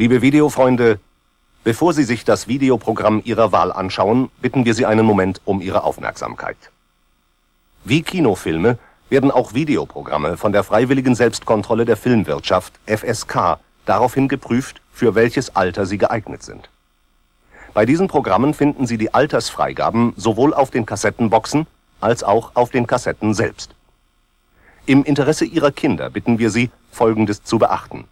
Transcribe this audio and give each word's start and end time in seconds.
Liebe 0.00 0.22
Videofreunde, 0.22 0.98
bevor 1.62 1.92
Sie 1.92 2.04
sich 2.04 2.24
das 2.24 2.48
Videoprogramm 2.48 3.20
Ihrer 3.22 3.52
Wahl 3.52 3.70
anschauen, 3.70 4.30
bitten 4.40 4.64
wir 4.64 4.72
Sie 4.72 4.86
einen 4.86 5.04
Moment 5.04 5.42
um 5.44 5.60
Ihre 5.60 5.84
Aufmerksamkeit. 5.84 6.56
Wie 7.84 8.00
Kinofilme 8.00 8.78
werden 9.10 9.30
auch 9.30 9.52
Videoprogramme 9.52 10.38
von 10.38 10.52
der 10.52 10.64
Freiwilligen 10.64 11.14
Selbstkontrolle 11.14 11.84
der 11.84 11.98
Filmwirtschaft 11.98 12.72
FSK 12.86 13.58
daraufhin 13.84 14.28
geprüft, 14.28 14.80
für 14.90 15.14
welches 15.14 15.54
Alter 15.54 15.84
sie 15.84 15.98
geeignet 15.98 16.42
sind. 16.42 16.70
Bei 17.74 17.84
diesen 17.84 18.08
Programmen 18.08 18.54
finden 18.54 18.86
Sie 18.86 18.96
die 18.96 19.12
Altersfreigaben 19.12 20.14
sowohl 20.16 20.54
auf 20.54 20.70
den 20.70 20.86
Kassettenboxen 20.86 21.66
als 22.00 22.24
auch 22.24 22.52
auf 22.54 22.70
den 22.70 22.86
Kassetten 22.86 23.34
selbst. 23.34 23.74
Im 24.86 25.04
Interesse 25.04 25.44
Ihrer 25.44 25.72
Kinder 25.72 26.08
bitten 26.08 26.38
wir 26.38 26.48
Sie, 26.48 26.70
Folgendes 26.90 27.44
zu 27.44 27.58
beachten. 27.58 28.06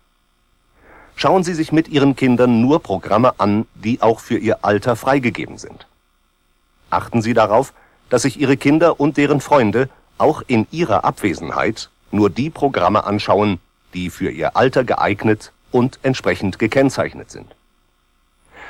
Schauen 1.21 1.43
Sie 1.43 1.55
sich 1.55 1.73
mit 1.73 1.89
Ihren 1.89 2.15
Kindern 2.15 2.61
nur 2.61 2.81
Programme 2.81 3.41
an, 3.41 3.67
die 3.75 4.01
auch 4.03 4.21
für 4.21 4.39
Ihr 4.39 4.65
Alter 4.65 4.95
freigegeben 4.95 5.59
sind. 5.59 5.89
Achten 6.91 7.23
Sie 7.23 7.35
darauf, 7.35 7.73
dass 8.09 8.23
sich 8.23 8.39
Ihre 8.39 8.57
Kinder 8.57 9.01
und 9.01 9.17
deren 9.17 9.41
Freunde 9.41 9.89
auch 10.17 10.45
in 10.47 10.69
ihrer 10.71 11.05
Abwesenheit 11.05 11.91
nur 12.13 12.31
die 12.31 12.51
Programme 12.51 13.03
anschauen, 13.03 13.59
die 13.95 14.11
für 14.11 14.31
ihr 14.31 14.57
Alter 14.57 14.85
geeignet 14.85 15.51
und 15.73 15.99
entsprechend 16.05 16.61
gekennzeichnet 16.61 17.33
sind. 17.33 17.53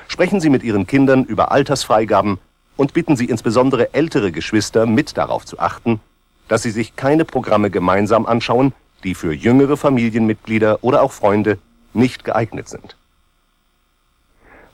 Sprechen 0.07 0.41
Sie 0.41 0.49
mit 0.49 0.63
Ihren 0.63 0.87
Kindern 0.87 1.25
über 1.25 1.53
Altersfreigaben 1.53 2.39
und 2.79 2.95
bitten 2.95 3.15
Sie 3.15 3.27
insbesondere 3.27 3.93
ältere 3.93 4.33
Geschwister 4.33 4.87
mit 4.87 5.19
darauf 5.19 5.45
zu 5.45 5.59
achten, 5.59 6.01
dass 6.49 6.63
sie 6.63 6.71
sich 6.71 6.97
keine 6.97 7.27
Programme 7.27 7.69
gemeinsam 7.69 8.25
anschauen, 8.25 8.73
die 9.05 9.15
für 9.15 9.35
jüngere 9.35 9.77
Familienmitglieder 9.77 10.83
oder 10.83 11.03
auch 11.03 11.13
Freunde 11.13 11.59
nicht 11.95 12.25
geeignet 12.25 12.69
sind. 12.69 12.97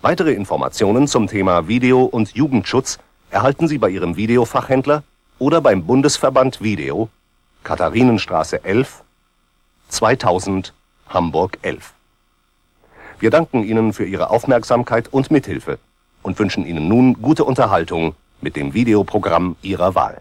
Weitere 0.03 0.33
Informationen 0.33 1.09
zum 1.09 1.29
Thema 1.29 1.67
Video- 1.67 2.05
und 2.05 2.35
Jugendschutz 2.35 2.99
erhalten 3.31 3.69
Sie 3.69 3.79
bei 3.79 3.89
Ihrem 3.89 4.17
Videofachhändler 4.17 5.03
oder 5.39 5.61
beim 5.61 5.87
Bundesverband 5.87 6.61
Video, 6.61 7.09
Katharinenstraße 7.63 8.65
11, 8.65 9.03
2000, 9.89 10.75
Hamburg 11.09 11.59
11. 11.63 11.95
Wir 13.19 13.31
danken 13.31 13.65
Ihnen 13.65 13.93
für 13.93 14.05
Ihre 14.05 14.31
Aufmerksamkeit 14.31 15.09
und 15.13 15.31
Mithilfe 15.31 15.79
und 16.23 16.39
wünschen 16.39 16.67
Ihnen 16.67 16.89
nun 16.89 17.15
gute 17.23 17.45
Unterhaltung 17.45 18.15
mit 18.41 18.57
dem 18.57 18.75
Videoprogramm 18.75 19.57
Ihrer 19.63 19.95
Wahl. 19.95 20.21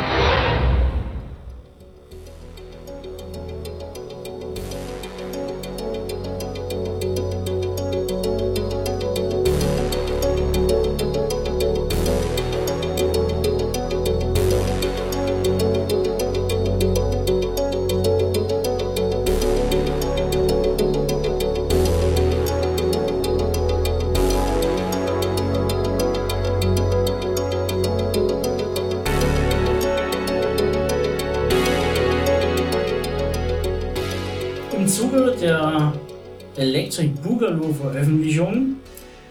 Electric 37.41 37.57
Boogaloo 37.57 37.73
Veröffentlichung 37.73 38.75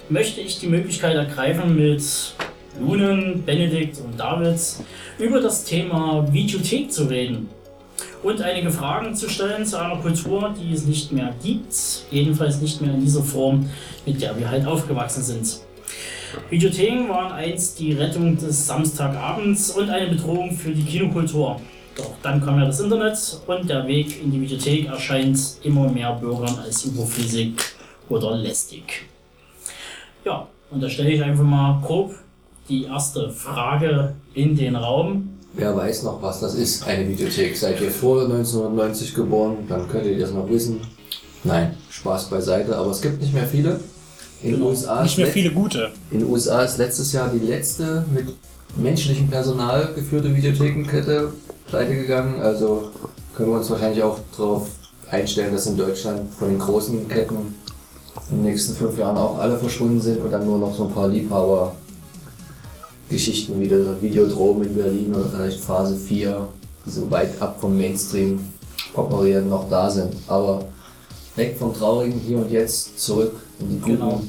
möchte 0.09 0.41
ich 0.41 0.59
die 0.59 0.66
Möglichkeit 0.66 1.15
ergreifen, 1.15 1.76
mit 1.76 2.03
Lunen, 2.81 3.44
Benedikt 3.44 4.00
und 4.00 4.19
David 4.19 4.59
über 5.19 5.41
das 5.41 5.65
Thema 5.65 6.26
Videothek 6.32 6.91
zu 6.91 7.04
reden 7.04 7.49
und 8.22 8.43
einige 8.43 8.70
Fragen 8.70 9.15
zu 9.15 9.28
stellen 9.28 9.65
zu 9.65 9.78
einer 9.78 9.97
Kultur, 9.97 10.54
die 10.59 10.75
es 10.75 10.87
nicht 10.87 11.12
mehr 11.12 11.32
gibt, 11.43 11.75
jedenfalls 12.10 12.60
nicht 12.60 12.81
mehr 12.81 12.93
in 12.93 13.00
dieser 13.00 13.22
Form, 13.22 13.69
mit 14.04 14.20
der 14.20 14.37
wir 14.38 14.50
halt 14.50 14.66
aufgewachsen 14.66 15.22
sind. 15.22 15.60
Videotheken 16.49 17.09
waren 17.09 17.32
einst 17.32 17.78
die 17.78 17.93
Rettung 17.93 18.37
des 18.37 18.66
Samstagabends 18.66 19.70
und 19.70 19.91
eine 19.91 20.09
Bedrohung 20.09 20.53
für 20.53 20.70
die 20.70 20.84
Kinokultur. 20.84 21.60
Doch 21.97 22.12
dann 22.22 22.44
kam 22.44 22.59
ja 22.59 22.66
das 22.66 22.81
Internet 22.81 23.41
und 23.47 23.69
der 23.69 23.87
Weg 23.87 24.22
in 24.22 24.31
die 24.31 24.41
Videothek 24.41 24.87
erscheint 24.87 25.38
immer 25.62 25.88
mehr 25.88 26.12
Bürgern 26.12 26.56
als 26.65 26.84
überflüssig 26.84 27.54
oder 28.10 28.37
lästig. 28.37 29.06
Ja, 30.25 30.47
und 30.71 30.82
da 30.82 30.88
stelle 30.88 31.10
ich 31.10 31.22
einfach 31.22 31.44
mal 31.44 31.81
grob 31.82 32.15
die 32.69 32.84
erste 32.84 33.31
Frage 33.31 34.15
in 34.34 34.56
den 34.56 34.76
Raum. 34.76 35.38
Wer 35.54 35.75
weiß 35.75 36.04
noch, 36.04 36.22
was 36.22 36.41
das 36.41 36.54
ist, 36.54 36.87
eine 36.87 37.09
Videothek? 37.09 37.56
Seid 37.56 37.81
ihr 37.81 37.91
vor 37.91 38.22
1990 38.22 39.15
geboren? 39.15 39.56
Dann 39.69 39.88
könntet 39.88 40.12
ihr 40.12 40.20
das 40.20 40.32
noch 40.32 40.49
wissen. 40.49 40.81
Nein, 41.43 41.75
Spaß 41.88 42.31
beiseite, 42.31 42.76
aber 42.76 42.91
es 42.91 43.00
gibt 43.00 43.20
nicht 43.20 43.32
mehr 43.32 43.47
viele. 43.47 43.81
In 44.43 44.53
den 44.53 44.62
USA 44.62 45.03
Nicht 45.03 45.19
mehr 45.19 45.26
ist 45.26 45.32
viele 45.32 45.50
gute. 45.50 45.91
In 46.10 46.20
den 46.20 46.28
USA 46.28 46.62
ist 46.62 46.78
letztes 46.78 47.12
Jahr 47.12 47.28
die 47.28 47.44
letzte 47.44 48.04
mit 48.15 48.28
menschlichem 48.76 49.28
Personal 49.28 49.93
geführte 49.94 50.34
Videothekenkette 50.34 51.32
pleite 51.66 51.94
gegangen. 51.94 52.41
Also 52.41 52.91
können 53.34 53.50
wir 53.50 53.59
uns 53.59 53.70
wahrscheinlich 53.70 54.03
auch 54.03 54.19
darauf 54.37 54.69
einstellen, 55.10 55.53
dass 55.53 55.66
in 55.66 55.76
Deutschland 55.76 56.32
von 56.34 56.49
den 56.49 56.59
großen 56.59 57.09
Ketten 57.09 57.54
in 58.31 58.37
den 58.38 58.44
nächsten 58.44 58.75
fünf 58.75 58.98
Jahren 58.98 59.16
auch 59.16 59.38
alle 59.38 59.59
verschwunden 59.59 60.00
sind 60.00 60.21
und 60.22 60.31
dann 60.31 60.44
nur 60.44 60.59
noch 60.59 60.75
so 60.75 60.84
ein 60.84 60.93
paar 60.93 61.09
Liebhaber 61.09 61.75
Geschichten 63.09 63.60
wie 63.60 63.69
der 63.69 64.00
Videodrom 64.00 64.62
in 64.62 64.75
Berlin 64.75 65.15
oder 65.15 65.28
vielleicht 65.28 65.60
Phase 65.60 65.97
4, 65.97 66.47
die 66.87 66.91
so 66.91 67.10
weit 67.10 67.41
ab 67.43 67.59
vom 67.60 67.76
Mainstream 67.76 68.41
operieren, 68.94 69.49
noch 69.49 69.69
da 69.69 69.91
sind. 69.91 70.15
Aber 70.28 70.65
weg 71.34 71.56
vom 71.59 71.75
Traurigen 71.75 72.20
hier 72.20 72.38
und 72.38 72.50
jetzt 72.50 73.00
zurück 73.00 73.32
in 73.59 73.69
die 73.70 73.78
guten 73.81 73.97
Genau. 73.97 74.20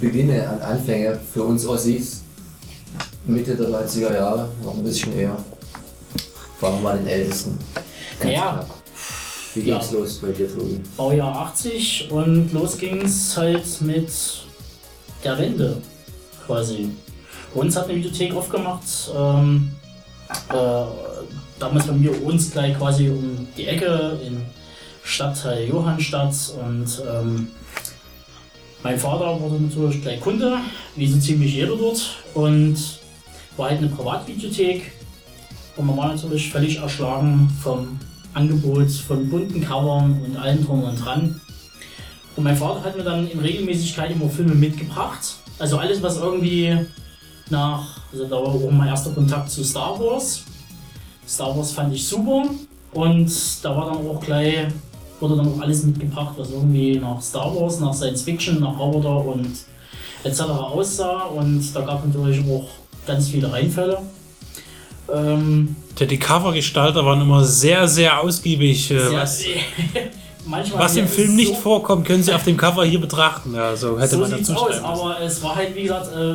Beginne 0.00 0.48
an 0.48 0.60
Anfänge 0.60 1.18
für 1.32 1.42
uns 1.42 1.66
Ossis. 1.66 2.20
Mitte 3.26 3.56
der 3.56 3.68
90er 3.68 4.12
Jahre, 4.14 4.48
noch 4.62 4.74
ein 4.74 4.84
bisschen 4.84 5.16
eher. 5.18 5.36
Fangen 6.60 6.76
wir 6.76 6.82
mal 6.82 6.98
den 6.98 7.06
Ältesten. 7.06 7.58
Ganz 8.20 8.32
Ja. 8.34 8.52
knapp. 8.52 8.73
Wie 9.54 9.60
Ja. 9.68 9.78
ging's 9.78 9.92
los 9.92 10.18
bei 10.18 10.32
dir, 10.32 10.48
Tobi? 10.52 10.80
Baujahr 10.96 11.36
80 11.46 12.08
und 12.10 12.52
los 12.52 12.76
ging's 12.76 13.36
halt 13.36 13.64
mit 13.82 14.08
der 15.22 15.38
Wende 15.38 15.76
quasi. 16.46 16.90
Bei 17.54 17.60
uns 17.60 17.76
hat 17.76 17.84
eine 17.88 17.96
Videothek 17.98 18.34
aufgemacht. 18.34 18.82
Ähm, 19.16 19.70
äh, 20.50 20.84
damals 21.58 21.86
bei 21.86 21.92
mir 21.92 22.22
uns 22.24 22.50
gleich 22.50 22.76
quasi 22.76 23.08
um 23.08 23.46
die 23.56 23.66
Ecke 23.66 24.18
in 24.26 24.44
Stadtteil 25.04 25.68
Johannstadt 25.68 26.34
und 26.64 26.86
ähm, 27.08 27.48
mein 28.82 28.98
Vater 28.98 29.38
wurde 29.40 29.62
natürlich 29.62 30.02
gleich 30.02 30.20
Kunde, 30.20 30.58
wie 30.96 31.06
so 31.06 31.18
ziemlich 31.18 31.54
jeder 31.54 31.76
dort 31.76 32.16
und 32.34 32.76
war 33.56 33.68
halt 33.68 33.78
eine 33.78 33.88
Privatvideothek 33.88 34.92
und 35.76 35.86
man 35.86 35.96
war 35.96 36.08
natürlich 36.14 36.50
völlig 36.50 36.78
erschlagen 36.78 37.50
vom 37.62 37.98
Angebot 38.34 38.90
von 38.90 39.28
bunten 39.28 39.64
Covern 39.64 40.20
und 40.24 40.36
allem 40.36 40.64
drum 40.64 40.82
und 40.82 40.96
dran. 40.96 41.40
Und 42.36 42.44
mein 42.44 42.56
Vater 42.56 42.84
hat 42.84 42.96
mir 42.96 43.04
dann 43.04 43.28
in 43.28 43.38
Regelmäßigkeit 43.38 44.10
immer 44.10 44.28
Filme 44.28 44.54
mitgebracht. 44.54 45.36
Also 45.58 45.78
alles, 45.78 46.02
was 46.02 46.18
irgendwie 46.18 46.76
nach, 47.50 48.00
also 48.12 48.24
da 48.24 48.36
war 48.36 48.48
auch 48.48 48.70
mein 48.70 48.88
erster 48.88 49.10
Kontakt 49.10 49.50
zu 49.50 49.62
Star 49.62 49.98
Wars. 50.00 50.42
Star 51.26 51.56
Wars 51.56 51.72
fand 51.72 51.94
ich 51.94 52.06
super 52.06 52.44
und 52.92 53.30
da 53.62 53.76
war 53.76 53.92
dann 53.92 54.06
auch 54.06 54.20
gleich, 54.20 54.66
wurde 55.20 55.36
dann 55.36 55.52
auch 55.52 55.60
alles 55.60 55.84
mitgebracht, 55.84 56.34
was 56.36 56.50
irgendwie 56.50 56.98
nach 56.98 57.20
Star 57.20 57.54
Wars, 57.54 57.80
nach 57.80 57.94
Science 57.94 58.22
Fiction, 58.22 58.60
nach 58.60 58.78
Roboter 58.78 59.24
und 59.24 59.50
etc. 60.24 60.40
aussah. 60.40 61.24
Und 61.24 61.74
da 61.74 61.80
gab 61.82 62.00
es 62.00 62.14
natürlich 62.14 62.44
auch 62.50 62.68
ganz 63.06 63.28
viele 63.28 63.52
Reinfälle. 63.52 63.98
Ähm, 65.12 65.76
Der 65.98 66.06
die 66.06 66.18
Covergestalter 66.18 67.04
waren 67.04 67.20
immer 67.20 67.44
sehr, 67.44 67.86
sehr 67.88 68.20
ausgiebig. 68.20 68.90
Äh, 68.90 68.98
sehr- 69.08 69.18
was, 69.20 69.44
was 70.76 70.96
im 70.96 71.06
Film 71.08 71.30
es 71.30 71.36
nicht 71.36 71.48
so- 71.54 71.60
vorkommt, 71.60 72.06
können 72.06 72.22
Sie 72.22 72.32
auf 72.32 72.44
dem 72.44 72.56
Cover 72.56 72.84
hier 72.84 73.00
betrachten. 73.00 73.54
Ja, 73.54 73.74
so 73.76 73.98
hätte 73.98 74.14
so 74.16 74.18
man 74.20 74.30
sieht's 74.30 74.48
dazu 74.48 74.60
aus, 74.66 74.80
aber 74.82 75.20
es 75.20 75.42
war 75.42 75.56
halt, 75.56 75.74
wie 75.74 75.82
gesagt, 75.82 76.08
äh, 76.14 76.34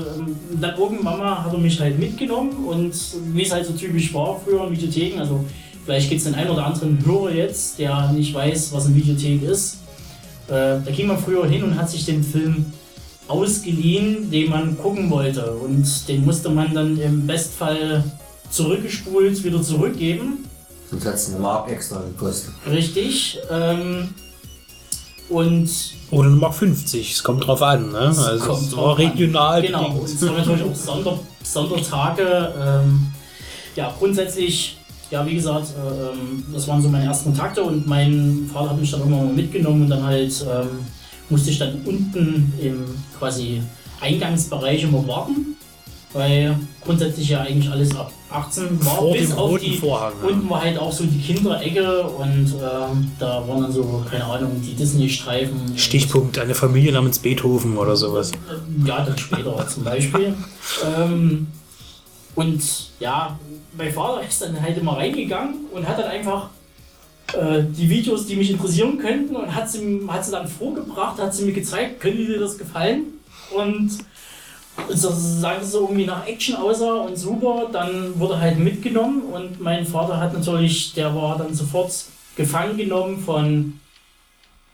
dann 0.59 0.77
irgendwann 0.77 1.17
mal 1.19 1.43
hat 1.43 1.53
er 1.53 1.59
mich 1.59 1.79
halt 1.79 1.99
mitgenommen 1.99 2.65
und 2.65 2.93
wie 3.33 3.43
es 3.43 3.51
halt 3.51 3.65
so 3.65 3.73
typisch 3.73 4.13
war 4.13 4.39
früher 4.43 4.65
in 4.67 4.71
Videotheken, 4.73 5.19
also 5.19 5.43
vielleicht 5.85 6.09
gibt 6.09 6.19
es 6.19 6.25
den 6.25 6.35
einen 6.35 6.49
oder 6.49 6.65
anderen 6.65 7.03
Hörer 7.05 7.31
jetzt, 7.33 7.77
der 7.79 8.11
nicht 8.11 8.33
weiß, 8.33 8.71
was 8.73 8.85
eine 8.87 8.95
Videothek 8.95 9.43
ist. 9.43 9.77
Äh, 10.47 10.51
da 10.83 10.91
ging 10.95 11.07
man 11.07 11.17
früher 11.19 11.45
hin 11.47 11.63
und 11.63 11.75
hat 11.77 11.89
sich 11.89 12.05
den 12.05 12.23
Film 12.23 12.65
ausgeliehen, 13.27 14.31
den 14.31 14.49
man 14.49 14.77
gucken 14.77 15.09
wollte. 15.09 15.51
Und 15.51 15.85
den 16.07 16.25
musste 16.25 16.49
man 16.49 16.73
dann 16.73 16.97
im 16.99 17.27
Bestfall 17.27 18.03
zurückgespult 18.49 19.43
wieder 19.43 19.61
zurückgeben. 19.61 20.45
Sonst 20.89 21.05
hat 21.05 21.15
es 21.15 21.29
eine 21.29 21.39
Mark 21.39 21.69
extra 21.71 22.01
gekostet. 22.01 22.51
Richtig. 22.69 23.39
Ähm, 23.51 24.09
und 25.29 25.69
Oder 26.09 26.27
eine 26.29 26.37
Mark 26.37 26.55
50, 26.55 27.11
es 27.11 27.23
kommt 27.23 27.45
drauf 27.45 27.61
an. 27.61 27.91
Ne? 27.91 27.99
Also 27.99 28.45
kommt 28.45 28.61
es 28.63 28.69
drauf 28.71 28.97
war 28.97 29.05
an. 29.05 29.11
regional 29.11 29.61
Genau, 29.61 29.83
bedingt. 29.83 29.99
und 30.01 30.05
es 30.09 30.21
waren 30.25 30.37
natürlich 30.37 30.63
auch 30.63 30.75
Sonder, 30.75 31.19
Sondertage. 31.43 32.53
Ähm, 32.59 33.07
ja, 33.75 33.93
grundsätzlich, 33.97 34.77
ja, 35.11 35.23
wie 35.27 35.35
gesagt, 35.35 35.67
äh, 35.77 36.09
ähm, 36.11 36.43
das 36.51 36.67
waren 36.67 36.81
so 36.81 36.89
meine 36.89 37.05
ersten 37.05 37.25
Kontakte 37.29 37.61
und 37.63 37.85
mein 37.85 38.49
Vater 38.51 38.71
hat 38.71 38.79
mich 38.79 38.89
dann 38.89 39.01
irgendwann 39.01 39.25
mal 39.27 39.33
mitgenommen 39.33 39.83
und 39.83 39.89
dann 39.89 40.03
halt 40.03 40.33
ähm, 40.51 40.67
musste 41.29 41.51
ich 41.51 41.59
dann 41.59 41.79
unten 41.85 42.51
im 42.59 42.85
quasi 43.19 43.61
Eingangsbereich 44.01 44.81
immer 44.83 45.07
warten, 45.07 45.55
weil 46.13 46.57
grundsätzlich 46.83 47.29
ja 47.29 47.41
eigentlich 47.41 47.69
alles 47.69 47.95
ab 47.95 48.11
18 48.31 48.83
war. 48.85 48.95
Vor 48.95 49.13
bis 49.13 49.29
dem 49.29 49.37
auf 49.37 49.51
roten 49.51 49.65
die, 49.65 49.77
Vorhang, 49.77 50.13
ja. 50.21 50.27
Unten 50.29 50.49
war 50.49 50.61
halt 50.61 50.77
auch 50.79 50.91
so 50.91 51.03
die 51.05 51.19
Kinderecke 51.19 52.03
und 52.03 52.53
ähm, 52.53 53.11
da 53.19 53.47
waren 53.47 53.61
dann 53.61 53.71
so, 53.71 54.03
keine 54.09 54.25
Ahnung, 54.25 54.61
die 54.63 54.73
Disney-Streifen. 54.73 55.77
Stichpunkt, 55.77 56.37
eine 56.39 56.55
Familie 56.55 56.91
namens 56.91 57.19
Beethoven 57.19 57.77
oder 57.77 57.95
sowas. 57.95 58.31
Ja, 58.85 59.05
dann 59.05 59.17
später 59.17 59.67
zum 59.73 59.83
Beispiel. 59.83 60.33
ähm, 60.97 61.47
und 62.35 62.61
ja, 62.99 63.37
mein 63.77 63.91
Vater 63.91 64.27
ist 64.27 64.41
dann 64.41 64.61
halt 64.61 64.77
immer 64.77 64.97
reingegangen 64.97 65.55
und 65.73 65.87
hat 65.87 65.99
dann 65.99 66.07
einfach 66.07 66.49
äh, 67.33 67.63
die 67.63 67.89
Videos, 67.89 68.25
die 68.25 68.35
mich 68.35 68.49
interessieren 68.49 68.97
könnten, 68.97 69.35
und 69.35 69.53
hat 69.53 69.69
sie, 69.69 70.01
hat 70.07 70.25
sie 70.25 70.31
dann 70.31 70.47
vorgebracht, 70.47 71.19
hat 71.19 71.33
sie 71.33 71.45
mir 71.45 71.53
gezeigt, 71.53 71.99
könnte 71.99 72.25
dir 72.25 72.39
das 72.39 72.57
gefallen? 72.57 73.03
Und 73.55 73.91
so, 74.89 75.09
es 75.09 75.71
so 75.71 75.81
irgendwie 75.81 76.05
nach 76.05 76.25
Action 76.25 76.55
aussah 76.55 77.01
und 77.01 77.17
super, 77.17 77.67
dann 77.71 78.17
wurde 78.19 78.39
halt 78.39 78.59
mitgenommen 78.59 79.23
und 79.23 79.59
mein 79.59 79.85
Vater 79.85 80.19
hat 80.19 80.33
natürlich, 80.33 80.93
der 80.93 81.13
war 81.15 81.37
dann 81.37 81.53
sofort 81.53 81.91
gefangen 82.35 82.77
genommen 82.77 83.19
von 83.19 83.79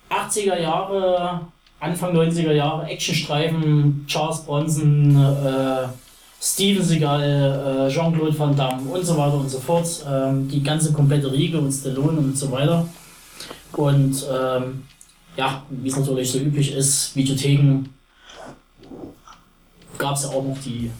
80er 0.09 0.59
Jahre, 0.59 1.41
Anfang 1.79 2.15
90er 2.15 2.51
Jahre 2.51 2.85
Actionstreifen, 2.87 4.05
Charles 4.07 4.41
Bronson, 4.41 5.15
äh, 5.15 5.87
Steven 6.41 6.83
Seagal, 6.83 7.87
äh, 7.89 7.91
Jean-Claude 7.91 8.37
Van 8.37 8.55
Damme 8.55 8.83
und 8.83 9.03
so 9.03 9.17
weiter 9.17 9.35
und 9.35 9.49
so 9.49 9.59
fort. 9.59 9.87
Ähm, 10.07 10.47
die 10.47 10.61
ganze 10.61 10.93
komplette 10.93 11.31
Riege 11.31 11.57
und 11.57 11.71
Stallone 11.71 12.19
und 12.19 12.37
so 12.37 12.51
weiter. 12.51 12.87
Und 13.73 14.25
ähm, 14.31 14.83
ja, 15.37 15.63
wie 15.69 15.89
es 15.89 15.97
natürlich 15.97 16.31
so 16.31 16.39
üblich 16.39 16.73
ist, 16.73 17.15
Videotheken 17.15 17.85
gab 19.97 20.15
es 20.15 20.23
ja 20.23 20.29
auch 20.29 20.43
noch 20.43 20.57
die, 20.63 20.91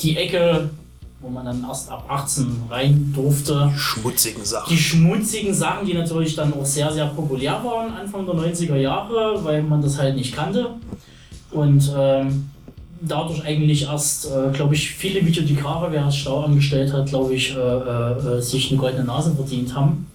die 0.00 0.16
Ecke, 0.16 0.70
wo 1.20 1.28
man 1.28 1.44
dann 1.44 1.64
erst 1.68 1.90
ab 1.90 2.04
18 2.08 2.62
rein 2.70 3.12
durfte. 3.14 3.70
Schmutzigen 3.76 4.40
Die 4.42 4.48
Sachen. 4.48 4.76
schmutzigen 4.76 5.52
Sachen, 5.54 5.86
die 5.86 5.94
natürlich 5.94 6.34
dann 6.34 6.52
auch 6.54 6.64
sehr, 6.64 6.90
sehr 6.92 7.06
populär 7.06 7.60
waren 7.64 7.92
Anfang 7.92 8.24
der 8.24 8.34
90er 8.34 8.76
Jahre, 8.76 9.44
weil 9.44 9.62
man 9.62 9.82
das 9.82 9.98
halt 9.98 10.16
nicht 10.16 10.34
kannte. 10.34 10.70
Und 11.50 11.92
ähm, 11.96 12.50
dadurch 13.02 13.44
eigentlich 13.44 13.82
erst, 13.82 14.26
äh, 14.26 14.50
glaube 14.52 14.74
ich, 14.74 14.90
viele 14.90 15.24
Videothekare, 15.24 15.90
wer 15.90 16.04
das 16.04 16.16
Stau 16.16 16.44
angestellt 16.44 16.92
hat, 16.92 17.06
glaube 17.06 17.34
ich, 17.34 17.54
äh, 17.54 17.58
äh, 17.58 18.38
äh, 18.38 18.40
sich 18.40 18.70
eine 18.70 18.80
goldene 18.80 19.04
Nase 19.04 19.34
verdient 19.34 19.74
haben. 19.74 20.06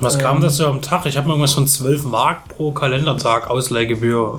Was 0.00 0.14
Ähm, 0.14 0.20
kam 0.20 0.40
das 0.40 0.56
so 0.56 0.66
am 0.66 0.80
Tag? 0.82 1.06
Ich 1.06 1.16
habe 1.16 1.28
irgendwas 1.28 1.54
von 1.54 1.66
12 1.66 2.04
Mark 2.04 2.48
pro 2.48 2.70
Kalendertag 2.72 3.50
Ausleihgebühr 3.50 4.38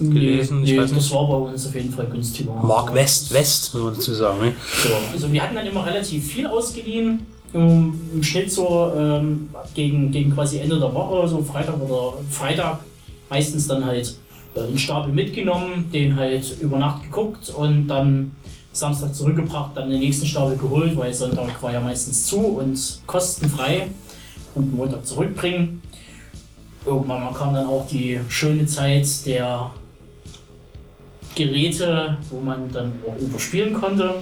gelesen. 0.00 0.64
Ich 0.64 0.70
Nee, 0.72 0.78
weiß 0.78 0.90
das 0.90 0.98
nicht. 1.04 1.14
war 1.14 1.26
bei 1.28 1.34
uns 1.36 1.66
auf 1.66 1.74
jeden 1.74 1.92
Fall 1.92 2.06
günstiger. 2.06 2.52
Mark 2.62 2.92
West, 2.94 3.32
West, 3.32 3.74
muss 3.74 3.82
man 3.84 3.94
dazu 3.94 4.14
sagen. 4.14 4.40
Ne? 4.40 4.52
So, 4.82 4.88
also 5.12 5.32
wir 5.32 5.42
hatten 5.42 5.54
dann 5.54 5.66
immer 5.66 5.84
relativ 5.86 6.26
viel 6.26 6.46
ausgeliehen. 6.46 7.26
Im, 7.52 7.94
im 8.14 8.22
Schnitt 8.22 8.52
so 8.52 8.92
ähm, 8.96 9.48
gegen, 9.74 10.12
gegen 10.12 10.32
quasi 10.32 10.58
Ende 10.58 10.78
der 10.78 10.94
Woche, 10.94 11.26
so 11.26 11.42
Freitag 11.42 11.80
oder 11.80 12.14
Freitag, 12.30 12.78
meistens 13.28 13.66
dann 13.66 13.84
halt 13.84 14.14
äh, 14.54 14.60
einen 14.60 14.78
Stapel 14.78 15.12
mitgenommen, 15.12 15.90
den 15.92 16.14
halt 16.14 16.44
über 16.60 16.78
Nacht 16.78 17.02
geguckt 17.02 17.50
und 17.56 17.88
dann 17.88 18.30
Samstag 18.72 19.12
zurückgebracht, 19.16 19.72
dann 19.74 19.90
den 19.90 19.98
nächsten 19.98 20.26
Stapel 20.26 20.56
geholt, 20.56 20.96
weil 20.96 21.12
Sonntag 21.12 21.60
war 21.60 21.72
ja 21.72 21.80
meistens 21.80 22.26
zu 22.26 22.38
und 22.38 23.00
kostenfrei 23.08 23.88
und 24.54 24.74
Montag 24.74 25.06
zurückbringen. 25.06 25.82
Irgendwann 26.86 27.32
kam 27.34 27.54
dann 27.54 27.66
auch 27.66 27.86
die 27.86 28.18
schöne 28.28 28.66
Zeit 28.66 29.06
der 29.26 29.70
Geräte, 31.34 32.16
wo 32.30 32.40
man 32.40 32.70
dann 32.72 32.92
auch 33.06 33.20
überspielen 33.20 33.74
konnte 33.74 34.14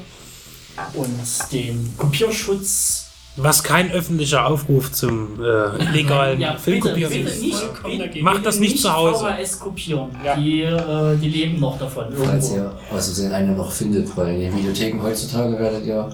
und 0.94 1.52
den 1.52 1.94
Kopierschutz. 1.96 3.04
Was 3.40 3.62
kein 3.62 3.92
öffentlicher 3.92 4.46
Aufruf 4.46 4.90
zum 4.90 5.40
äh, 5.40 5.92
legalen 5.92 6.40
Ja, 6.40 6.56
Filmkopieren 6.56 7.12
bitte 7.12 7.28
ist. 7.30 7.40
nicht, 7.40 7.62
bitte. 7.84 8.22
Macht 8.22 8.44
das 8.44 8.58
nicht 8.58 8.80
zu 8.80 8.92
Hause. 8.92 9.26
VHS 9.26 9.60
kopieren. 9.60 10.08
Ja. 10.24 10.34
Die, 10.34 10.62
äh, 10.62 11.16
die 11.18 11.28
leben 11.28 11.60
noch 11.60 11.78
davon. 11.78 12.06
Falls 12.16 12.50
Irgendwo. 12.50 12.70
ihr 12.70 12.96
aus 12.96 13.04
Versehen 13.06 13.32
eine 13.32 13.52
noch 13.52 13.70
findet, 13.70 14.14
weil 14.16 14.34
in 14.34 14.40
den 14.40 14.56
Videotheken 14.56 15.00
heutzutage 15.00 15.56
werdet 15.56 15.86
ihr 15.86 16.10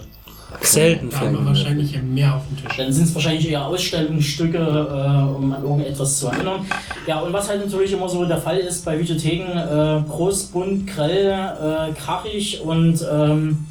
Selten. 0.61 1.11
Da 1.11 1.21
haben 1.21 1.33
wir 1.33 1.45
wahrscheinlich 1.47 2.01
mehr 2.03 2.37
auf 2.37 2.43
dem 2.49 2.57
Tisch. 2.57 2.77
Dann 2.77 2.93
sind 2.93 3.05
es 3.05 3.15
wahrscheinlich 3.15 3.49
eher 3.49 3.67
Ausstellungsstücke, 3.67 4.59
äh, 4.59 5.37
um 5.37 5.53
an 5.53 5.63
irgendetwas 5.63 6.19
zu 6.19 6.29
erinnern. 6.29 6.67
Ja, 7.07 7.21
und 7.21 7.33
was 7.33 7.49
halt 7.49 7.65
natürlich 7.65 7.93
immer 7.93 8.09
so 8.09 8.25
der 8.25 8.39
Fall 8.39 8.59
ist 8.59 8.85
bei 8.85 8.99
Videotheken, 8.99 9.53
äh, 9.53 10.03
groß, 10.09 10.45
bunt, 10.47 10.87
grell, 10.87 11.31
äh, 11.31 11.93
krachig 11.93 12.61
und 12.63 13.05
ähm, 13.11 13.67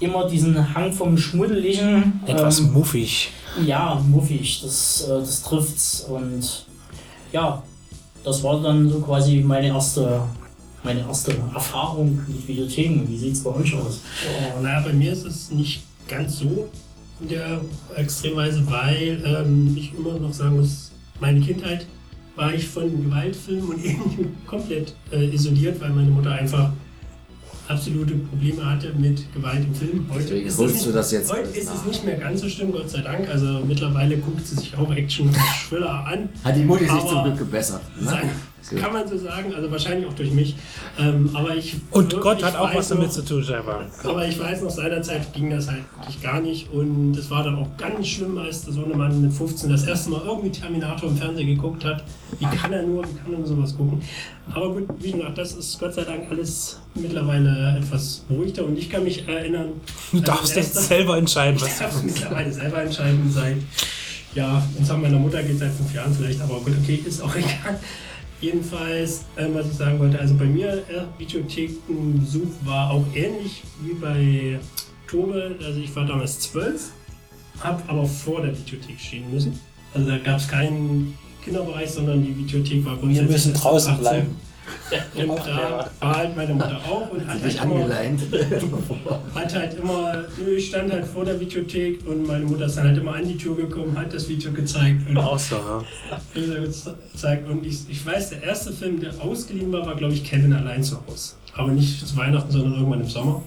immer 0.00 0.28
diesen 0.28 0.74
Hang 0.74 0.92
vom 0.92 1.16
Schmuddeligen. 1.16 2.20
Etwas 2.26 2.60
ähm, 2.60 2.72
muffig. 2.72 3.30
Ja, 3.64 4.02
muffig, 4.06 4.60
das, 4.62 5.08
äh, 5.08 5.20
das 5.20 5.42
trifft's. 5.42 6.06
Und 6.08 6.66
ja, 7.32 7.62
das 8.24 8.42
war 8.42 8.60
dann 8.60 8.88
so 8.90 9.00
quasi 9.00 9.40
meine 9.40 9.68
erste, 9.68 10.22
meine 10.82 11.00
erste 11.00 11.34
Erfahrung 11.54 12.20
mit 12.26 12.46
Videotheken. 12.46 13.08
Wie 13.08 13.16
sieht's 13.16 13.42
bei 13.42 13.50
euch 13.50 13.74
aus? 13.74 14.00
Oh, 14.26 14.60
naja, 14.60 14.82
bei 14.84 14.92
mir 14.92 15.12
ist 15.12 15.24
es 15.24 15.50
nicht 15.50 15.82
ganz 16.08 16.38
so 16.38 16.68
in 17.20 17.28
der 17.28 17.60
Extremweise, 17.96 18.62
weil 18.70 19.22
ähm, 19.24 19.74
ich 19.76 19.92
immer 19.96 20.18
noch 20.18 20.32
sagen 20.32 20.56
muss, 20.56 20.92
meine 21.20 21.40
Kindheit 21.40 21.86
war 22.34 22.52
ich 22.52 22.68
von 22.68 23.04
Gewaltfilmen 23.04 23.70
und 23.70 23.78
Ähnlichem 23.84 24.36
komplett 24.46 24.94
äh, 25.10 25.34
isoliert, 25.34 25.80
weil 25.80 25.90
meine 25.90 26.10
Mutter 26.10 26.32
einfach 26.32 26.72
absolute 27.68 28.14
Probleme 28.14 28.64
hatte 28.64 28.92
mit 28.96 29.32
Gewalt 29.32 29.64
im 29.64 29.74
Film. 29.74 30.06
Heute 30.10 30.24
Deswegen 30.24 30.46
ist, 30.46 30.58
holst 30.58 30.74
das 30.74 30.82
du 30.82 30.88
nicht, 30.88 30.98
das 30.98 31.12
jetzt 31.12 31.32
heute 31.32 31.48
ist 31.48 31.74
es 31.74 31.84
nicht 31.84 32.04
mehr 32.04 32.16
ganz 32.16 32.40
so 32.40 32.48
schlimm, 32.48 32.72
Gott 32.72 32.88
sei 32.90 33.00
Dank. 33.00 33.28
Also 33.28 33.62
mittlerweile 33.66 34.18
guckt 34.18 34.46
sie 34.46 34.56
sich 34.56 34.76
auch 34.76 34.92
Action 34.92 35.34
Thriller 35.68 36.06
an. 36.06 36.28
Hat 36.44 36.56
die 36.56 36.64
Mutti 36.64 36.84
sich 36.84 37.06
zum 37.06 37.24
Glück 37.24 37.38
gebessert. 37.38 37.82
Ne? 38.00 38.30
Sagen, 38.62 38.80
kann 38.82 38.92
man 38.92 39.06
so 39.08 39.16
sagen, 39.16 39.54
also 39.54 39.70
wahrscheinlich 39.70 40.06
auch 40.08 40.12
durch 40.14 40.30
mich. 40.32 40.56
Ähm, 40.98 41.30
aber 41.34 41.54
ich 41.54 41.74
Und 41.92 42.04
wirklich 42.12 42.22
Gott 42.22 42.42
hat 42.42 42.56
auch 42.56 42.68
weiß 42.70 42.76
was 42.76 42.88
damit 42.88 43.06
noch- 43.06 43.12
zu 43.12 43.24
tun, 43.24 43.44
scheinbar. 43.44 43.84
aber 44.02 44.26
ich 44.26 44.38
weiß 44.40 44.62
noch, 44.62 44.70
seinerzeit 44.70 45.32
ging 45.32 45.50
das 45.50 45.68
halt 45.68 45.84
wirklich 45.96 46.20
gar 46.22 46.40
nicht. 46.40 46.72
Und 46.72 47.16
es 47.16 47.30
war 47.30 47.44
dann 47.44 47.54
auch 47.56 47.68
ganz 47.76 48.06
schlimm, 48.08 48.36
als 48.38 48.64
der 48.64 48.72
Sohnemann 48.72 49.20
mit 49.22 49.32
15 49.32 49.70
das 49.70 49.84
erste 49.84 50.10
Mal 50.10 50.22
irgendwie 50.26 50.50
Terminator 50.50 51.08
im 51.10 51.16
Fernsehen 51.16 51.46
geguckt 51.46 51.84
hat. 51.84 52.02
Wie 52.40 52.46
kann 52.46 52.72
er 52.72 52.82
nur, 52.82 53.04
wie 53.04 53.14
kann 53.18 53.32
er 53.32 53.38
nur 53.38 53.46
sowas 53.46 53.76
gucken? 53.76 54.02
Aber 54.52 54.72
gut, 54.72 54.88
wie 54.98 55.12
gesagt, 55.12 55.38
das 55.38 55.52
ist 55.52 55.78
Gott 55.78 55.94
sei 55.94 56.02
Dank 56.04 56.24
alles 56.30 56.80
mittlerweile 56.94 57.76
etwas 57.78 58.24
beruhigter. 58.28 58.64
Und 58.64 58.76
ich 58.78 58.90
kann 58.90 59.04
mich 59.04 59.28
erinnern. 59.28 59.68
Du 60.10 60.20
darfst 60.20 60.56
jetzt 60.56 60.74
selber 60.74 61.16
entscheiden, 61.18 61.60
was 61.60 61.68
ich 61.68 61.74
du 61.74 61.82
darf 61.84 62.02
mittlerweile 62.02 62.52
selber 62.52 62.82
entscheiden 62.82 63.30
seit, 63.32 63.56
ja, 64.34 64.60
uns 64.76 64.90
haben 64.90 65.02
meiner 65.02 65.18
Mutter 65.18 65.42
geht 65.42 65.58
seit 65.58 65.72
fünf 65.72 65.94
Jahren 65.94 66.12
vielleicht, 66.12 66.40
aber 66.40 66.54
gut, 66.60 66.72
okay, 66.82 67.00
ist 67.06 67.22
auch 67.22 67.34
egal. 67.36 67.78
Jedenfalls, 68.40 69.24
ähm, 69.38 69.54
was 69.54 69.66
ich 69.66 69.72
sagen 69.72 69.98
wollte, 69.98 70.18
also 70.18 70.34
bei 70.34 70.44
mir, 70.44 70.68
äh, 70.68 71.04
Videothekenbesuch 71.18 72.48
war 72.64 72.90
auch 72.90 73.04
ähnlich 73.14 73.62
wie 73.82 73.94
bei 73.94 74.58
Tobe. 75.06 75.56
Also 75.64 75.80
ich 75.80 75.94
war 75.96 76.04
damals 76.04 76.38
zwölf, 76.40 76.92
habe 77.60 77.82
aber 77.86 78.04
vor 78.04 78.42
der 78.42 78.56
Videothek 78.56 79.00
stehen 79.00 79.30
müssen. 79.32 79.58
Also 79.94 80.08
da 80.08 80.18
gab 80.18 80.38
es 80.38 80.48
keinen 80.48 81.16
Kinderbereich, 81.42 81.90
sondern 81.90 82.22
die 82.24 82.36
Videothek 82.36 82.84
war 82.84 82.92
Wir 82.94 83.00
grundsätzlich 83.00 83.30
müssen 83.30 83.52
erst 83.52 83.64
draußen 83.64 83.90
18. 83.92 84.00
bleiben. 84.02 84.36
Und 85.14 85.28
da 85.46 85.90
war 86.00 86.16
halt 86.16 86.36
meine 86.36 86.54
Mutter 86.54 86.80
auch 86.88 87.10
und 87.10 87.26
hat 87.26 87.40
Sich 87.42 87.58
halt 87.60 87.70
immer, 87.70 87.82
angeleint. 87.82 88.20
hat 89.34 89.54
halt 89.54 89.74
immer, 89.78 90.24
ich 90.56 90.68
stand 90.68 90.92
halt 90.92 91.06
vor 91.06 91.24
der 91.24 91.38
Videothek 91.40 92.06
und 92.06 92.26
meine 92.26 92.44
Mutter 92.44 92.66
ist 92.66 92.76
dann 92.76 92.88
halt 92.88 92.98
immer 92.98 93.14
an 93.14 93.26
die 93.26 93.36
Tür 93.36 93.56
gekommen, 93.56 93.96
hat 93.98 94.12
das 94.12 94.28
Video 94.28 94.52
gezeigt 94.52 95.08
und 95.08 95.16
Auch 95.18 95.38
so, 95.38 95.56
ja. 95.56 95.82
Bilder 96.34 96.60
gezeigt. 96.60 97.48
Und 97.48 97.64
ich, 97.66 97.88
ich 97.88 98.04
weiß, 98.04 98.30
der 98.30 98.42
erste 98.42 98.72
Film, 98.72 99.00
der 99.00 99.12
ausgeliehen 99.20 99.72
war, 99.72 99.86
war 99.86 99.96
glaube 99.96 100.14
ich 100.14 100.24
Kevin 100.24 100.52
allein 100.52 100.82
zu 100.82 100.96
Hause. 101.06 101.34
Aber 101.54 101.72
nicht 101.72 102.06
zu 102.06 102.16
Weihnachten, 102.16 102.50
sondern 102.52 102.74
irgendwann 102.74 103.00
im 103.00 103.08
Sommer. 103.08 103.42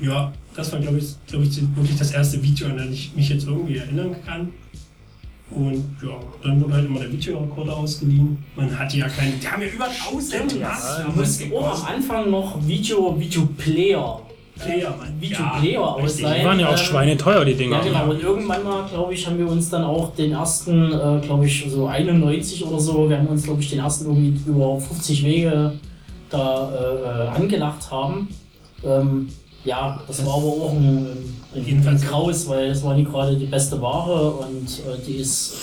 ja, 0.00 0.32
das 0.56 0.72
war 0.72 0.80
glaube 0.80 0.98
ich, 0.98 1.14
glaub 1.26 1.42
ich 1.42 1.60
wirklich 1.76 1.96
das 1.98 2.12
erste 2.12 2.42
Video, 2.42 2.68
an 2.68 2.78
das 2.78 2.88
ich 2.88 3.14
mich 3.14 3.28
jetzt 3.28 3.46
irgendwie 3.46 3.76
erinnern 3.76 4.16
kann. 4.26 4.52
Und 5.52 5.96
ja, 6.02 6.10
dann 6.44 6.62
wurde 6.62 6.74
halt 6.74 6.86
immer 6.86 7.00
der 7.00 7.12
Videorekorder 7.12 7.76
ausgeliehen. 7.76 8.38
Man 8.54 8.78
hatte 8.78 8.98
ja 8.98 9.08
keine, 9.08 9.32
die 9.32 9.48
haben 9.48 9.62
ja 9.62 9.68
über 9.68 9.86
1000 9.86 10.60
Mark 10.60 10.78
Du 11.06 11.20
musst 11.20 11.42
auch 11.52 11.86
am 11.88 11.94
Anfang 11.96 12.30
noch 12.30 12.58
Video, 12.66 13.18
Videoplayer, 13.18 14.20
Player, 14.56 14.94
Mann. 14.96 15.20
Videoplayer 15.20 15.72
Ja, 15.72 15.80
ausleihen. 15.80 16.40
Die 16.40 16.46
waren 16.46 16.60
ja 16.60 16.68
auch 16.68 16.72
Ähm, 16.72 16.76
schweineteuer, 16.78 17.44
die 17.44 17.52
Ja, 17.52 17.56
Dinger. 17.58 17.80
genau. 17.80 18.10
Und 18.10 18.22
irgendwann 18.22 18.62
mal, 18.62 18.88
glaube 18.88 19.12
ich, 19.14 19.26
haben 19.26 19.38
wir 19.38 19.48
uns 19.48 19.70
dann 19.70 19.82
auch 19.84 20.14
den 20.14 20.32
ersten, 20.32 20.92
äh, 20.92 21.20
glaube 21.26 21.46
ich, 21.46 21.64
so 21.68 21.86
91 21.88 22.64
oder 22.64 22.78
so, 22.78 23.08
wir 23.08 23.18
haben 23.18 23.26
uns, 23.26 23.42
glaube 23.44 23.60
ich, 23.60 23.70
den 23.70 23.80
ersten 23.80 24.04
irgendwie 24.06 24.38
über 24.48 24.78
50 24.78 25.24
Wege 25.24 25.72
da 26.28 26.70
äh, 26.70 27.24
äh, 27.24 27.28
angelacht 27.42 27.90
haben. 27.90 28.28
Ähm, 28.84 29.28
ja, 29.64 30.00
das 30.06 30.24
war 30.24 30.34
aber 30.34 30.46
auch 30.46 30.72
ein, 30.72 30.84
ein, 30.84 31.36
ein 31.54 31.64
Jedenfalls- 31.64 32.02
Graus, 32.02 32.48
weil 32.48 32.68
das 32.68 32.82
war 32.82 32.94
nicht 32.94 33.10
gerade 33.10 33.36
die 33.36 33.46
beste 33.46 33.80
Ware 33.80 34.30
und 34.32 34.68
äh, 34.68 34.98
die 35.06 35.16
ist. 35.16 35.54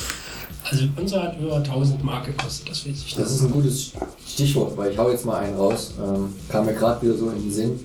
Also 0.69 0.83
unser 0.97 1.23
hat 1.23 1.39
über 1.39 1.55
1000 1.55 2.03
Mark 2.03 2.25
gekostet, 2.25 2.69
das 2.69 2.85
weiß 2.85 2.95
ich 3.05 3.15
Das 3.15 3.31
ist 3.31 3.41
ein 3.43 3.51
gutes 3.51 3.93
Stichwort, 4.27 4.75
weil 4.75 4.91
ich 4.91 4.97
hau 4.97 5.09
jetzt 5.09 5.25
mal 5.25 5.37
einen 5.37 5.55
raus. 5.55 5.93
Ähm, 5.97 6.33
kam 6.49 6.65
mir 6.65 6.73
gerade 6.73 7.01
wieder 7.01 7.17
so 7.17 7.29
in 7.29 7.41
den 7.41 7.51
Sinn, 7.53 7.79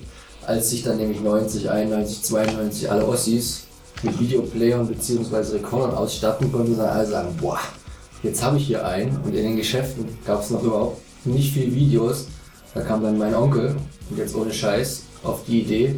als 0.45 0.69
sich 0.69 0.83
dann 0.83 0.97
nämlich 0.97 1.21
90, 1.21 1.69
91, 1.69 2.23
92 2.23 2.91
alle 2.91 3.07
Ossis 3.07 3.67
mit 4.01 4.19
Videoplayern 4.19 4.85
bzw. 4.85 5.53
Rekordern 5.53 5.95
ausstatten 5.95 6.51
konnten, 6.51 6.75
dann 6.77 6.89
alle 6.89 7.07
sagen, 7.07 7.29
boah, 7.39 7.57
jetzt 8.21 8.43
habe 8.43 8.57
ich 8.57 8.67
hier 8.67 8.85
einen. 8.85 9.15
Und 9.23 9.33
in 9.33 9.43
den 9.43 9.55
Geschäften 9.55 10.05
gab 10.25 10.43
es 10.43 10.49
noch 10.49 10.61
überhaupt 10.61 11.01
nicht 11.25 11.53
viel 11.53 11.73
Videos. 11.73 12.27
Da 12.73 12.81
kam 12.81 13.01
dann 13.01 13.17
mein 13.17 13.33
Onkel, 13.33 13.77
und 14.09 14.17
jetzt 14.17 14.35
ohne 14.35 14.51
Scheiß, 14.51 15.03
auf 15.23 15.43
die 15.47 15.61
Idee, 15.61 15.95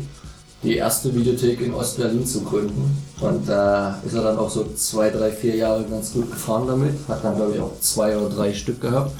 die 0.63 0.77
erste 0.77 1.13
Videothek 1.13 1.61
in 1.61 1.73
Ostberlin 1.73 2.25
zu 2.25 2.41
gründen. 2.41 2.97
Und 3.19 3.47
da 3.47 3.99
ist 4.05 4.13
er 4.13 4.23
dann 4.23 4.37
auch 4.37 4.49
so 4.49 4.65
zwei, 4.75 5.09
drei, 5.09 5.31
vier 5.31 5.55
Jahre 5.55 5.83
ganz 5.83 6.13
gut 6.13 6.31
gefahren 6.31 6.67
damit. 6.67 6.93
Hat 7.07 7.23
dann, 7.23 7.35
glaube 7.35 7.53
ich, 7.55 7.61
auch 7.61 7.79
zwei 7.79 8.17
oder 8.17 8.29
drei 8.29 8.53
Stück 8.53 8.81
gehabt. 8.81 9.11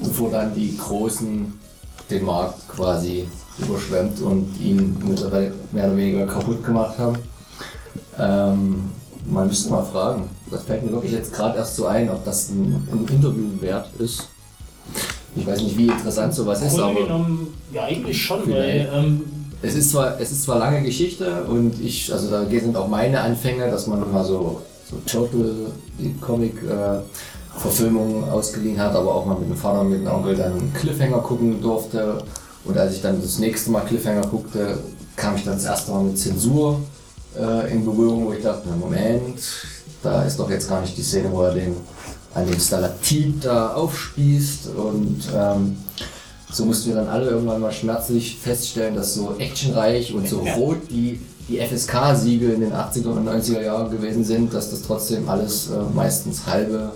Bevor 0.00 0.30
dann 0.30 0.54
die 0.54 0.76
Großen 0.76 1.52
den 2.10 2.24
Markt 2.24 2.68
quasi 2.68 3.26
überschwemmt 3.58 4.20
und 4.20 4.48
ihn 4.60 4.96
mittlerweile 5.06 5.52
mehr 5.72 5.86
oder 5.86 5.96
weniger 5.96 6.26
kaputt 6.26 6.64
gemacht 6.64 6.98
haben. 6.98 7.18
Ähm, 8.18 8.90
man 9.26 9.46
müsste 9.46 9.70
mal 9.70 9.84
fragen. 9.84 10.28
Das 10.50 10.62
fällt 10.62 10.84
mir 10.84 10.92
wirklich 10.92 11.12
jetzt 11.12 11.32
gerade 11.32 11.58
erst 11.58 11.76
so 11.76 11.86
ein, 11.86 12.08
ob 12.08 12.24
das 12.24 12.50
ein, 12.50 12.88
ein 12.90 13.06
Interview 13.12 13.60
wert 13.60 13.88
ist. 13.98 14.28
Ich 15.36 15.46
weiß 15.46 15.60
nicht, 15.62 15.76
wie 15.76 15.88
interessant 15.88 16.34
sowas 16.34 16.62
ist, 16.62 16.78
aber 16.78 17.02
genommen, 17.02 17.54
ja, 17.72 17.84
eigentlich 17.84 18.20
schon, 18.20 18.42
Vielleicht. 18.44 18.90
weil. 18.90 19.04
Ähm, 19.04 19.37
es 19.62 19.74
ist 19.74 19.90
zwar, 19.90 20.20
es 20.20 20.30
ist 20.30 20.44
zwar 20.44 20.58
lange 20.58 20.82
Geschichte 20.82 21.44
und 21.44 21.80
ich, 21.80 22.12
also 22.12 22.30
da 22.30 22.48
sind 22.48 22.76
auch 22.76 22.88
meine 22.88 23.20
Anfänge, 23.20 23.70
dass 23.70 23.86
man 23.86 24.10
mal 24.12 24.24
so, 24.24 24.62
so 24.88 24.96
Turtle, 25.06 25.72
die 25.98 26.14
Comic-Verfilmung 26.20 28.30
ausgeliehen 28.30 28.78
hat, 28.78 28.94
aber 28.94 29.14
auch 29.14 29.26
mal 29.26 29.38
mit 29.38 29.48
dem 29.48 29.56
Vater 29.56 29.80
und 29.80 29.90
mit 29.90 30.00
dem 30.00 30.08
Onkel 30.08 30.36
dann 30.36 30.72
Cliffhanger 30.74 31.18
gucken 31.18 31.60
durfte. 31.60 32.22
Und 32.64 32.78
als 32.78 32.94
ich 32.94 33.02
dann 33.02 33.20
das 33.20 33.38
nächste 33.38 33.70
Mal 33.70 33.80
Cliffhanger 33.80 34.26
guckte, 34.26 34.78
kam 35.16 35.36
ich 35.36 35.44
dann 35.44 35.54
das 35.54 35.64
erste 35.64 35.90
Mal 35.90 36.04
mit 36.04 36.18
Zensur 36.18 36.80
äh, 37.36 37.72
in 37.72 37.84
Berührung, 37.84 38.26
wo 38.26 38.32
ich 38.32 38.42
dachte, 38.42 38.68
Moment, 38.78 39.40
da 40.02 40.22
ist 40.22 40.38
doch 40.38 40.50
jetzt 40.50 40.68
gar 40.68 40.80
nicht 40.80 40.96
die 40.96 41.02
Szene, 41.02 41.30
wo 41.32 41.42
er 41.42 41.54
den 41.54 41.74
an 42.34 42.46
dem 42.46 42.60
Stalatit 42.60 43.44
da 43.44 43.74
aufspießt 43.74 44.68
und 44.76 45.22
ähm, 45.34 45.76
so 46.50 46.64
mussten 46.64 46.88
wir 46.88 46.96
dann 46.96 47.08
alle 47.08 47.30
irgendwann 47.30 47.60
mal 47.60 47.72
schmerzlich 47.72 48.36
feststellen, 48.36 48.94
dass 48.94 49.14
so 49.14 49.34
actionreich 49.38 50.14
und 50.14 50.28
so 50.28 50.40
rot 50.56 50.78
die, 50.90 51.20
die 51.48 51.58
FSK-Siegel 51.58 52.52
in 52.54 52.60
den 52.60 52.72
80er 52.72 53.08
und 53.08 53.28
90er 53.28 53.62
Jahren 53.62 53.90
gewesen 53.90 54.24
sind, 54.24 54.52
dass 54.54 54.70
das 54.70 54.82
trotzdem 54.82 55.28
alles 55.28 55.70
äh, 55.70 55.76
meistens 55.94 56.46
halbe, 56.46 56.92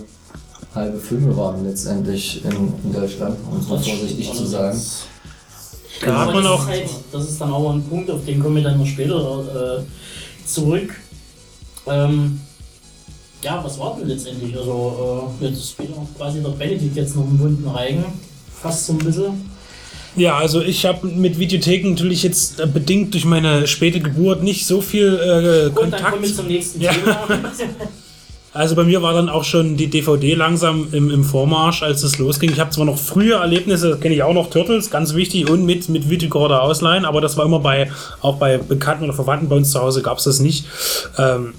halbe 0.74 0.98
Filme 0.98 1.36
waren 1.36 1.64
letztendlich 1.64 2.44
in, 2.44 2.72
in 2.84 2.92
Deutschland, 2.92 3.36
um 3.50 3.58
es 3.58 3.68
mal 3.68 3.78
vorsichtig 3.78 4.32
zu 4.32 4.46
sagen. 4.46 4.80
Da 6.04 6.18
hat 6.20 6.34
man 6.34 6.42
das, 6.42 6.52
auch. 6.52 6.60
ist 6.62 6.68
halt, 6.68 6.90
das 7.12 7.28
ist 7.28 7.40
dann 7.40 7.52
auch 7.52 7.72
ein 7.72 7.82
Punkt, 7.84 8.10
auf 8.10 8.24
den 8.24 8.40
kommen 8.40 8.56
wir 8.56 8.62
dann 8.62 8.78
noch 8.78 8.86
später 8.86 9.78
äh, 9.80 10.46
zurück. 10.48 10.94
Ähm, 11.86 12.40
ja, 13.42 13.62
was 13.62 13.78
war 13.78 13.96
denn 13.98 14.08
letztendlich? 14.08 14.56
Also, 14.56 15.30
äh, 15.40 15.46
jetzt 15.46 15.78
wieder 15.78 15.94
quasi 16.16 16.40
der 16.40 16.50
Benedikt 16.50 16.96
jetzt 16.96 17.16
noch 17.16 17.24
einen 17.24 17.38
bunten 17.38 17.68
Reigen. 17.68 18.04
Fast 18.62 18.86
so 18.86 18.92
ein 18.92 18.98
bisschen. 18.98 19.50
Ja, 20.14 20.36
also 20.36 20.60
ich 20.60 20.84
habe 20.84 21.06
mit 21.06 21.38
Videotheken 21.38 21.90
natürlich 21.90 22.22
jetzt 22.22 22.60
äh, 22.60 22.66
bedingt 22.66 23.14
durch 23.14 23.24
meine 23.24 23.66
späte 23.66 23.98
Geburt 24.00 24.42
nicht 24.42 24.66
so 24.66 24.80
viel 24.82 25.06
äh, 25.74 25.78
Und 25.78 25.90
dann 25.92 26.02
kommen 26.02 26.22
wir 26.22 26.28
Kontakt. 26.28 26.34
zum 26.36 26.46
nächsten 26.48 26.80
Ja. 26.80 26.92
Thema. 26.92 27.18
Also 28.54 28.74
bei 28.74 28.84
mir 28.84 29.00
war 29.00 29.14
dann 29.14 29.30
auch 29.30 29.44
schon 29.44 29.78
die 29.78 29.86
DVD 29.86 30.34
langsam 30.34 30.88
im, 30.92 31.10
im 31.10 31.24
Vormarsch, 31.24 31.82
als 31.82 32.02
es 32.02 32.18
losging. 32.18 32.50
Ich 32.52 32.60
habe 32.60 32.68
zwar 32.68 32.84
noch 32.84 32.98
frühe 32.98 33.32
Erlebnisse, 33.36 33.88
das 33.88 34.00
kenne 34.00 34.14
ich 34.14 34.22
auch 34.22 34.34
noch, 34.34 34.50
Turtles, 34.50 34.90
ganz 34.90 35.14
wichtig, 35.14 35.48
und 35.48 35.64
mit, 35.64 35.88
mit 35.88 36.10
Videorekorder 36.10 36.60
ausleihen, 36.62 37.06
aber 37.06 37.22
das 37.22 37.38
war 37.38 37.46
immer 37.46 37.60
bei, 37.60 37.90
auch 38.20 38.36
bei 38.36 38.58
Bekannten 38.58 39.04
oder 39.04 39.14
Verwandten 39.14 39.48
bei 39.48 39.56
uns 39.56 39.70
zu 39.70 39.80
Hause 39.80 40.02
gab 40.02 40.18
es 40.18 40.24
das 40.24 40.38
nicht. 40.40 40.66
Ähm, 41.16 41.54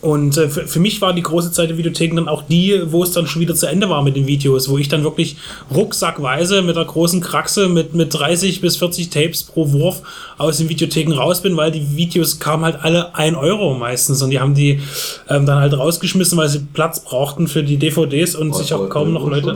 und 0.00 0.36
äh, 0.36 0.48
für, 0.48 0.66
für 0.66 0.78
mich 0.80 1.00
war 1.00 1.12
die 1.12 1.22
große 1.22 1.50
Zeit 1.50 1.70
der 1.70 1.76
Videotheken 1.76 2.16
dann 2.16 2.28
auch 2.28 2.42
die, 2.42 2.80
wo 2.86 3.02
es 3.02 3.12
dann 3.12 3.26
schon 3.26 3.42
wieder 3.42 3.54
zu 3.54 3.66
Ende 3.66 3.88
war 3.88 4.02
mit 4.02 4.14
den 4.14 4.26
Videos, 4.26 4.68
wo 4.68 4.78
ich 4.78 4.88
dann 4.88 5.02
wirklich 5.02 5.36
rucksackweise 5.74 6.62
mit 6.62 6.76
der 6.76 6.84
großen 6.84 7.20
Kraxe 7.20 7.68
mit, 7.68 7.94
mit 7.94 8.14
30 8.14 8.60
bis 8.60 8.76
40 8.76 9.10
Tapes 9.10 9.42
pro 9.42 9.72
Wurf 9.72 10.02
aus 10.38 10.58
den 10.58 10.68
Videotheken 10.68 11.12
raus 11.12 11.42
bin, 11.42 11.56
weil 11.56 11.72
die 11.72 11.96
Videos 11.96 12.38
kamen 12.38 12.64
halt 12.64 12.76
alle 12.82 13.14
1 13.16 13.36
Euro 13.36 13.74
meistens 13.74 14.22
und 14.22 14.30
die 14.30 14.38
haben 14.38 14.54
die 14.54 14.80
ähm, 15.28 15.46
dann 15.46 15.58
halt 15.58 15.76
rausgeschmissen, 15.76 16.38
weil 16.38 16.48
sie 16.48 16.60
Platz 16.60 17.00
brauchten 17.00 17.48
für 17.48 17.64
die 17.64 17.76
DVDs 17.76 18.36
und 18.36 18.54
sich 18.54 18.72
auch 18.74 18.88
kaum 18.88 19.12
noch 19.12 19.28
Leute. 19.28 19.52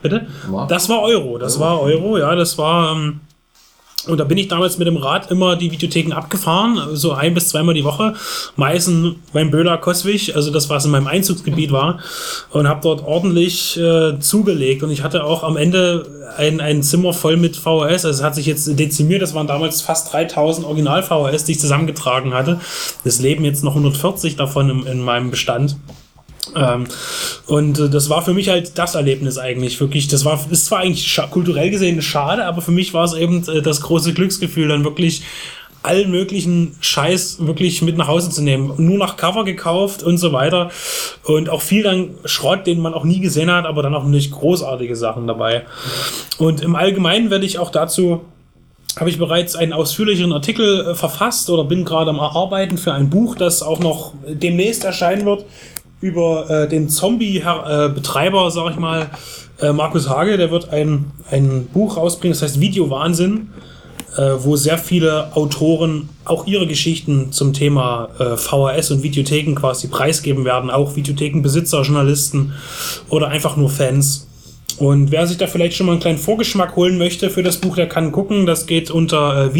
Bitte? 0.00 0.26
Mark? 0.50 0.68
Das 0.68 0.88
war 0.88 1.02
Euro, 1.02 1.36
das 1.36 1.60
war 1.60 1.80
Euro, 1.80 2.16
ja, 2.18 2.34
das 2.34 2.56
war. 2.56 2.96
Ähm, 2.96 3.20
und 4.06 4.18
da 4.18 4.24
bin 4.24 4.38
ich 4.38 4.48
damals 4.48 4.78
mit 4.78 4.86
dem 4.86 4.96
Rad 4.96 5.30
immer 5.30 5.56
die 5.56 5.70
Videotheken 5.70 6.12
abgefahren, 6.12 6.96
so 6.96 7.12
ein 7.12 7.34
bis 7.34 7.48
zweimal 7.48 7.74
die 7.74 7.84
Woche. 7.84 8.14
Meistens 8.56 9.16
beim 9.32 9.50
Böhler 9.50 9.78
Koswig, 9.78 10.34
also 10.34 10.50
das, 10.50 10.70
was 10.70 10.84
in 10.84 10.90
meinem 10.90 11.06
Einzugsgebiet 11.06 11.72
war. 11.72 11.98
Und 12.50 12.68
habe 12.68 12.80
dort 12.82 13.04
ordentlich 13.04 13.76
äh, 13.78 14.18
zugelegt. 14.20 14.82
Und 14.82 14.90
ich 14.90 15.02
hatte 15.02 15.24
auch 15.24 15.42
am 15.42 15.56
Ende 15.56 16.06
ein, 16.36 16.60
ein 16.60 16.82
Zimmer 16.82 17.12
voll 17.12 17.36
mit 17.36 17.56
VHS. 17.56 18.04
Also 18.04 18.10
es 18.10 18.22
hat 18.22 18.34
sich 18.34 18.46
jetzt 18.46 18.78
dezimiert. 18.78 19.22
Das 19.22 19.34
waren 19.34 19.46
damals 19.46 19.82
fast 19.82 20.12
3000 20.12 20.66
Original-VHS, 20.66 21.44
die 21.44 21.52
ich 21.52 21.60
zusammengetragen 21.60 22.34
hatte. 22.34 22.60
Es 23.04 23.20
leben 23.20 23.44
jetzt 23.44 23.64
noch 23.64 23.72
140 23.72 24.36
davon 24.36 24.70
im, 24.70 24.86
in 24.86 25.00
meinem 25.00 25.30
Bestand. 25.30 25.76
Ähm, 26.54 26.84
und 27.46 27.78
äh, 27.78 27.88
das 27.88 28.10
war 28.10 28.22
für 28.22 28.34
mich 28.34 28.48
halt 28.48 28.78
das 28.78 28.94
Erlebnis 28.94 29.38
eigentlich 29.38 29.80
wirklich. 29.80 30.08
Das 30.08 30.24
war 30.24 30.38
ist 30.50 30.66
zwar 30.66 30.80
eigentlich 30.80 31.20
kulturell 31.30 31.70
gesehen 31.70 32.00
schade, 32.02 32.44
aber 32.44 32.62
für 32.62 32.72
mich 32.72 32.94
war 32.94 33.04
es 33.04 33.14
eben 33.14 33.46
äh, 33.48 33.62
das 33.62 33.80
große 33.80 34.14
Glücksgefühl, 34.14 34.68
dann 34.68 34.84
wirklich 34.84 35.22
allen 35.82 36.10
möglichen 36.10 36.74
Scheiß 36.80 37.46
wirklich 37.46 37.80
mit 37.80 37.96
nach 37.96 38.08
Hause 38.08 38.30
zu 38.30 38.42
nehmen. 38.42 38.72
Nur 38.76 38.98
nach 38.98 39.16
Cover 39.16 39.44
gekauft 39.44 40.02
und 40.02 40.18
so 40.18 40.32
weiter. 40.32 40.70
Und 41.24 41.48
auch 41.48 41.62
viel 41.62 41.84
dann 41.84 42.10
Schrott, 42.24 42.66
den 42.66 42.80
man 42.80 42.92
auch 42.92 43.04
nie 43.04 43.20
gesehen 43.20 43.50
hat, 43.50 43.66
aber 43.66 43.82
dann 43.82 43.94
auch 43.94 44.04
nicht 44.04 44.32
großartige 44.32 44.96
Sachen 44.96 45.28
dabei. 45.28 45.64
Und 46.38 46.60
im 46.60 46.74
Allgemeinen 46.74 47.30
werde 47.30 47.46
ich 47.46 47.58
auch 47.58 47.70
dazu 47.70 48.22
habe 48.98 49.10
ich 49.10 49.18
bereits 49.18 49.56
einen 49.56 49.74
ausführlicheren 49.74 50.32
Artikel 50.32 50.88
äh, 50.88 50.94
verfasst 50.94 51.50
oder 51.50 51.64
bin 51.64 51.84
gerade 51.84 52.10
am 52.10 52.18
Arbeiten 52.18 52.78
für 52.78 52.94
ein 52.94 53.10
Buch, 53.10 53.36
das 53.36 53.62
auch 53.62 53.78
noch 53.78 54.14
demnächst 54.26 54.84
erscheinen 54.84 55.26
wird 55.26 55.44
über 56.00 56.50
äh, 56.50 56.68
den 56.68 56.88
Zombie-Betreiber, 56.88 58.50
sag 58.50 58.70
ich 58.70 58.78
mal, 58.78 59.10
äh, 59.60 59.72
Markus 59.72 60.08
Hage. 60.08 60.36
Der 60.36 60.50
wird 60.50 60.70
ein, 60.70 61.06
ein 61.30 61.66
Buch 61.66 61.96
rausbringen, 61.96 62.34
das 62.34 62.42
heißt 62.42 62.60
Videowahnsinn, 62.60 63.48
äh, 64.16 64.32
wo 64.38 64.56
sehr 64.56 64.78
viele 64.78 65.34
Autoren 65.34 66.08
auch 66.24 66.46
ihre 66.46 66.66
Geschichten 66.66 67.32
zum 67.32 67.52
Thema 67.52 68.08
äh, 68.18 68.36
VHS 68.36 68.90
und 68.90 69.02
Videotheken 69.02 69.54
quasi 69.54 69.88
preisgeben 69.88 70.44
werden. 70.44 70.70
Auch 70.70 70.96
Videothekenbesitzer, 70.96 71.82
Journalisten 71.82 72.52
oder 73.08 73.28
einfach 73.28 73.56
nur 73.56 73.70
Fans. 73.70 74.26
Und 74.78 75.10
wer 75.10 75.26
sich 75.26 75.38
da 75.38 75.46
vielleicht 75.46 75.74
schon 75.74 75.86
mal 75.86 75.92
einen 75.92 76.02
kleinen 76.02 76.18
Vorgeschmack 76.18 76.76
holen 76.76 76.98
möchte 76.98 77.30
für 77.30 77.42
das 77.42 77.56
Buch, 77.56 77.76
der 77.76 77.88
kann 77.88 78.12
gucken. 78.12 78.44
Das 78.44 78.66
geht 78.66 78.90
unter 78.90 79.46
äh, 79.46 79.54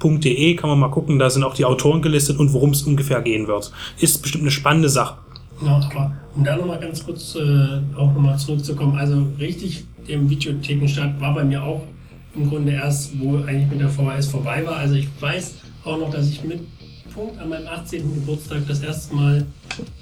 video-wahnsinn.de. 0.00 0.54
Kann 0.56 0.70
man 0.70 0.78
mal 0.78 0.90
gucken. 0.90 1.18
Da 1.18 1.30
sind 1.30 1.44
auch 1.44 1.54
die 1.54 1.64
Autoren 1.64 2.02
gelistet 2.02 2.38
und 2.38 2.52
worum 2.52 2.70
es 2.70 2.82
ungefähr 2.82 3.22
gehen 3.22 3.46
wird. 3.46 3.72
Ist 3.98 4.22
bestimmt 4.22 4.42
eine 4.42 4.50
spannende 4.50 4.88
Sache. 4.88 5.18
Ja, 5.64 5.76
aber 5.76 6.12
um 6.36 6.44
da 6.44 6.56
nochmal 6.56 6.78
ganz 6.78 7.04
kurz 7.04 7.34
äh, 7.34 7.80
auch 7.96 8.12
nochmal 8.12 8.38
zurückzukommen, 8.38 8.96
also 8.96 9.26
richtig, 9.40 9.84
dem 10.06 10.30
Videothekenstart 10.30 11.20
war 11.20 11.34
bei 11.34 11.42
mir 11.44 11.62
auch 11.62 11.82
im 12.36 12.48
Grunde 12.48 12.72
erst, 12.72 13.18
wo 13.18 13.38
eigentlich 13.38 13.68
mit 13.68 13.80
der 13.80 13.88
VHS 13.88 14.28
vorbei 14.28 14.64
war. 14.64 14.76
Also 14.76 14.94
ich 14.94 15.08
weiß 15.20 15.54
auch 15.84 15.98
noch, 15.98 16.10
dass 16.10 16.28
ich 16.28 16.44
mit 16.44 16.60
Punkt 17.12 17.38
an 17.40 17.48
meinem 17.48 17.66
18. 17.66 18.14
Geburtstag 18.14 18.62
das 18.68 18.80
erste 18.80 19.14
Mal 19.16 19.46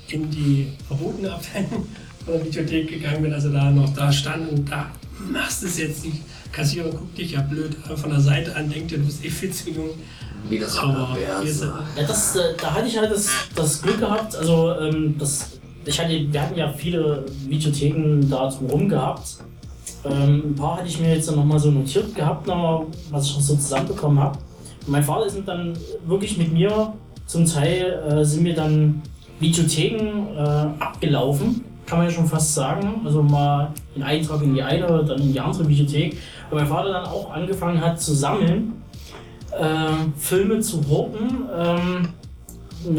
in 0.08 0.30
die 0.30 0.66
verbotene 0.86 1.32
Abteilung 1.32 1.86
von 2.24 2.34
der 2.34 2.44
Videothek 2.44 2.88
gegangen 2.88 3.22
bin, 3.22 3.32
also 3.32 3.50
da 3.50 3.70
noch 3.70 3.94
da 3.94 4.12
stand 4.12 4.50
und 4.50 4.70
da 4.70 4.90
machst 5.32 5.62
es 5.62 5.78
jetzt 5.78 6.04
nicht. 6.04 6.20
Kassierer 6.56 6.88
guckt 6.88 7.18
dich 7.18 7.32
ja 7.32 7.42
blöd 7.42 7.76
von 7.96 8.08
der 8.08 8.20
Seite 8.20 8.56
an, 8.56 8.70
denkt 8.70 8.90
dir, 8.90 8.96
du 8.96 9.04
bist 9.04 9.22
eh 9.22 9.28
viel 9.28 9.50
zu 9.50 9.70
jung. 9.70 9.90
Wie 10.48 10.58
das 10.58 10.78
Aber 10.78 11.14
ist. 11.44 11.62
Ja, 11.62 11.84
das, 12.06 12.34
äh, 12.36 12.40
da 12.58 12.72
hatte 12.72 12.86
ich 12.86 12.96
halt 12.96 13.10
das, 13.10 13.28
das 13.54 13.82
Glück 13.82 14.00
gehabt, 14.00 14.34
also 14.34 14.72
ähm, 14.80 15.16
das, 15.18 15.58
ich 15.84 16.00
hatte, 16.00 16.32
wir 16.32 16.42
hatten 16.42 16.56
ja 16.56 16.72
viele 16.72 17.26
Videotheken 17.46 18.26
da 18.30 18.48
drumherum 18.48 18.88
gehabt. 18.88 19.36
Ähm, 20.04 20.44
ein 20.50 20.54
paar 20.54 20.78
hatte 20.78 20.88
ich 20.88 20.98
mir 20.98 21.14
jetzt 21.14 21.30
nochmal 21.30 21.58
so 21.58 21.70
notiert 21.70 22.14
gehabt, 22.14 22.46
noch, 22.46 22.86
was 23.10 23.26
ich 23.26 23.34
noch 23.34 23.42
so 23.42 23.56
zusammenbekommen 23.56 24.18
habe. 24.18 24.38
Mein 24.86 25.02
Vater 25.02 25.26
ist 25.26 25.36
dann 25.44 25.76
wirklich 26.06 26.38
mit 26.38 26.54
mir, 26.54 26.94
zum 27.26 27.44
Teil 27.44 28.02
äh, 28.08 28.24
sind 28.24 28.44
wir 28.44 28.54
dann 28.54 29.02
Videotheken 29.40 30.34
äh, 30.36 30.82
abgelaufen, 30.82 31.64
kann 31.86 31.98
man 31.98 32.08
ja 32.08 32.14
schon 32.14 32.26
fast 32.26 32.54
sagen. 32.54 33.02
Also 33.04 33.22
mal 33.22 33.72
einen 33.94 34.04
Eintrag 34.04 34.42
in 34.42 34.54
die 34.54 34.62
eine, 34.62 35.04
dann 35.04 35.20
in 35.20 35.32
die 35.32 35.40
andere 35.40 35.68
Videothek. 35.68 36.16
Weil 36.50 36.60
mein 36.60 36.68
Vater 36.68 36.92
dann 36.92 37.06
auch 37.06 37.32
angefangen 37.32 37.80
hat 37.80 38.00
zu 38.00 38.14
sammeln 38.14 38.82
äh, 39.52 40.18
Filme 40.18 40.60
zu 40.60 40.82
horten. 40.88 41.44
Ähm, 41.56 42.08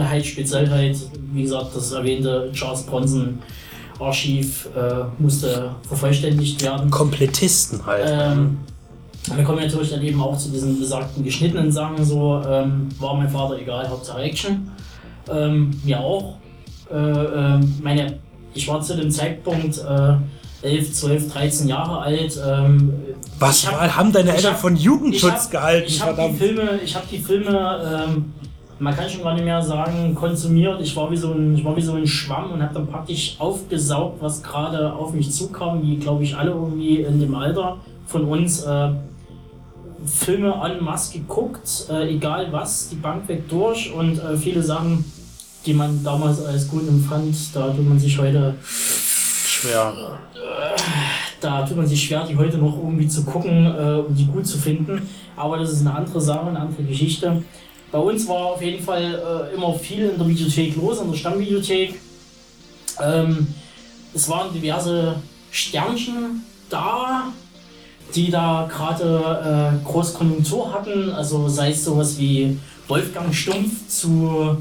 halt 0.09 0.25
speziell 0.25 0.69
halt, 0.69 0.97
wie 1.31 1.43
gesagt, 1.43 1.75
das 1.75 1.91
erwähnte 1.91 2.49
Charles 2.53 2.83
Bronson 2.83 3.39
Archiv 3.99 4.69
äh, 4.75 5.05
musste 5.17 5.71
vervollständigt 5.87 6.61
werden. 6.61 6.89
Komplettisten 6.91 7.83
halt. 7.85 8.05
Ähm, 8.07 8.57
wir 9.35 9.43
kommen 9.43 9.59
natürlich 9.59 9.89
dann 9.89 10.03
eben 10.03 10.21
auch 10.21 10.37
zu 10.37 10.49
diesen 10.49 10.79
besagten 10.79 11.23
geschnittenen 11.23 11.71
Sachen. 11.71 12.03
So 12.03 12.41
ähm, 12.47 12.89
war 12.99 13.15
mein 13.15 13.29
Vater 13.29 13.57
egal, 13.57 13.89
Hauptsache 13.89 14.21
Action. 14.21 14.71
Ähm, 15.29 15.79
mir 15.83 15.99
auch. 15.99 16.37
Äh, 16.91 16.95
ähm, 16.95 17.75
meine, 17.81 18.19
ich 18.53 18.67
war 18.67 18.81
zu 18.81 18.95
dem 18.95 19.11
Zeitpunkt 19.11 19.77
äh, 19.79 20.15
11, 20.61 20.93
12, 20.93 21.33
13 21.33 21.67
Jahre 21.67 21.99
alt. 21.99 22.39
Ähm, 22.45 22.93
Was 23.39 23.63
ich 23.63 23.71
hab- 23.71 23.95
haben 23.97 24.11
deine 24.11 24.35
Eltern 24.35 24.53
hab- 24.53 24.59
von 24.61 24.75
Jugendschutz 24.75 25.31
ich 25.31 25.43
hab, 25.43 25.51
gehalten? 25.51 25.87
Ich 25.87 26.01
habe 26.01 26.29
die. 26.31 26.37
Filme, 26.37 26.79
ich 26.83 26.95
habe 26.95 27.05
die 27.11 27.19
Filme, 27.19 28.05
ähm, 28.07 28.33
man 28.79 28.95
kann 28.95 29.09
schon 29.09 29.23
gar 29.23 29.33
nicht 29.33 29.43
mehr 29.45 29.61
sagen, 29.61 30.13
konsumiert. 30.15 30.79
Ich 30.81 30.95
war 30.95 31.09
wie 31.11 31.17
so 31.17 31.31
ein, 31.33 31.55
ich 31.55 31.63
war 31.63 31.75
wie 31.75 31.81
so 31.81 31.93
ein 31.93 32.07
Schwamm 32.07 32.51
und 32.51 32.61
habe 32.61 32.73
dann 32.73 32.87
praktisch 32.87 33.35
aufgesaugt, 33.39 34.21
was 34.21 34.41
gerade 34.41 34.91
auf 34.93 35.13
mich 35.13 35.31
zukam, 35.31 35.81
wie 35.83 35.97
glaube 35.97 36.23
ich 36.23 36.35
alle 36.35 36.51
irgendwie 36.51 37.01
in 37.01 37.19
dem 37.19 37.33
Alter 37.35 37.77
von 38.07 38.25
uns. 38.25 38.63
Äh, 38.63 38.89
Filme 40.05 40.53
en 40.63 40.83
masse 40.83 41.13
geguckt, 41.13 41.87
äh, 41.89 42.07
egal 42.15 42.47
was, 42.51 42.89
die 42.89 42.95
Bank 42.95 43.27
weg 43.27 43.49
durch 43.49 43.91
und 43.91 44.19
äh, 44.19 44.37
viele 44.37 44.61
Sachen, 44.61 45.03
die 45.65 45.73
man 45.73 46.03
damals 46.03 46.45
als 46.45 46.67
gut 46.69 46.87
empfand, 46.87 47.35
da 47.53 47.67
tut 47.69 47.89
man 47.89 47.99
sich 47.99 48.17
heute 48.17 48.55
Schwer. 48.63 49.93
Da 51.39 51.65
tut 51.65 51.77
man 51.77 51.87
sich 51.87 52.03
schwer, 52.03 52.25
die 52.25 52.35
heute 52.35 52.57
noch 52.57 52.77
irgendwie 52.77 53.07
zu 53.07 53.23
gucken 53.23 53.65
äh, 53.65 53.99
und 53.99 54.15
die 54.15 54.25
gut 54.25 54.47
zu 54.47 54.57
finden. 54.57 55.07
Aber 55.35 55.57
das 55.57 55.71
ist 55.71 55.81
eine 55.81 55.93
andere 55.93 56.19
Sache, 56.19 56.47
eine 56.47 56.59
andere 56.59 56.83
Geschichte. 56.83 57.43
Bei 57.91 57.99
uns 57.99 58.27
war 58.27 58.47
auf 58.47 58.61
jeden 58.61 58.83
Fall 58.83 59.49
äh, 59.51 59.55
immer 59.55 59.73
viel 59.75 60.09
in 60.09 60.17
der 60.17 60.27
Videothek 60.27 60.75
los, 60.75 60.99
in 60.99 61.11
der 61.11 61.17
Stammvideothek. 61.17 61.95
Ähm, 63.01 63.47
es 64.13 64.27
waren 64.29 64.53
diverse 64.53 65.15
Sternchen 65.51 66.43
da, 66.69 67.31
die 68.15 68.29
da 68.29 68.67
gerade 68.69 69.79
äh, 69.81 69.85
Großkonjunktur 69.85 70.73
hatten. 70.73 71.11
Also 71.11 71.47
sei 71.47 71.71
es 71.71 71.85
sowas 71.85 72.17
wie 72.17 72.57
Wolfgang 72.87 73.33
Stumpf 73.33 73.87
zu 73.87 74.57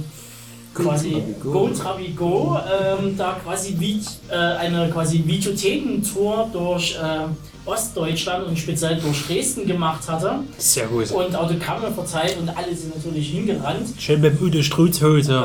quasi 0.76 1.12
Trabigo. 1.12 1.52
Go 1.52 1.68
Trabigo, 1.68 2.58
ähm, 2.58 3.16
da 3.16 3.36
quasi 3.42 3.76
wie, 3.78 4.00
äh, 4.30 4.34
eine 4.34 4.88
quasi 4.90 5.22
Videothekentour 5.26 6.48
durch 6.52 6.96
äh, 6.96 7.26
Ostdeutschland 7.66 8.46
und 8.46 8.56
speziell 8.58 8.96
durch 9.00 9.26
Dresden 9.26 9.66
gemacht 9.66 10.08
hatte 10.08 10.38
Sehr 10.56 10.86
gut. 10.86 11.10
und 11.10 11.34
Autogramme 11.34 11.90
verteilt 11.90 12.36
und 12.40 12.48
alle 12.48 12.74
sind 12.74 12.94
natürlich 12.94 13.30
hingerannt. 13.30 13.88
Schön 13.98 14.20
mit 14.20 14.40
Ude 14.40 14.62
Struthhose. 14.62 15.42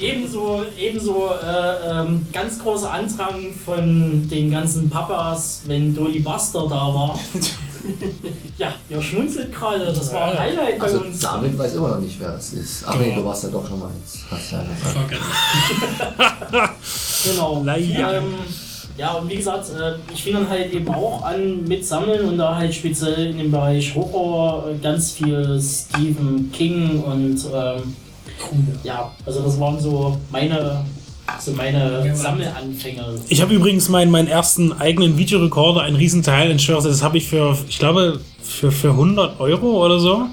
Äh, 0.00 0.04
ebenso 0.04 0.64
ebenso 0.78 1.30
äh, 1.42 1.90
ähm, 1.90 2.26
ganz 2.32 2.60
großer 2.60 2.92
Andrang 2.92 3.52
von 3.64 4.28
den 4.28 4.50
ganzen 4.50 4.88
Papas, 4.88 5.62
wenn 5.66 5.94
Dolly 5.94 6.20
Buster 6.20 6.66
da 6.68 6.94
war. 6.94 7.18
ja, 8.58 8.74
ihr 8.88 9.02
schmunzelt 9.02 9.52
gerade, 9.54 9.86
das 9.86 10.12
war 10.12 10.32
ein 10.32 10.38
Highlight 10.38 10.78
bei 10.78 10.86
Also 10.86 11.00
uns. 11.00 11.20
David 11.20 11.58
weiß 11.58 11.74
immer 11.74 11.88
noch 11.88 12.00
nicht, 12.00 12.18
wer 12.20 12.32
das 12.32 12.52
ist. 12.52 12.84
Ach 12.86 12.96
nee, 12.98 13.14
du 13.14 13.24
warst 13.24 13.44
ja 13.44 13.50
doch 13.50 13.66
schon 13.68 13.78
mal 13.78 13.90
jetzt. 14.00 14.18
Hast 14.30 14.52
ja 14.52 14.62
gesagt. 14.62 15.22
Genau. 17.24 17.62
Leider. 17.64 18.18
Ähm, 18.18 18.34
ja, 18.96 19.12
und 19.14 19.28
wie 19.28 19.36
gesagt, 19.36 19.66
äh, 19.70 19.94
ich 20.12 20.22
fing 20.22 20.34
dann 20.34 20.48
halt 20.48 20.72
eben 20.72 20.88
auch 20.88 21.22
an 21.22 21.64
mit 21.64 21.84
Sammeln 21.84 22.28
und 22.28 22.38
da 22.38 22.54
halt 22.54 22.74
speziell 22.74 23.30
in 23.30 23.38
dem 23.38 23.50
Bereich 23.50 23.94
Horror 23.94 24.70
äh, 24.70 24.78
ganz 24.82 25.12
viel 25.12 25.60
Stephen 25.60 26.50
King 26.52 27.02
und 27.02 27.38
ähm, 27.52 27.94
ja, 28.84 29.10
also 29.26 29.42
das 29.42 29.58
waren 29.60 29.78
so 29.80 30.16
meine, 30.30 30.84
so 31.40 31.52
meine 31.52 32.14
Sammelanfänge. 32.14 33.20
Ich 33.28 33.42
habe 33.42 33.54
übrigens 33.54 33.88
meinen, 33.88 34.10
meinen 34.10 34.28
ersten 34.28 34.72
eigenen 34.72 35.16
Videorekorder, 35.18 35.82
einen 35.82 35.96
Riesenteil 35.96 36.50
in 36.50 36.58
Schwörse, 36.58 36.88
das 36.88 37.02
habe 37.02 37.18
ich 37.18 37.28
für, 37.28 37.56
ich 37.68 37.78
glaube, 37.78 38.20
für, 38.42 38.70
für 38.72 38.90
100 38.90 39.40
Euro 39.40 39.84
oder 39.84 39.98
so 39.98 40.26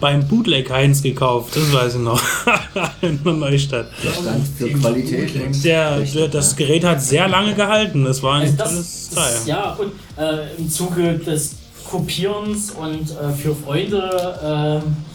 beim 0.00 0.26
Bootleg 0.26 0.70
Heinz 0.70 1.02
gekauft. 1.02 1.54
Das 1.54 1.72
weiß 1.72 1.94
ich 1.96 2.00
noch. 2.00 2.20
in 3.02 3.22
der 3.22 3.32
Neustadt. 3.34 3.88
Stand 4.00 4.46
für 4.56 4.68
Qualität. 4.70 5.64
Der, 5.64 6.00
der, 6.00 6.28
das 6.28 6.56
Gerät 6.56 6.84
hat 6.84 7.02
sehr 7.02 7.28
lange 7.28 7.54
gehalten. 7.54 8.04
Das 8.04 8.22
war 8.22 8.36
ein 8.36 8.42
Also 8.42 8.56
das, 8.56 8.70
tolles 8.70 9.10
das, 9.14 9.44
Teil. 9.44 9.48
ja, 9.48 9.72
und 9.74 9.92
äh, 10.16 10.56
im 10.56 10.70
Zuge 10.70 11.18
des 11.18 11.56
Kopierens 11.88 12.70
und 12.70 13.10
äh, 13.10 13.32
für 13.36 13.54
Freunde, 13.54 14.82
äh, 14.82 15.09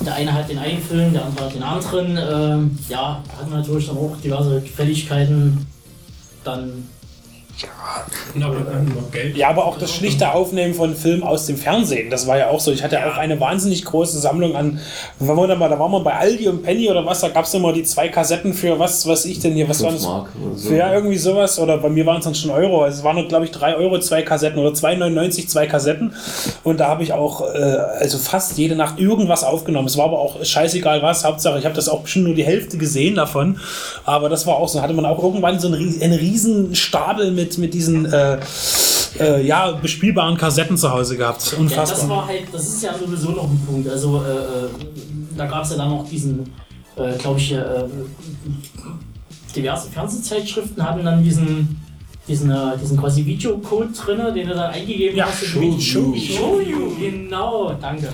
der 0.00 0.14
eine 0.14 0.32
hat 0.32 0.48
den 0.48 0.58
einen 0.58 0.82
Film, 0.82 1.12
der 1.12 1.24
andere 1.24 1.44
hat 1.44 1.54
den 1.54 1.62
anderen, 1.62 2.16
äh, 2.16 2.92
ja, 2.92 3.22
hat 3.36 3.50
man 3.50 3.60
natürlich 3.60 3.86
dann 3.86 3.98
auch 3.98 4.16
diverse 4.22 4.60
Gefälligkeiten. 4.60 5.66
Dann 6.44 6.88
Und 8.34 8.42
aber. 8.42 8.56
Ja, 9.34 9.48
aber 9.48 9.64
auch 9.66 9.78
das 9.78 9.94
schlichte 9.94 10.32
Aufnehmen 10.32 10.74
von 10.74 10.94
Filmen 10.94 11.22
aus 11.22 11.46
dem 11.46 11.56
Fernsehen, 11.56 12.10
das 12.10 12.26
war 12.26 12.38
ja 12.38 12.48
auch 12.48 12.60
so. 12.60 12.72
Ich 12.72 12.82
hatte 12.82 12.96
ja 12.96 13.10
auch 13.10 13.16
eine 13.16 13.38
wahnsinnig 13.40 13.84
große 13.84 14.18
Sammlung 14.18 14.56
an, 14.56 14.80
wenn 15.18 15.36
wir 15.36 15.46
da 15.46 15.54
mal, 15.56 15.68
da 15.68 15.78
waren 15.78 15.90
wir 15.90 16.00
bei 16.00 16.14
Aldi 16.14 16.48
und 16.48 16.62
Penny 16.62 16.88
oder 16.90 17.04
was, 17.04 17.20
da 17.20 17.28
gab 17.28 17.44
es 17.44 17.54
immer 17.54 17.72
die 17.72 17.82
zwei 17.82 18.08
Kassetten 18.08 18.54
für 18.54 18.78
was, 18.78 19.06
was 19.06 19.24
ich 19.24 19.40
denn 19.40 19.54
hier, 19.54 19.68
was 19.68 19.82
war 19.82 19.90
fünf 19.90 20.02
das? 20.02 20.10
Mark 20.10 20.28
oder 20.42 20.56
so. 20.56 20.68
Für 20.68 20.76
ja, 20.76 20.94
irgendwie 20.94 21.18
sowas, 21.18 21.58
oder 21.58 21.78
bei 21.78 21.88
mir 21.88 22.06
waren 22.06 22.18
es 22.18 22.24
dann 22.24 22.34
schon 22.34 22.50
Euro. 22.50 22.82
Also 22.82 22.98
es 22.98 23.04
waren, 23.04 23.26
glaube 23.28 23.44
ich, 23.44 23.50
3 23.50 23.76
Euro 23.76 23.98
zwei 24.00 24.22
Kassetten 24.22 24.58
oder 24.58 24.70
2,99 24.70 25.48
zwei 25.48 25.66
Kassetten. 25.66 26.14
Und 26.64 26.80
da 26.80 26.88
habe 26.88 27.02
ich 27.02 27.12
auch, 27.12 27.42
äh, 27.54 27.58
also 27.58 28.18
fast 28.18 28.58
jede 28.58 28.76
Nacht 28.76 28.98
irgendwas 28.98 29.44
aufgenommen. 29.44 29.86
Es 29.86 29.96
war 29.96 30.06
aber 30.06 30.18
auch 30.18 30.44
scheißegal 30.44 31.02
was, 31.02 31.24
Hauptsache, 31.24 31.58
ich 31.58 31.64
habe 31.64 31.74
das 31.74 31.88
auch 31.88 32.00
bestimmt 32.02 32.26
nur 32.26 32.34
die 32.34 32.44
Hälfte 32.44 32.78
gesehen 32.78 33.14
davon. 33.14 33.58
Aber 34.04 34.28
das 34.28 34.46
war 34.46 34.56
auch 34.56 34.68
so, 34.68 34.80
hatte 34.82 34.94
man 34.94 35.06
auch 35.06 35.22
irgendwann 35.22 35.58
so 35.58 35.68
einen, 35.68 36.00
einen 36.00 36.14
riesen 36.14 36.74
Stapel 36.74 37.30
mit, 37.32 37.49
mit 37.58 37.74
diesen, 37.74 38.06
äh, 38.12 38.38
äh, 39.18 39.44
ja, 39.46 39.72
bespielbaren 39.72 40.36
Kassetten 40.36 40.76
zu 40.76 40.90
Hause 40.90 41.16
gehabt. 41.16 41.42
Ja, 41.44 41.50
das 41.50 41.58
Unfassbar. 41.58 42.08
war 42.08 42.26
halt, 42.26 42.44
das 42.52 42.66
ist 42.68 42.82
ja 42.82 42.94
sowieso 42.98 43.30
noch 43.32 43.44
ein 43.50 43.60
Punkt. 43.66 43.88
Also 43.88 44.22
äh, 44.22 44.30
äh, 44.30 44.68
da 45.36 45.46
gab 45.46 45.64
es 45.64 45.70
ja 45.70 45.76
dann 45.78 45.90
noch 45.90 46.08
diesen, 46.08 46.52
äh, 46.96 47.16
glaube 47.18 47.38
ich, 47.38 47.52
äh, 47.52 47.64
diverse 49.54 49.90
Fernsehzeitschriften 49.90 50.82
hatten 50.82 51.04
dann 51.04 51.22
diesen, 51.24 51.80
diesen, 52.28 52.50
äh, 52.50 52.78
diesen 52.80 52.96
quasi 52.98 53.24
Videocode 53.24 53.88
drin, 53.96 54.18
den 54.34 54.48
du 54.48 54.54
dann 54.54 54.70
eingegeben 54.70 55.16
Ja, 55.16 55.26
hast. 55.26 55.44
Show 55.44 55.60
You. 55.60 55.80
Show 56.16 56.60
You, 56.60 56.92
genau, 56.98 57.72
danke. 57.80 58.08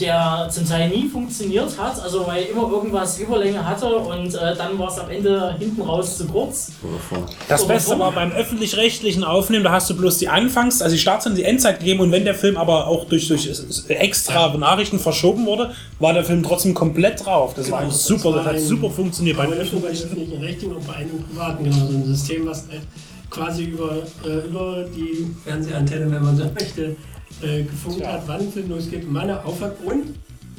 Der 0.00 0.48
zum 0.50 0.66
Teil 0.66 0.88
nie 0.88 1.08
funktioniert 1.08 1.78
hat, 1.78 2.00
also 2.02 2.26
weil 2.26 2.44
immer 2.44 2.70
irgendwas 2.70 3.18
Überlänge 3.18 3.64
hatte 3.66 3.86
und 3.96 4.34
äh, 4.34 4.56
dann 4.56 4.78
war 4.78 4.88
es 4.88 4.98
am 4.98 5.10
Ende 5.10 5.54
hinten 5.58 5.82
raus 5.82 6.16
zu 6.18 6.26
kurz. 6.26 6.72
Oder 6.82 6.98
vor- 6.98 7.26
Das 7.48 7.66
Beste 7.66 7.98
war 7.98 8.10
beim 8.12 8.32
öffentlich-rechtlichen 8.32 9.24
Aufnehmen, 9.24 9.62
da 9.62 9.72
hast 9.72 9.90
du 9.90 9.96
bloß 9.96 10.18
die 10.18 10.28
Anfangs-, 10.28 10.80
also 10.82 10.94
die 10.94 11.00
Starts 11.00 11.26
und 11.26 11.36
die 11.36 11.44
Endzeit 11.44 11.80
gegeben 11.80 12.00
und 12.00 12.12
wenn 12.12 12.24
der 12.24 12.34
Film 12.34 12.56
aber 12.56 12.86
auch 12.88 13.04
durch, 13.04 13.28
durch 13.28 13.48
extra 13.88 14.56
Nachrichten 14.56 14.98
verschoben 14.98 15.44
wurde, 15.46 15.72
war 15.98 16.12
der 16.14 16.24
Film 16.24 16.42
trotzdem 16.42 16.72
komplett 16.74 17.24
drauf. 17.24 17.54
Das 17.54 17.70
war 17.70 17.80
Genau, 17.80 17.90
eigentlich 17.90 17.94
das 17.98 18.06
super, 18.06 18.36
war 18.36 18.44
das 18.44 18.54
hat 18.54 18.60
super 18.60 18.90
funktioniert. 18.90 19.38
Nicht 19.38 19.72
nur 19.72 19.82
bei 19.82 19.88
öffentlichen 19.88 20.38
Rechten 20.42 20.70
bei 20.86 20.94
einem 20.94 21.22
privaten, 21.24 21.64
genau, 21.64 21.76
so 21.76 21.86
ein 21.96 22.04
System, 22.06 22.46
was 22.46 22.64
halt 22.70 22.82
quasi 23.30 23.64
über, 23.64 23.98
äh, 24.24 24.46
über 24.48 24.84
die 24.96 25.26
Fernsehantenne, 25.44 26.10
wenn 26.10 26.22
man 26.24 26.36
so 26.36 26.44
möchte, 26.44 26.96
äh, 27.42 27.62
gefunkt 27.62 28.06
hat, 28.06 28.22
wann 28.26 28.50
Film 28.50 28.70
losgeht, 28.70 29.04
wann 29.08 29.28
er 29.28 29.44
aufhört 29.44 29.76
und 29.84 30.14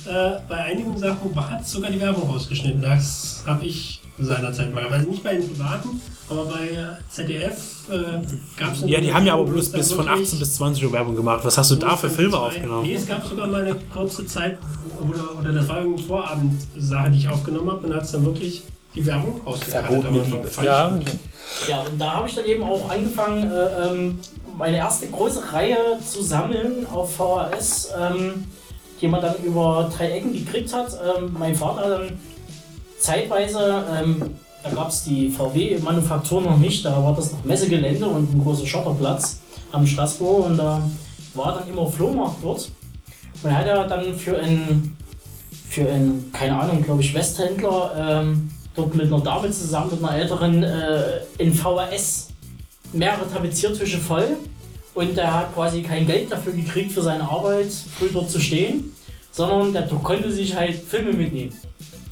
äh, 0.08 0.40
bei 0.48 0.56
einigen 0.56 0.98
Sachen 0.98 1.36
hat 1.36 1.62
es 1.62 1.72
sogar 1.72 1.92
die 1.92 2.00
Werbung 2.00 2.30
rausgeschnitten. 2.30 2.82
Das 2.82 3.44
habe 3.46 3.66
ich 3.66 4.02
seinerzeit 4.20 4.74
mal 4.74 4.84
gemacht. 4.84 5.00
Also 5.00 5.12
nicht 5.12 5.24
bei 5.24 5.34
den 5.36 5.48
privaten, 5.48 6.02
aber 6.30 6.46
bei 6.46 6.98
ZDF 7.10 7.90
äh, 7.90 8.60
gab 8.60 8.74
es 8.74 8.84
ja, 8.86 9.02
die 9.02 9.14
haben 9.14 9.26
ja 9.26 9.34
aber 9.34 9.46
bloß 9.46 9.72
bis 9.72 9.92
von 9.92 10.08
18 10.08 10.40
bis 10.40 10.56
20 10.56 10.86
Uhr 10.86 10.92
Werbung 10.92 11.16
gemacht. 11.16 11.44
Was 11.44 11.58
hast 11.58 11.72
du 11.72 11.76
da 11.76 11.98
für 11.98 12.10
Filme 12.10 12.38
aufgenommen? 12.38 12.84
Nee, 12.88 12.96
es 12.96 13.08
gab 13.08 13.26
sogar 13.26 13.48
mal 13.48 13.62
eine 13.62 13.76
kurze 13.94 14.26
Zeit, 14.26 14.58
oder, 15.02 15.40
oder 15.40 15.52
das 15.52 15.68
war 15.68 15.78
irgendeine 15.78 16.08
Vorabendsache, 16.08 17.12
die 17.12 17.18
ich 17.18 17.30
aufgenommen 17.30 17.72
habe, 17.72 17.82
und 17.82 17.90
da 17.90 17.96
hat 17.98 18.04
es 18.04 18.12
dann 18.12 18.26
wirklich 18.26 18.64
die 18.96 19.06
Werbung 19.06 19.42
ich 19.56 20.64
Ja. 20.64 21.00
Ja, 21.68 21.82
und 21.82 22.00
da 22.00 22.14
habe 22.14 22.28
ich 22.28 22.36
dann 22.36 22.46
eben 22.46 22.64
auch 22.64 22.90
angefangen, 22.90 23.52
äh, 23.52 23.88
ähm, 23.88 24.20
meine 24.58 24.78
erste 24.78 25.08
große 25.08 25.54
Reihe 25.54 25.78
zu 26.06 26.22
sammeln 26.24 26.86
auf 26.92 27.16
VHS, 27.16 27.90
ähm, 28.00 28.46
die 29.02 29.08
man 29.08 29.22
dann 29.22 29.36
über 29.44 29.92
drei 29.96 30.12
Ecken 30.12 30.34
gekriegt 30.34 30.74
hat. 30.74 30.94
Ähm, 30.94 31.36
mein 31.38 31.56
Vater 31.56 31.90
dann 31.90 32.20
zeitweise, 33.00 33.84
ähm, 33.94 34.22
da 34.64 34.70
gab 34.72 34.90
es 34.90 35.04
die 35.04 35.30
VW-Manufaktur 35.30 36.42
noch 36.42 36.58
nicht, 36.58 36.86
da 36.86 37.04
war 37.04 37.16
das 37.16 37.32
noch 37.32 37.44
Messegelände 37.44 38.08
und 38.08 38.34
ein 38.34 38.44
großer 38.44 38.66
Schotterplatz 38.66 39.40
am 39.72 39.86
Straßburg 39.86 40.48
und 40.48 40.58
da 40.58 40.82
war 41.34 41.60
dann 41.60 41.70
immer 41.70 41.88
Flohmarkt 41.88 42.38
dort. 42.42 42.72
Und 43.44 43.50
er 43.50 43.58
hat 43.58 43.68
ja 43.68 43.84
dann 43.84 44.16
für 44.16 44.40
einen, 44.40 44.98
für 45.70 45.88
einen, 45.88 46.32
keine 46.32 46.60
Ahnung, 46.60 46.82
glaube 46.82 47.02
ich, 47.02 47.14
Westhändler 47.14 47.92
ähm, 47.98 48.50
dort 48.76 48.96
mit 48.96 49.08
einer 49.08 49.22
Dame 49.22 49.52
zusammen, 49.52 49.92
mit 49.92 50.04
einer 50.04 50.18
älteren, 50.18 50.64
äh, 50.64 51.20
in 51.38 51.54
VHS 51.54 52.30
mehrere 52.96 53.32
Tapeziertische 53.32 53.98
voll. 53.98 54.38
Und 54.94 55.18
er 55.18 55.34
hat 55.34 55.54
quasi 55.54 55.82
kein 55.82 56.08
Geld 56.08 56.32
dafür 56.32 56.54
gekriegt 56.54 56.94
für 56.94 57.02
seine 57.02 57.24
Arbeit, 57.30 57.68
früh 58.00 58.08
dort 58.14 58.30
zu 58.32 58.40
stehen, 58.40 58.96
sondern 59.32 59.74
der 59.74 59.84
konnte 59.88 60.32
sich 60.32 60.56
halt 60.56 60.76
Filme 60.76 61.12
mitnehmen. 61.12 61.54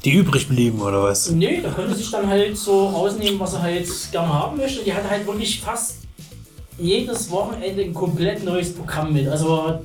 Die 0.04 0.12
übrig 0.12 0.50
blieben, 0.50 0.82
oder 0.82 1.02
was? 1.02 1.32
Nee, 1.32 1.62
der 1.62 1.72
konnte 1.72 1.96
sich 1.96 2.12
dann 2.12 2.28
halt 2.28 2.58
so 2.58 2.88
rausnehmen, 2.88 3.40
was 3.40 3.54
er 3.54 3.62
halt 3.62 3.88
gerne 4.12 4.34
haben 4.34 4.58
möchte. 4.58 4.84
Die 4.84 4.94
hatte 4.94 5.10
halt 5.10 5.26
wirklich 5.26 5.62
fast 5.62 6.00
jedes 6.78 7.32
Wochenende 7.32 7.84
ein 7.84 7.94
komplett 7.94 8.44
neues 8.44 8.76
Programm 8.76 9.14
mit. 9.14 9.30
Also 9.30 9.80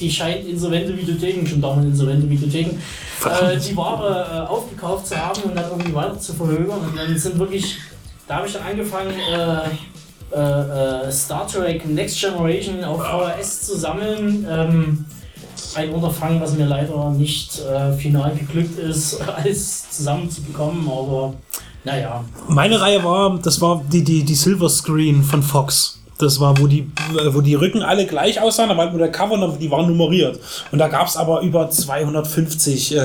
die 0.00 0.10
scheint 0.10 0.48
insolvente 0.48 0.96
Videotheken, 0.96 1.46
schon 1.46 1.60
damals 1.60 1.86
insolvente 1.86 2.28
Videotheken, 2.28 2.78
äh, 3.26 3.56
die 3.58 3.76
Ware 3.76 4.46
äh, 4.46 4.48
aufgekauft 4.48 5.06
zu 5.06 5.16
haben 5.16 5.42
und 5.42 5.54
dann 5.54 5.70
irgendwie 5.70 5.94
weiter 5.94 6.18
zu 6.18 6.32
verhögern. 6.32 6.80
Und 6.80 6.96
dann 6.96 7.16
sind 7.16 7.38
wirklich, 7.38 7.76
da 8.26 8.38
habe 8.38 8.48
ich 8.48 8.54
dann 8.54 8.62
angefangen, 8.62 9.10
äh, 9.10 9.68
äh, 10.32 10.38
äh, 11.08 11.12
Star 11.12 11.46
Trek 11.46 11.86
Next 11.88 12.20
Generation 12.20 12.84
auf 12.84 13.02
VHS 13.02 13.62
zu 13.62 13.76
sammeln. 13.76 14.46
Ähm, 14.48 15.04
ein 15.74 15.90
Unterfangen, 15.90 16.40
was 16.40 16.54
mir 16.54 16.66
leider 16.66 17.10
nicht 17.10 17.60
äh, 17.60 17.92
final 17.92 18.34
geglückt 18.34 18.78
ist, 18.78 19.20
alles 19.36 19.90
zusammenzubekommen, 19.90 20.88
aber 20.88 21.34
naja. 21.84 22.24
Meine 22.48 22.80
Reihe 22.80 23.02
war, 23.04 23.38
das 23.38 23.60
war 23.60 23.82
die, 23.90 24.04
die, 24.04 24.22
die 24.22 24.34
Silver 24.34 24.68
Screen 24.68 25.22
von 25.22 25.42
Fox. 25.42 25.98
Das 26.18 26.38
war, 26.38 26.58
wo 26.58 26.66
die, 26.66 26.80
äh, 26.80 27.34
wo 27.34 27.40
die 27.40 27.54
Rücken 27.54 27.82
alle 27.82 28.06
gleich 28.06 28.40
aussahen, 28.40 28.68
da 28.68 28.76
war 28.76 28.90
nur 28.90 28.98
der 28.98 29.10
Cover, 29.10 29.56
die 29.58 29.70
waren 29.70 29.86
nummeriert. 29.86 30.38
Und 30.70 30.78
da 30.78 30.88
gab 30.88 31.06
es 31.06 31.16
aber 31.16 31.40
über 31.40 31.70
250 31.70 32.96
äh, 32.96 33.00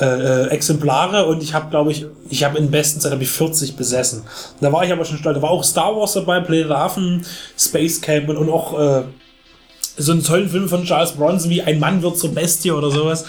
äh, 0.00 0.04
äh, 0.04 0.46
Exemplare 0.48 1.26
und 1.26 1.42
ich 1.42 1.52
habe, 1.52 1.68
glaube 1.68 1.92
ich, 1.92 2.06
ich 2.30 2.44
habe 2.44 2.56
in 2.56 2.70
besten 2.70 3.00
Zeit 3.00 3.12
habe 3.12 3.22
ich 3.22 3.30
40 3.30 3.76
besessen. 3.76 4.22
Da 4.60 4.72
war 4.72 4.84
ich 4.84 4.92
aber 4.92 5.04
schon 5.04 5.18
stolz. 5.18 5.36
Da 5.36 5.42
war 5.42 5.50
auch 5.50 5.64
Star 5.64 5.94
Wars 5.94 6.14
dabei, 6.14 6.40
Planet 6.40 6.70
Affen, 6.70 7.26
Space 7.58 8.00
Camp 8.00 8.28
und, 8.30 8.38
und 8.38 8.48
auch 8.48 8.78
äh, 8.78 9.02
so 9.96 10.12
einen 10.12 10.24
tollen 10.24 10.48
Film 10.48 10.68
von 10.68 10.84
Charles 10.84 11.12
Bronson 11.12 11.50
wie 11.50 11.60
Ein 11.60 11.78
Mann 11.78 12.02
wird 12.02 12.18
zur 12.18 12.34
Bestie 12.34 12.70
oder 12.70 12.90
sowas. 12.90 13.26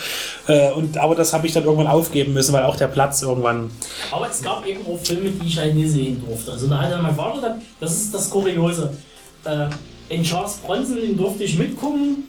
Äh, 0.47 0.71
und, 0.71 0.97
aber 0.97 1.15
das 1.15 1.33
habe 1.33 1.45
ich 1.47 1.53
dann 1.53 1.65
irgendwann 1.65 1.87
aufgeben 1.87 2.33
müssen, 2.33 2.53
weil 2.53 2.63
auch 2.63 2.77
der 2.77 2.87
Platz 2.87 3.21
irgendwann. 3.21 3.69
Aber 4.11 4.29
es 4.29 4.41
gab 4.41 4.65
eben 4.65 4.85
auch 4.85 4.99
Filme, 4.99 5.31
die 5.31 5.47
ich 5.47 5.57
halt 5.57 5.75
nie 5.75 5.87
sehen 5.87 6.23
durfte. 6.25 6.53
Also 6.53 6.67
da 6.67 6.79
hat 6.81 6.91
dann 6.91 7.03
mein 7.03 7.15
Vater 7.15 7.41
dann, 7.41 7.61
das 7.79 7.91
ist 7.91 8.13
das 8.13 8.29
Kuriose. 8.29 8.93
Äh, 9.43 9.67
in 10.09 10.23
Charles 10.23 10.53
Bronson 10.65 10.95
den 10.95 11.17
durfte 11.17 11.43
ich 11.43 11.57
mitgucken, 11.57 12.23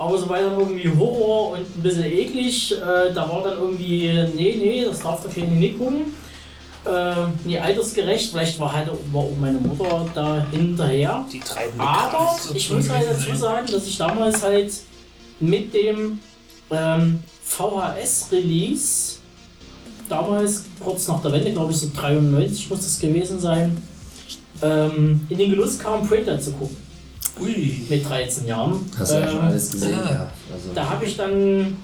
aber 0.00 0.16
so 0.16 0.28
weiter 0.30 0.56
irgendwie 0.58 0.90
Horror 0.98 1.50
und 1.52 1.76
ein 1.76 1.82
bisschen 1.82 2.06
eklig. 2.06 2.72
Äh, 2.72 3.12
da 3.12 3.28
war 3.28 3.42
dann 3.44 3.58
irgendwie, 3.58 4.08
nee, 4.34 4.56
nee, 4.58 4.84
das 4.84 5.00
darf 5.00 5.22
der 5.22 5.30
Kind 5.30 5.52
nicht 5.52 5.78
gucken. 5.78 6.14
Äh, 6.86 7.26
nee, 7.44 7.58
altersgerecht, 7.58 8.30
vielleicht 8.30 8.58
war 8.58 8.72
halt 8.72 8.88
war 9.12 9.20
auch 9.20 9.36
meine 9.38 9.58
Mutter 9.58 10.06
da 10.14 10.46
hinterher. 10.50 11.26
Die 11.30 11.40
treiben 11.40 11.78
Aber 11.78 12.34
ich 12.54 12.70
muss 12.70 12.88
halt 12.88 13.10
dazu 13.10 13.36
sagen, 13.36 13.66
dass 13.70 13.86
ich 13.86 13.98
damals 13.98 14.42
halt 14.42 14.72
mit 15.38 15.74
dem 15.74 16.18
ähm, 16.70 17.22
VHS-Release, 17.44 19.18
damals 20.08 20.64
kurz 20.82 21.08
nach 21.08 21.20
der 21.20 21.32
Wende, 21.32 21.52
glaube 21.52 21.72
ich 21.72 21.78
so 21.78 21.90
93 21.94 22.70
muss 22.70 22.80
das 22.80 22.98
gewesen 22.98 23.38
sein, 23.38 23.76
ähm, 24.62 25.26
in 25.28 25.36
den 25.36 25.50
Genuss 25.50 25.78
kam, 25.78 26.08
Predator 26.08 26.40
zu 26.40 26.52
gucken. 26.52 26.89
Ui. 27.40 27.86
Mit 27.88 28.08
13 28.08 28.46
Jahren. 28.46 28.90
Hast 28.98 29.12
du 29.12 29.16
ja 29.16 29.28
schon 29.28 29.38
Ähm, 29.38 29.44
alles 29.46 29.70
gesehen, 29.70 29.98
ah. 30.04 30.10
ja. 30.10 30.30
Also, 30.52 30.70
Da 30.74 30.88
habe 30.90 31.04
ich 31.04 31.16
dann, 31.16 31.76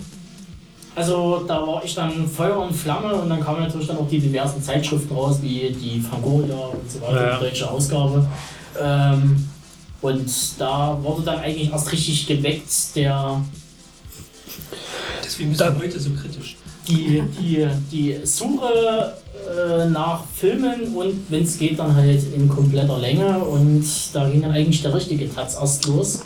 also 0.95 1.45
da 1.47 1.67
war 1.67 1.85
ich 1.85 1.95
dann 1.95 2.29
Feuer 2.29 2.59
und 2.59 2.75
Flamme 2.75 3.15
und 3.15 3.29
dann 3.29 3.41
kamen 3.43 3.61
natürlich 3.61 3.87
dann 3.87 3.99
auch 3.99 4.09
die 4.09 4.19
diversen 4.19 4.63
Zeitschriften 4.63 5.15
raus, 5.15 5.39
wie 5.43 5.71
die 5.71 6.01
Fangoria 6.01 6.57
und 6.57 6.91
so 6.91 7.01
weiter, 7.01 7.27
Ja. 7.27 7.39
die 7.39 7.45
deutsche 7.45 7.71
Ausgabe. 7.71 8.27
Ähm, 8.81 9.49
und 10.03 10.31
da 10.59 10.99
wurde 11.03 11.23
dann 11.23 11.39
eigentlich 11.41 11.71
erst 11.71 11.91
richtig 11.93 12.27
geweckt, 12.27 12.71
der, 12.95 13.41
Deswegen 15.25 15.51
bist 15.51 15.61
du 15.61 15.79
heute 15.79 15.99
so 16.01 16.11
kritisch. 16.11 16.56
Die, 16.89 17.23
die, 17.41 17.67
die 17.91 18.17
Suche 18.25 19.15
äh, 19.47 19.89
nach 19.89 20.23
Filmen 20.35 20.95
und 20.95 21.27
wenn 21.29 21.43
es 21.43 21.59
geht, 21.59 21.79
dann 21.79 21.95
halt 21.95 22.21
in 22.35 22.49
kompletter 22.49 22.99
Länge 22.99 23.39
und 23.39 23.85
da 24.13 24.29
ging 24.29 24.43
dann 24.43 24.53
eigentlich 24.53 24.83
der 24.83 24.95
richtige 24.95 25.33
Tatz 25.33 25.57
erst 25.61 25.87
los. 25.87 26.21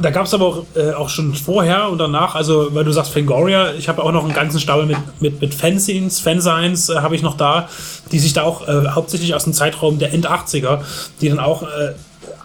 Da 0.00 0.10
gab 0.10 0.24
es 0.24 0.32
aber 0.32 0.46
auch, 0.46 0.64
äh, 0.74 0.92
auch 0.92 1.08
schon 1.08 1.34
vorher 1.34 1.90
und 1.90 1.98
danach, 1.98 2.34
also 2.34 2.74
weil 2.74 2.84
du 2.84 2.92
sagst 2.92 3.12
Fangoria, 3.12 3.74
ich 3.74 3.88
habe 3.88 4.02
auch 4.02 4.10
noch 4.10 4.24
einen 4.24 4.32
ganzen 4.32 4.58
Stapel 4.58 4.86
mit, 4.86 4.96
mit, 5.20 5.40
mit 5.40 5.54
Fanzines, 5.54 6.20
Fansigns 6.20 6.88
äh, 6.88 6.96
habe 6.96 7.14
ich 7.14 7.22
noch 7.22 7.36
da, 7.36 7.68
die 8.10 8.18
sich 8.18 8.32
da 8.32 8.42
auch 8.42 8.66
äh, 8.66 8.88
hauptsächlich 8.88 9.34
aus 9.34 9.44
dem 9.44 9.52
Zeitraum 9.52 9.98
der 9.98 10.14
End 10.14 10.28
80er, 10.28 10.80
die 11.20 11.28
dann 11.28 11.40
auch 11.40 11.62
äh, 11.62 11.92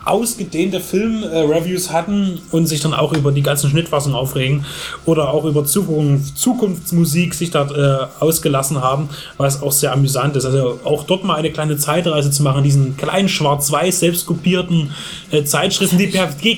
ausgedehnte 0.09 0.79
Film-Reviews 0.79 1.91
hatten 1.91 2.41
und 2.51 2.67
sich 2.67 2.81
dann 2.81 2.93
auch 2.93 3.13
über 3.13 3.31
die 3.31 3.43
ganzen 3.43 3.69
Schnittfassungen 3.69 4.17
aufregen 4.17 4.65
oder 5.05 5.33
auch 5.33 5.45
über 5.45 5.65
Zukunft, 5.65 6.37
Zukunftsmusik 6.37 7.33
sich 7.33 7.51
dort 7.51 7.71
äh, 7.71 8.07
ausgelassen 8.19 8.81
haben, 8.81 9.09
was 9.37 9.61
auch 9.61 9.71
sehr 9.71 9.93
amüsant 9.93 10.35
ist. 10.35 10.45
Also 10.45 10.79
auch 10.83 11.03
dort 11.03 11.23
mal 11.23 11.35
eine 11.35 11.51
kleine 11.51 11.77
Zeitreise 11.77 12.31
zu 12.31 12.43
machen, 12.43 12.63
diesen 12.63 12.97
kleinen 12.97 13.29
schwarz-weiß 13.29 13.99
selbst 13.99 14.25
kopierten 14.25 14.91
äh, 15.31 15.43
Zeitschriften, 15.43 15.97
die 15.97 16.07
per 16.07 16.27
ge 16.27 16.57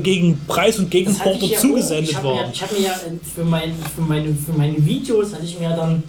gegen 0.00 0.40
Preis 0.46 0.78
und 0.78 0.86
Das 0.86 0.90
gegen 0.90 1.18
hatte 1.18 1.30
ich 1.30 1.40
Porto 1.40 1.46
ja 1.46 1.58
zugesendet 1.58 2.10
ich 2.10 2.16
hab 2.16 2.24
worden. 2.24 2.46
Mir, 2.46 2.52
ich 2.52 2.62
habe 2.62 2.74
mir 2.74 2.80
ja 2.80 2.94
für, 3.34 3.44
mein, 3.44 3.72
für, 3.94 4.02
meine, 4.02 4.34
für 4.34 4.52
meine 4.52 4.84
Videos 4.84 5.32
hatte 5.32 5.44
ich 5.44 5.58
mir 5.58 5.70
dann 5.70 6.02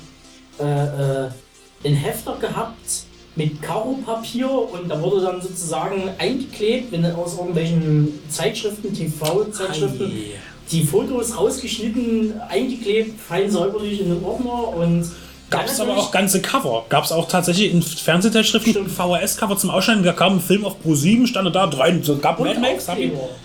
äh, 0.59 0.63
äh, 0.63 1.29
einen 1.83 1.95
Hefter 1.95 2.35
gehabt 2.39 3.08
mit 3.39 3.61
Karo-Papier 3.61 4.51
und 4.51 4.89
da 4.89 5.01
wurde 5.01 5.21
dann 5.21 5.41
sozusagen 5.41 6.09
eingeklebt, 6.17 6.91
wenn 6.91 7.05
aus 7.05 7.37
irgendwelchen 7.37 8.19
Zeitschriften, 8.27 8.93
TV-Zeitschriften, 8.93 10.11
die 10.69 10.83
Fotos 10.83 11.37
rausgeschnitten, 11.37 12.33
eingeklebt, 12.49 13.17
fein 13.17 13.49
säuberlich 13.49 14.01
in 14.01 14.09
den 14.09 14.23
Ordner 14.25 14.67
und 14.75 15.09
Gab 15.49 15.65
es 15.65 15.79
aber 15.79 15.97
auch 15.97 16.11
ganze 16.11 16.41
Cover. 16.41 16.85
Gab 16.89 17.03
es 17.03 17.11
auch 17.11 17.27
tatsächlich 17.27 17.73
in 17.73 17.81
Fernsehzeitschriften. 17.81 18.87
VHS-Cover 18.87 19.57
zum 19.57 19.71
Ausschneiden. 19.71 20.03
Da 20.03 20.13
kam 20.13 20.37
ein 20.37 20.39
Film 20.39 20.63
auf 20.63 20.81
Pro 20.81 20.93
7, 20.93 21.25
stand 21.25 21.53
da 21.55 21.65
drei. 21.65 21.99
So, 22.01 22.17
gab 22.17 22.39
Und 22.39 22.47
Mad 22.47 22.59
Max. 22.59 22.87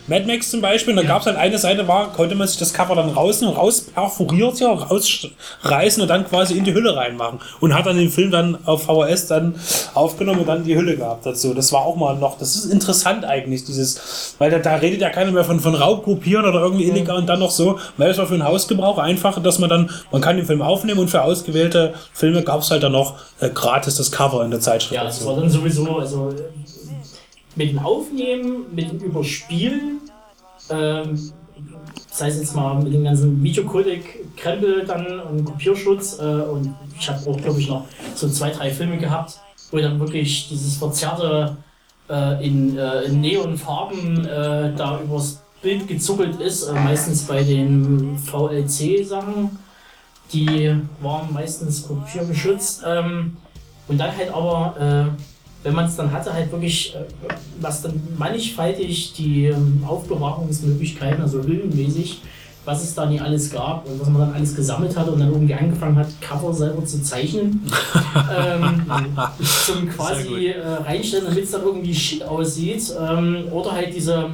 Mad 0.06 0.26
Max 0.26 0.50
zum 0.50 0.60
Beispiel. 0.60 0.92
Und 0.92 1.02
da 1.02 1.08
gab 1.08 1.20
es 1.20 1.26
halt 1.26 1.38
eine 1.38 1.56
Seite, 1.56 1.88
war, 1.88 2.12
konnte 2.12 2.34
man 2.34 2.46
sich 2.46 2.58
das 2.58 2.74
Cover 2.74 2.94
dann 2.94 3.08
rausnehmen, 3.10 3.56
rausperforiert, 3.56 4.60
ja, 4.60 4.72
rausreißen 4.72 6.02
und 6.02 6.08
dann 6.08 6.28
quasi 6.28 6.58
in 6.58 6.64
die 6.64 6.74
Hülle 6.74 6.94
reinmachen. 6.94 7.40
Und 7.60 7.74
hat 7.74 7.86
dann 7.86 7.96
den 7.96 8.10
Film 8.10 8.30
dann 8.30 8.58
auf 8.66 8.84
VHS 8.84 9.28
dann 9.28 9.54
aufgenommen 9.94 10.40
und 10.40 10.46
dann 10.46 10.64
die 10.64 10.76
Hülle 10.76 10.96
gehabt 10.96 11.24
dazu. 11.24 11.54
Das 11.54 11.72
war 11.72 11.82
auch 11.82 11.96
mal 11.96 12.16
noch, 12.16 12.38
das 12.38 12.54
ist 12.54 12.66
interessant 12.66 13.24
eigentlich, 13.24 13.64
dieses, 13.64 14.34
weil 14.38 14.50
da, 14.50 14.58
da 14.58 14.74
redet 14.76 15.00
ja 15.00 15.08
keiner 15.08 15.32
mehr 15.32 15.44
von, 15.44 15.60
von 15.60 15.74
Raubkopieren 15.74 16.44
oder 16.44 16.60
irgendwie 16.60 16.84
illegal 16.84 17.16
und 17.16 17.26
dann 17.26 17.38
noch 17.38 17.50
so, 17.50 17.78
weil 17.96 18.10
es 18.10 18.18
war 18.18 18.26
für 18.26 18.34
den 18.34 18.44
Hausgebrauch 18.44 18.98
einfach, 18.98 19.42
dass 19.42 19.58
man 19.58 19.70
dann, 19.70 19.90
man 20.12 20.20
kann 20.20 20.36
den 20.36 20.44
Film 20.44 20.60
aufnehmen 20.60 21.00
und 21.00 21.08
für 21.08 21.22
ausgewählte 21.22 21.93
Filme 22.12 22.42
gab 22.42 22.60
es 22.60 22.70
halt 22.70 22.82
dann 22.82 22.92
noch 22.92 23.16
äh, 23.40 23.50
gratis 23.50 23.96
das 23.96 24.10
Cover 24.10 24.44
in 24.44 24.50
der 24.50 24.60
Zeitschrift. 24.60 24.94
Ja, 24.94 25.04
das 25.04 25.24
war 25.24 25.36
dann 25.36 25.50
sowieso, 25.50 25.98
also 25.98 26.30
äh, 26.30 26.42
mit 27.56 27.70
dem 27.70 27.78
Aufnehmen, 27.78 28.74
mit 28.74 28.90
dem 28.90 28.98
Überspielen, 28.98 30.00
ähm, 30.70 31.32
sei 32.10 32.28
es 32.28 32.38
jetzt 32.38 32.54
mal 32.54 32.82
mit 32.82 32.92
dem 32.92 33.04
ganzen 33.04 33.42
Videocodec-Krempel 33.42 34.84
dann 34.86 35.20
und 35.20 35.44
Kopierschutz 35.44 36.18
äh, 36.18 36.22
und 36.22 36.74
ich 36.98 37.08
habe 37.08 37.30
auch, 37.30 37.36
glaube 37.36 37.60
ich, 37.60 37.68
noch 37.68 37.86
so 38.14 38.28
zwei, 38.28 38.50
drei 38.50 38.70
Filme 38.70 38.98
gehabt, 38.98 39.40
wo 39.70 39.78
dann 39.78 39.98
wirklich 39.98 40.48
dieses 40.48 40.76
verzerrte 40.76 41.56
äh, 42.08 42.46
in, 42.46 42.76
äh, 42.76 43.02
in 43.02 43.20
Neonfarben 43.20 44.24
äh, 44.26 44.72
da 44.76 45.00
übers 45.02 45.42
Bild 45.62 45.88
gezuckelt 45.88 46.40
ist, 46.40 46.64
äh, 46.64 46.72
meistens 46.72 47.22
bei 47.22 47.42
den 47.42 48.18
VLC-Sachen. 48.18 49.58
Die 50.34 50.74
waren 51.00 51.32
meistens 51.32 51.86
kopiergeschützt. 51.86 52.82
Ähm, 52.86 53.36
und 53.86 53.98
dann 53.98 54.16
halt 54.16 54.32
aber, 54.32 54.74
äh, 54.80 55.64
wenn 55.64 55.74
man 55.74 55.86
es 55.86 55.96
dann 55.96 56.12
hatte, 56.12 56.32
halt 56.32 56.50
wirklich, 56.50 56.94
äh, 56.94 56.98
was 57.60 57.82
dann 57.82 58.00
mannigfaltig 58.18 59.12
die 59.14 59.46
ähm, 59.46 59.84
Aufbewahrungsmöglichkeiten, 59.86 61.22
also 61.22 61.42
hüllenmäßig, 61.42 62.22
was 62.64 62.82
es 62.82 62.94
da 62.94 63.04
nicht 63.06 63.20
alles 63.20 63.50
gab 63.50 63.86
und 63.86 64.00
was 64.00 64.08
man 64.08 64.22
dann 64.22 64.32
alles 64.32 64.54
gesammelt 64.54 64.96
hat 64.96 65.08
und 65.08 65.20
dann 65.20 65.30
irgendwie 65.30 65.54
angefangen 65.54 65.96
hat, 65.96 66.08
Cover 66.20 66.52
selber 66.54 66.84
zu 66.84 67.02
zeichnen. 67.02 67.62
ähm, 68.34 68.86
zum 69.66 69.88
quasi 69.90 70.46
äh, 70.48 70.66
reinstellen, 70.66 71.26
damit 71.26 71.44
es 71.44 71.50
dann 71.50 71.62
irgendwie 71.62 71.94
shit 71.94 72.22
aussieht. 72.22 72.94
Ähm, 72.98 73.44
oder 73.50 73.72
halt 73.72 73.94
diese, 73.94 74.30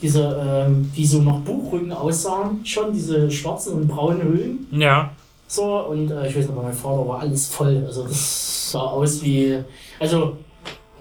diese 0.00 0.66
ähm, 0.66 0.90
die 0.96 1.04
so 1.04 1.20
nach 1.20 1.40
Buchrücken 1.40 1.92
aussahen, 1.92 2.64
schon 2.64 2.92
diese 2.92 3.30
schwarzen 3.30 3.74
und 3.74 3.88
braunen 3.88 4.22
Hüllen. 4.22 4.66
Ja. 4.70 5.10
So, 5.50 5.78
und 5.78 6.10
äh, 6.10 6.28
ich 6.28 6.36
weiß 6.36 6.44
nicht, 6.46 6.54
bei 6.54 6.62
meinem 6.62 6.74
Vater 6.74 7.08
war 7.08 7.20
alles 7.20 7.48
voll. 7.48 7.82
Also 7.86 8.04
das 8.04 8.70
sah 8.70 8.80
aus 8.80 9.22
wie. 9.22 9.58
Also, 9.98 10.36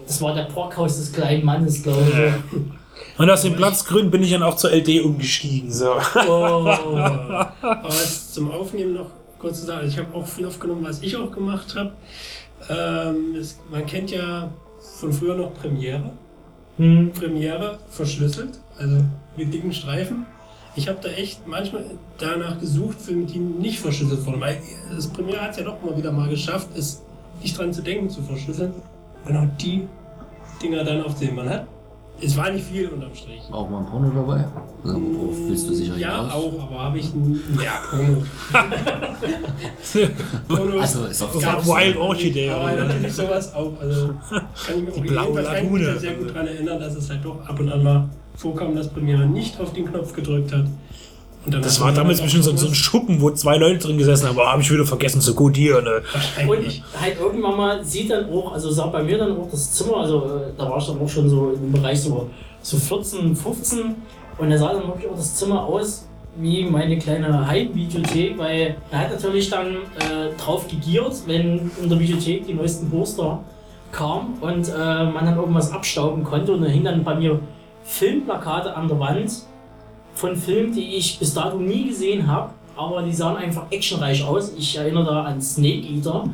das 0.06 0.22
war 0.22 0.34
der 0.34 0.44
Brockhaus 0.44 0.98
des 0.98 1.12
kleinen 1.12 1.44
Mannes, 1.44 1.84
glaube 1.84 2.02
ich. 2.02 3.20
Und 3.20 3.30
aus 3.30 3.42
den 3.42 3.56
Platzgründen 3.56 4.10
bin 4.10 4.24
ich 4.24 4.32
dann 4.32 4.44
auch 4.44 4.56
zur 4.56 4.72
LD 4.72 5.04
umgestiegen. 5.04 5.70
So. 5.72 5.96
Oh. 6.28 6.66
Aber 6.70 7.90
jetzt 7.90 8.34
zum 8.34 8.50
Aufnehmen 8.52 8.94
noch 8.94 9.10
kurz 9.38 9.60
zu 9.60 9.66
sagen, 9.66 9.82
also 9.82 9.92
ich 9.92 9.98
habe 9.98 10.16
auch 10.16 10.26
viel 10.26 10.46
aufgenommen, 10.46 10.86
was 10.86 11.02
ich 11.02 11.18
auch 11.18 11.32
gemacht 11.32 11.76
habe. 11.76 11.92
Ähm, 12.70 13.36
es, 13.36 13.60
man 13.70 13.86
kennt 13.86 14.12
ja 14.12 14.50
von 15.00 15.12
früher 15.12 15.36
noch 15.36 15.54
Premiere. 15.56 16.12
Hm. 16.78 17.12
Premiere 17.12 17.80
verschlüsselt, 17.90 18.60
also 18.78 19.04
mit 19.36 19.54
dicken 19.54 19.74
Streifen. 19.74 20.26
Ich 20.78 20.88
habe 20.88 21.00
da 21.02 21.10
echt 21.10 21.46
manchmal 21.48 21.84
danach 22.20 22.60
gesucht, 22.60 23.02
Filme, 23.02 23.26
die 23.26 23.40
nicht 23.40 23.80
verschlüsselt 23.80 24.26
wurden. 24.26 24.40
Weil 24.40 24.62
das 24.96 25.08
Premiere 25.08 25.42
hat 25.42 25.52
es 25.52 25.58
ja 25.58 25.64
doch 25.64 25.82
mal 25.84 25.98
wieder 25.98 26.12
mal 26.12 26.30
geschafft, 26.30 26.68
es 26.78 27.02
nicht 27.42 27.58
dran 27.58 27.74
zu 27.74 27.82
denken, 27.82 28.10
zu 28.10 28.22
verschlüsseln. 28.22 28.74
Genau 29.26 29.48
die 29.60 29.88
Dinger 30.62 30.84
dann 30.84 31.02
auf 31.04 31.18
den 31.20 31.36
man 31.36 31.50
hat. 31.50 31.66
Es 32.20 32.36
war 32.36 32.50
nicht 32.50 32.66
viel 32.66 32.88
unterm 32.90 33.14
Strich. 33.14 33.42
Auch 33.52 33.70
mal 33.70 33.80
ein 33.80 33.86
Porno 33.86 34.10
dabei? 34.10 34.46
Worauf 34.84 35.36
willst 35.48 35.70
du 35.70 35.74
sicher 35.76 35.98
Ja, 35.98 36.18
hinaus? 36.28 36.34
auch, 36.34 36.64
aber 36.64 36.80
habe 36.86 36.98
ich 36.98 37.14
ein. 37.14 37.40
Ja, 37.64 37.80
Porno. 37.92 38.24
Porno 40.48 40.80
Also, 40.80 41.06
ist 41.06 41.22
auf 41.22 41.40
gab's 41.40 41.68
Wild. 41.68 41.96
Orchidee, 41.98 42.50
Aber 42.50 42.74
oder? 42.74 42.86
natürlich 42.86 43.14
sowas 43.14 43.54
auch. 43.54 43.74
Also, 43.80 44.08
kann 44.30 44.78
ich 44.78 44.84
mich 44.86 44.94
Die 44.96 45.00
auch 45.00 45.04
blaue 45.04 45.28
jedenfalls 45.28 45.48
kann 45.48 45.58
ich 45.66 45.72
mich 45.72 45.82
Lagune. 45.84 46.00
sehr 46.00 46.14
gut 46.16 46.30
daran 46.30 46.48
erinnern, 46.48 46.80
dass 46.80 46.96
es 46.96 47.10
halt 47.10 47.24
doch 47.24 47.40
ab 47.48 47.60
und 47.60 47.72
an 47.72 47.84
mal 47.84 48.10
vorkam, 48.38 48.76
dass 48.76 48.88
Premiere 48.90 49.26
nicht 49.26 49.60
auf 49.60 49.74
den 49.74 49.86
Knopf 49.86 50.14
gedrückt 50.14 50.54
hat. 50.54 50.66
Und 51.46 51.54
dann 51.54 51.62
Das 51.62 51.80
war 51.82 51.92
damals 51.92 52.22
bestimmt 52.22 52.44
so, 52.44 52.56
so 52.56 52.68
ein 52.68 52.76
Schuppen, 52.76 53.22
wo 53.22 53.32
zwei 53.32 53.58
Leute 53.58 53.80
drin 53.80 53.98
gesessen 53.98 54.28
haben. 54.28 54.38
Oh, 54.38 54.46
habe 54.46 54.62
ich 54.62 54.72
wieder 54.72 54.86
vergessen 54.86 55.22
zu 55.22 55.34
codieren. 55.34 55.84
Ne? 55.86 55.96
Und 55.98 56.14
Wahrscheinlich. 56.14 56.84
halt 57.00 57.20
irgendwann 57.20 57.58
mal 57.58 57.84
sieht 57.84 58.12
dann 58.12 58.30
auch, 58.30 58.54
also 58.54 58.70
sah 58.70 58.88
bei 58.88 59.04
mir 59.04 59.18
dann 59.18 59.38
auch 59.38 59.50
das 59.50 59.74
Zimmer, 59.74 59.98
also 59.98 60.26
äh, 60.26 60.52
da 60.58 60.70
war 60.70 60.78
ich 60.78 60.86
dann 60.86 61.00
auch 61.00 61.10
schon 61.10 61.30
so 61.30 61.52
im 61.52 61.72
Bereich 61.72 62.02
so, 62.02 62.30
so 62.62 62.78
14, 62.78 63.36
15 63.36 63.96
und 64.38 64.50
da 64.50 64.58
sah 64.58 64.74
dann 64.74 64.88
wirklich 64.88 65.10
auch 65.10 65.16
das 65.16 65.36
Zimmer 65.36 65.64
aus 65.64 66.06
wie 66.40 66.66
meine 66.66 67.00
kleine 67.00 67.48
Heimvideothek, 67.48 68.38
weil 68.38 68.76
er 68.92 69.00
hat 69.00 69.12
natürlich 69.12 69.50
dann 69.50 69.68
äh, 69.68 70.36
drauf 70.38 70.68
gegiert, 70.68 71.14
wenn 71.26 71.72
in 71.82 71.90
der 71.90 72.00
Videothek 72.00 72.46
die 72.46 72.54
neuesten 72.54 72.90
Poster 72.92 73.40
kam 73.92 74.34
und 74.42 74.68
äh, 74.70 75.06
man 75.06 75.26
dann 75.26 75.38
irgendwas 75.38 75.72
abstauben 75.72 76.24
konnte 76.24 76.52
und 76.54 76.62
da 76.62 76.68
hing 76.68 76.84
dann 76.84 77.04
bei 77.04 77.16
mir 77.16 77.40
Filmplakate 77.88 78.76
an 78.76 78.88
der 78.90 79.00
Wand 79.00 79.32
von 80.14 80.36
Filmen, 80.36 80.74
die 80.74 80.96
ich 80.96 81.18
bis 81.20 81.34
dato 81.34 81.58
nie 81.58 81.88
gesehen 81.90 82.28
habe, 82.28 82.52
aber 82.76 83.02
die 83.02 83.14
sahen 83.14 83.38
einfach 83.38 83.72
actionreich 83.72 84.24
aus. 84.24 84.52
Ich 84.58 84.76
erinnere 84.78 85.06
da 85.06 85.24
an 85.24 85.42
Snake 85.42 85.88
Eater. 85.88 86.26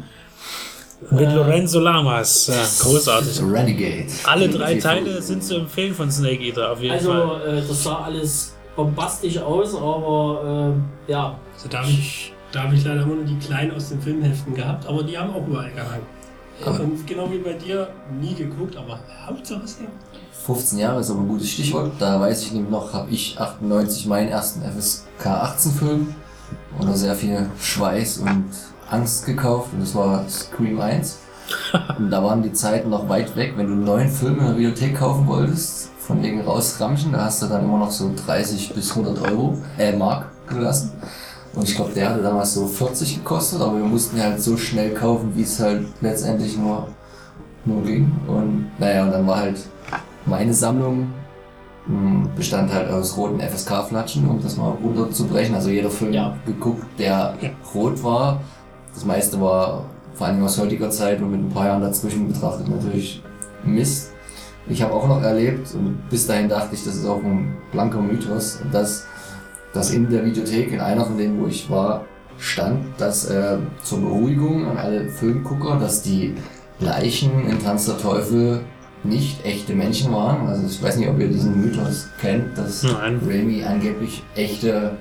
Mit 1.12 1.20
Äh, 1.22 1.36
Lorenzo 1.36 1.80
Lamas. 1.80 2.48
Ja, 2.48 2.56
großartig. 2.82 3.42
Renegade. 3.42 4.08
Alle 4.26 4.50
drei 4.50 4.76
Teile 4.80 5.22
sind 5.22 5.44
zu 5.44 5.58
empfehlen 5.58 5.94
von 5.94 6.10
Snake 6.12 6.42
Eater 6.44 6.72
auf 6.72 6.82
jeden 6.82 7.00
Fall. 7.00 7.22
Also, 7.22 7.46
äh, 7.46 7.62
das 7.68 7.84
sah 7.84 7.98
alles 8.06 8.56
bombastisch 8.76 9.38
aus, 9.38 9.76
aber 9.76 10.74
äh, 11.08 11.12
ja. 11.12 11.38
Also 11.56 11.70
da 11.70 11.80
habe 11.80 11.90
ich, 11.90 12.34
da 12.52 12.64
hab 12.64 12.74
ich 12.74 12.84
leider 12.84 13.06
nur 13.06 13.24
die 13.24 13.38
Kleinen 13.38 13.72
aus 13.72 13.90
den 13.90 14.02
Filmheften 14.02 14.56
gehabt, 14.56 14.88
aber 14.88 15.04
die 15.04 15.18
haben 15.18 15.30
auch 15.36 15.46
überall 15.46 15.72
gehangen. 15.72 16.04
Genau 17.06 17.30
wie 17.32 17.40
bei 17.40 17.54
dir, 17.54 17.90
nie 18.22 18.34
geguckt, 18.34 18.76
aber 18.78 19.00
Hauptsache 19.28 19.68
sehen. 19.68 19.88
15 20.46 20.80
Jahre 20.80 21.00
ist 21.00 21.10
aber 21.10 21.22
ein 21.22 21.28
gutes 21.28 21.50
Stichwort. 21.50 21.94
Da 22.00 22.20
weiß 22.20 22.44
ich 22.44 22.52
nämlich 22.52 22.72
noch, 22.72 22.94
habe 22.94 23.10
ich 23.10 23.40
98 23.40 24.08
meinen 24.08 24.30
ersten 24.30 24.62
FSK 24.62 25.26
18 25.26 25.72
Film 25.72 26.16
unter 26.78 26.96
sehr 26.96 27.16
viel 27.16 27.50
Schweiß 27.60 28.18
und 28.18 28.46
Angst 28.90 29.26
gekauft 29.26 29.70
und 29.74 29.82
das 29.82 29.96
war 29.96 30.28
Scream 30.30 30.80
1. 30.80 31.20
Und 32.00 32.10
da 32.10 32.24
waren 32.24 32.42
die 32.42 32.54
Zeiten 32.54 32.90
noch 32.90 33.10
weit 33.10 33.36
weg, 33.36 33.54
wenn 33.58 33.68
du 33.68 33.74
einen 33.74 33.84
neuen 33.84 34.10
Film 34.10 34.40
in 34.40 34.46
der 34.46 34.58
Videothek 34.58 34.98
kaufen 34.98 35.28
wolltest, 35.28 35.90
von 36.00 36.24
wegen 36.24 36.40
rausramschen, 36.40 37.12
da 37.12 37.26
hast 37.26 37.44
du 37.44 37.48
dann 37.48 37.66
immer 37.66 37.80
noch 37.80 37.92
so 37.92 38.12
30 38.26 38.74
bis 38.74 38.92
100 38.92 39.30
Euro, 39.30 39.58
äh, 39.78 39.92
Mark 39.92 40.28
gelassen. 40.48 40.94
Und 41.54 41.68
ich 41.68 41.76
glaube, 41.76 41.92
der 41.94 42.10
hatte 42.10 42.24
damals 42.24 42.54
so 42.54 42.66
40 42.66 43.18
gekostet, 43.18 43.62
aber 43.62 43.76
wir 43.76 43.84
mussten 43.84 44.22
halt 44.22 44.42
so 44.42 44.56
schnell 44.56 44.94
kaufen, 44.94 45.34
wie 45.36 45.44
es 45.44 45.60
halt 45.60 45.86
letztendlich 46.00 46.58
nur, 46.58 46.88
nur 47.66 47.84
ging. 47.84 48.10
Und 48.26 48.72
naja, 48.80 49.04
und 49.04 49.12
dann 49.12 49.28
war 49.28 49.40
halt 49.40 49.58
meine 50.26 50.54
Sammlung 50.54 51.08
mh, 51.88 52.30
bestand 52.36 52.74
halt 52.74 52.90
aus 52.90 53.18
roten 53.18 53.40
FSK-Flatschen, 53.40 54.28
um 54.28 54.42
das 54.42 54.58
mal 54.58 54.70
runterzubrechen. 54.84 55.56
Also 55.56 55.70
jeder 55.70 55.90
Film 55.90 56.14
Ja. 56.14 56.36
geguckt, 56.46 56.86
der 56.98 57.36
rot 57.74 58.04
war. 58.04 58.42
Das 58.94 59.06
meiste 59.06 59.40
war 59.42 59.86
vor 60.14 60.28
allem 60.28 60.44
aus 60.44 60.60
heutiger 60.60 60.90
Zeit 60.90 61.22
und 61.22 61.32
mit 61.32 61.40
ein 61.42 61.50
paar 61.50 61.68
Jahren 61.68 61.82
dazwischen 61.82 62.28
betrachtet 62.28 62.68
natürlich 62.68 63.22
Mist. 63.64 64.12
Ich 64.68 64.82
habe 64.82 64.94
auch 64.94 65.08
noch 65.08 65.22
erlebt 65.22 65.74
und 65.74 65.98
bis 66.10 66.26
dahin 66.28 66.48
dachte 66.48 66.76
ich, 66.76 66.84
das 66.86 66.96
ist 66.96 67.06
auch 67.06 67.22
ein 67.24 67.58
blanker 67.72 68.00
Mythos, 68.00 68.60
dass, 68.72 69.06
dass 69.74 69.92
in 69.92 70.10
der 70.10 70.24
Videothek, 70.24 70.72
in 70.72 70.80
einer 70.80 71.04
von 71.04 71.18
denen, 71.18 71.42
wo 71.42 71.48
ich 71.48 71.70
war, 71.70 72.06
stand, 72.38 72.86
dass 72.98 73.26
äh, 73.26 73.58
zur 73.84 74.02
Beruhigung 74.02 74.66
an 74.68 74.78
alle 74.78 75.10
Filmgucker, 75.10 75.78
dass 75.80 76.02
die 76.02 76.36
Leichen 76.80 77.46
in 77.50 77.62
Tanz 77.62 77.86
der 77.88 77.98
Teufel 77.98 78.62
nicht 79.04 79.46
echte 79.46 79.74
Menschen 79.74 80.14
waren. 80.14 80.48
Also 80.48 80.66
ich 80.68 80.82
weiß 80.82 80.98
nicht, 80.98 81.10
ob 81.10 81.20
ihr 81.20 81.28
diesen 81.28 81.62
Mythos 81.62 82.08
kennt, 82.20 82.58
dass 82.58 82.84
Nein. 82.84 83.20
Raimi 83.26 83.64
angeblich 83.64 84.24
echte, 84.36 84.98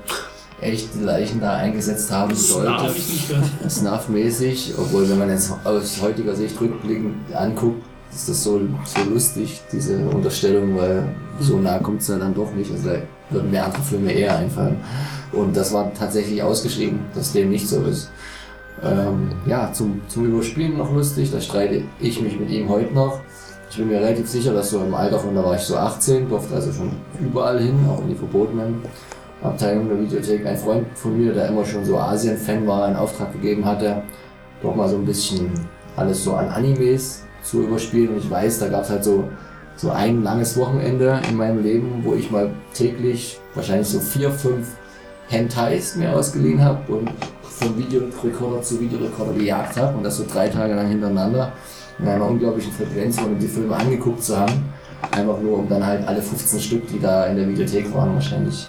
echte 0.60 1.00
Leichen 1.00 1.40
da 1.40 1.56
eingesetzt 1.56 2.10
haben 2.10 2.34
sollte. 2.34 2.92
Snuff-mäßig, 3.68 4.74
obwohl 4.78 5.08
wenn 5.08 5.18
man 5.18 5.30
jetzt 5.30 5.52
aus 5.64 6.00
heutiger 6.00 6.34
Sicht 6.34 6.60
rückblickend 6.60 7.34
anguckt, 7.34 7.82
ist 8.14 8.28
das 8.28 8.44
so, 8.44 8.60
so 8.84 9.10
lustig, 9.10 9.60
diese 9.72 9.98
Unterstellung, 10.08 10.76
weil 10.76 11.14
so 11.40 11.58
nah 11.58 11.78
kommt 11.78 12.02
es 12.02 12.08
ja 12.08 12.18
dann 12.18 12.34
doch 12.34 12.52
nicht. 12.52 12.70
Also 12.70 12.90
da 12.90 12.96
würden 13.30 13.50
mir 13.50 13.64
andere 13.64 13.82
Filme 13.82 14.12
eher 14.12 14.36
einfallen. 14.36 14.76
Und 15.32 15.56
das 15.56 15.72
war 15.72 15.92
tatsächlich 15.94 16.42
ausgeschrieben, 16.42 17.00
dass 17.14 17.32
dem 17.32 17.50
nicht 17.50 17.66
so 17.66 17.82
ist. 17.82 18.10
Ähm, 18.84 19.30
ja, 19.46 19.72
zum, 19.72 20.02
zum 20.08 20.26
Überspielen 20.26 20.76
noch 20.76 20.92
lustig, 20.92 21.30
da 21.30 21.40
streite 21.40 21.84
ich 22.00 22.20
mich 22.20 22.38
mit 22.38 22.50
ihm 22.50 22.68
heute 22.68 22.92
noch. 22.92 23.20
Ich 23.72 23.78
bin 23.78 23.88
mir 23.88 24.00
relativ 24.00 24.28
sicher, 24.28 24.52
dass 24.52 24.68
so 24.68 24.82
im 24.82 24.94
Alter 24.94 25.18
von, 25.18 25.34
da 25.34 25.42
war 25.42 25.56
ich 25.56 25.62
so 25.62 25.78
18, 25.78 26.28
durfte 26.28 26.56
also 26.56 26.70
schon 26.74 26.90
überall 27.18 27.58
hin, 27.58 27.74
auch 27.88 28.02
in 28.02 28.08
die 28.08 28.14
verbotenen 28.14 28.82
Abteilungen 29.42 29.88
der 29.88 29.98
Videothek. 29.98 30.44
Ein 30.44 30.58
Freund 30.58 30.86
von 30.92 31.18
mir, 31.18 31.32
der 31.32 31.48
immer 31.48 31.64
schon 31.64 31.82
so 31.82 31.96
Asien-Fan 31.96 32.66
war, 32.66 32.86
in 32.90 32.96
Auftrag 32.96 33.32
gegeben 33.32 33.64
hatte, 33.64 34.02
doch 34.60 34.76
mal 34.76 34.90
so 34.90 34.96
ein 34.96 35.06
bisschen 35.06 35.50
alles 35.96 36.22
so 36.22 36.34
an 36.34 36.50
Animes 36.50 37.24
zu 37.42 37.62
überspielen. 37.62 38.10
Und 38.10 38.18
ich 38.18 38.30
weiß, 38.30 38.58
da 38.58 38.68
gab 38.68 38.82
es 38.82 38.90
halt 38.90 39.04
so, 39.04 39.24
so 39.76 39.90
ein 39.90 40.22
langes 40.22 40.54
Wochenende 40.58 41.22
in 41.30 41.38
meinem 41.38 41.62
Leben, 41.62 42.02
wo 42.04 42.12
ich 42.12 42.30
mal 42.30 42.50
täglich 42.74 43.40
wahrscheinlich 43.54 43.88
so 43.88 44.00
vier, 44.00 44.30
fünf 44.30 44.68
Hentais 45.28 45.96
mir 45.96 46.14
ausgeliehen 46.14 46.62
habe 46.62 46.92
und 46.92 47.10
von 47.40 47.78
Videorekorder 47.78 48.60
zu 48.60 48.78
Videorekorder 48.78 49.32
gejagt 49.32 49.78
habe 49.78 49.96
und 49.96 50.04
das 50.04 50.18
so 50.18 50.26
drei 50.30 50.50
Tage 50.50 50.74
lang 50.74 50.88
hintereinander 50.88 51.54
in 51.98 52.08
einer 52.08 52.26
unglaublichen 52.26 52.72
Frequenz, 52.72 53.18
ohne 53.18 53.36
die 53.36 53.48
Filme 53.48 53.76
angeguckt 53.76 54.22
zu 54.22 54.38
haben. 54.38 54.72
Einfach 55.10 55.38
nur, 55.40 55.58
um 55.58 55.68
dann 55.68 55.84
halt 55.84 56.06
alle 56.06 56.22
15 56.22 56.60
Stück, 56.60 56.86
die 56.88 57.00
da 57.00 57.26
in 57.26 57.36
der 57.36 57.48
Videothek 57.48 57.92
waren, 57.94 58.14
wahrscheinlich 58.14 58.68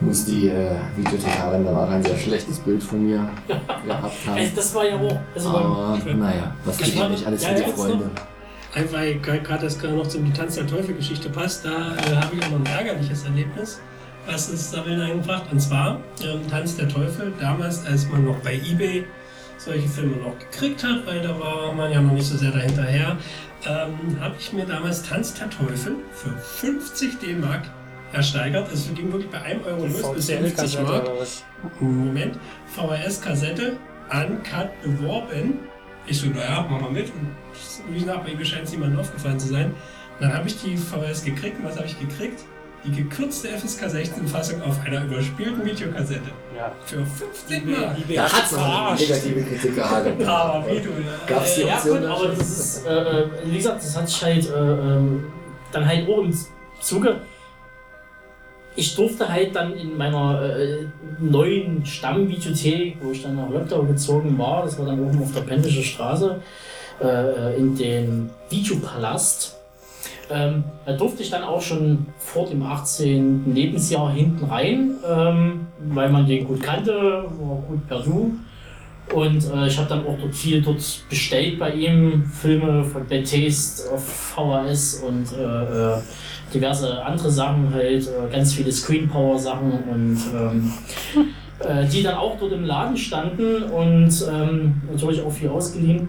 muss 0.00 0.24
die 0.24 0.48
äh, 0.48 0.70
Videothekarin 0.96 1.64
dann 1.64 1.76
auch 1.76 1.90
ein 1.90 2.02
sehr 2.02 2.16
schlechtes 2.16 2.58
Bild 2.60 2.82
von 2.82 3.04
mir 3.04 3.28
gehabt 3.86 4.14
haben. 4.26 4.50
Das 4.56 4.74
war 4.74 4.84
ja 4.86 4.96
auch. 4.96 5.18
Also 5.34 5.48
Aber 5.50 5.98
naja, 6.16 6.54
was 6.64 6.80
man 6.80 6.98
war- 6.98 7.08
nicht 7.10 7.26
alles 7.26 7.42
ja, 7.42 7.48
für 7.50 7.54
die 7.56 7.60
ja, 7.62 7.68
Freunde? 7.68 8.10
Einfach, 8.74 8.92
weil 8.98 9.18
gerade 9.18 9.64
das 9.64 9.78
gerade 9.78 9.94
noch 9.94 10.06
zum 10.06 10.32
Tanz 10.32 10.54
der 10.54 10.66
Teufel-Geschichte 10.66 11.28
passt, 11.28 11.64
da 11.64 11.70
äh, 11.70 12.16
habe 12.16 12.36
ich 12.36 12.44
auch 12.44 12.50
noch 12.50 12.60
ein 12.60 12.66
ärgerliches 12.66 13.24
Erlebnis, 13.24 13.80
was 14.26 14.48
es 14.48 14.70
darin 14.70 15.00
eingebracht. 15.00 15.44
Und 15.50 15.60
zwar 15.60 15.98
ähm, 16.22 16.48
Tanz 16.48 16.76
der 16.76 16.88
Teufel, 16.88 17.32
damals, 17.40 17.84
als 17.84 18.08
man 18.08 18.24
noch 18.24 18.36
bei 18.38 18.54
Ebay 18.54 19.04
solche 19.64 19.88
Filme 19.88 20.16
noch 20.16 20.38
gekriegt 20.38 20.82
hat, 20.82 21.06
weil 21.06 21.20
da 21.20 21.38
war 21.38 21.72
man 21.72 21.92
ja 21.92 22.00
noch 22.00 22.12
nicht 22.12 22.26
so 22.26 22.36
sehr 22.36 22.50
dahinterher, 22.50 23.16
ähm, 23.66 24.18
habe 24.20 24.34
ich 24.38 24.52
mir 24.52 24.64
damals 24.64 25.02
Tanz 25.02 25.34
der 25.34 25.50
Teufel 25.50 25.96
für 26.12 26.30
50 26.30 27.18
D-Mark 27.18 27.62
ersteigert. 28.12 28.68
Also 28.70 28.92
ging 28.94 29.12
wirklich 29.12 29.30
bei 29.30 29.42
1 29.42 29.66
Euro 29.66 29.86
los 29.86 30.14
bis 30.14 30.30
50 30.30 30.80
Mark. 30.82 31.10
Moment, 31.78 32.38
VHS-Kassette, 32.74 33.76
uncut 34.10 34.82
beworben. 34.82 35.58
Ich 36.06 36.18
so, 36.18 36.28
naja, 36.28 36.66
mach 36.68 36.80
mal 36.80 36.90
mit. 36.90 37.06
Und 37.08 37.36
wie 37.90 38.00
gesagt, 38.00 38.24
bei 38.24 38.32
eBay 38.32 38.44
scheint 38.44 38.64
es 38.64 38.72
niemandem 38.72 39.00
aufgefallen 39.00 39.38
zu 39.38 39.48
sein. 39.48 39.66
Und 39.66 39.74
dann 40.20 40.32
habe 40.32 40.48
ich 40.48 40.60
die 40.62 40.76
VHS 40.76 41.24
gekriegt. 41.24 41.58
Und 41.58 41.66
was 41.66 41.76
habe 41.76 41.86
ich 41.86 42.00
gekriegt? 42.00 42.44
Die 42.84 43.02
gekürzte 43.02 43.48
FSK 43.48 43.90
16 43.90 44.26
Fassung 44.26 44.62
auf 44.62 44.80
einer 44.84 45.04
überspielten 45.04 45.64
Videokassette. 45.64 46.30
Ja. 46.56 46.72
Für 46.84 47.04
15 47.04 47.70
Mark. 47.70 47.96
Da 48.14 48.32
hat 48.32 48.44
es 48.44 48.52
noch 48.52 48.98
negative 48.98 49.42
Kritik 49.42 49.74
gehabt. 49.74 50.22
Aber 50.26 50.66
wie 50.70 50.80
du. 50.80 50.90
Gab's 51.26 51.56
die 51.56 51.62
Ja, 51.62 51.78
gut, 51.78 52.04
aber 52.04 52.28
das 52.28 52.50
ist, 52.50 52.86
äh, 52.86 53.22
äh, 53.22 53.26
wie 53.44 53.56
gesagt, 53.56 53.82
das 53.82 53.96
hat 53.96 54.08
sich 54.08 54.22
halt 54.22 54.50
äh, 54.50 54.58
ähm, 54.58 55.24
dann 55.72 55.86
halt 55.86 56.08
auch 56.08 56.18
im 56.18 56.34
Zuge. 56.80 57.20
Ich 58.76 58.94
durfte 58.94 59.28
halt 59.28 59.54
dann 59.54 59.74
in 59.76 59.96
meiner 59.96 60.42
äh, 60.42 60.86
neuen 61.18 61.84
Stammvideothek, 61.84 62.96
wo 63.02 63.10
ich 63.10 63.22
dann 63.22 63.36
nach 63.36 63.50
Löckdau 63.50 63.82
gezogen 63.82 64.38
war, 64.38 64.64
das 64.64 64.78
war 64.78 64.86
dann 64.86 65.00
oben 65.00 65.22
auf 65.22 65.32
der 65.34 65.42
Pendische 65.42 65.82
Straße, 65.82 66.40
äh, 67.02 67.56
in 67.56 67.76
den 67.76 68.30
Videopalast. 68.48 69.59
Ähm, 70.30 70.64
da 70.86 70.92
durfte 70.92 71.22
ich 71.22 71.30
dann 71.30 71.42
auch 71.42 71.60
schon 71.60 72.06
vor 72.18 72.46
dem 72.46 72.62
18. 72.62 73.52
Lebensjahr 73.52 74.12
hinten 74.12 74.44
rein, 74.44 74.94
ähm, 75.08 75.66
weil 75.88 76.10
man 76.10 76.26
den 76.26 76.46
gut 76.46 76.62
kannte, 76.62 77.24
war 77.38 77.56
gut 77.68 77.86
per 77.88 78.00
Du. 78.00 78.38
Und 79.12 79.44
äh, 79.52 79.66
ich 79.66 79.76
habe 79.76 79.88
dann 79.88 80.06
auch 80.06 80.16
dort 80.20 80.34
viel 80.34 80.62
dort 80.62 80.82
bestellt 81.08 81.58
bei 81.58 81.72
ihm, 81.72 82.24
Filme 82.24 82.84
von 82.84 83.06
Bad 83.08 83.28
Taste 83.28 83.90
auf 83.92 84.04
VHS 84.04 85.02
und 85.06 85.32
äh, 85.32 85.94
äh, 85.94 85.98
diverse 86.54 87.04
andere 87.04 87.30
Sachen 87.30 87.74
halt, 87.74 88.06
äh, 88.06 88.32
ganz 88.32 88.54
viele 88.54 88.70
Screen 88.70 89.08
Power 89.08 89.36
Sachen 89.36 89.72
und 89.72 90.18
ähm, 90.32 90.72
äh, 91.58 91.86
die 91.88 92.04
dann 92.04 92.14
auch 92.14 92.38
dort 92.38 92.52
im 92.52 92.64
Laden 92.64 92.96
standen 92.96 93.64
und 93.64 94.12
ähm, 94.30 94.80
natürlich 94.90 95.22
auch 95.22 95.32
viel 95.32 95.48
ausgeliehen. 95.48 96.08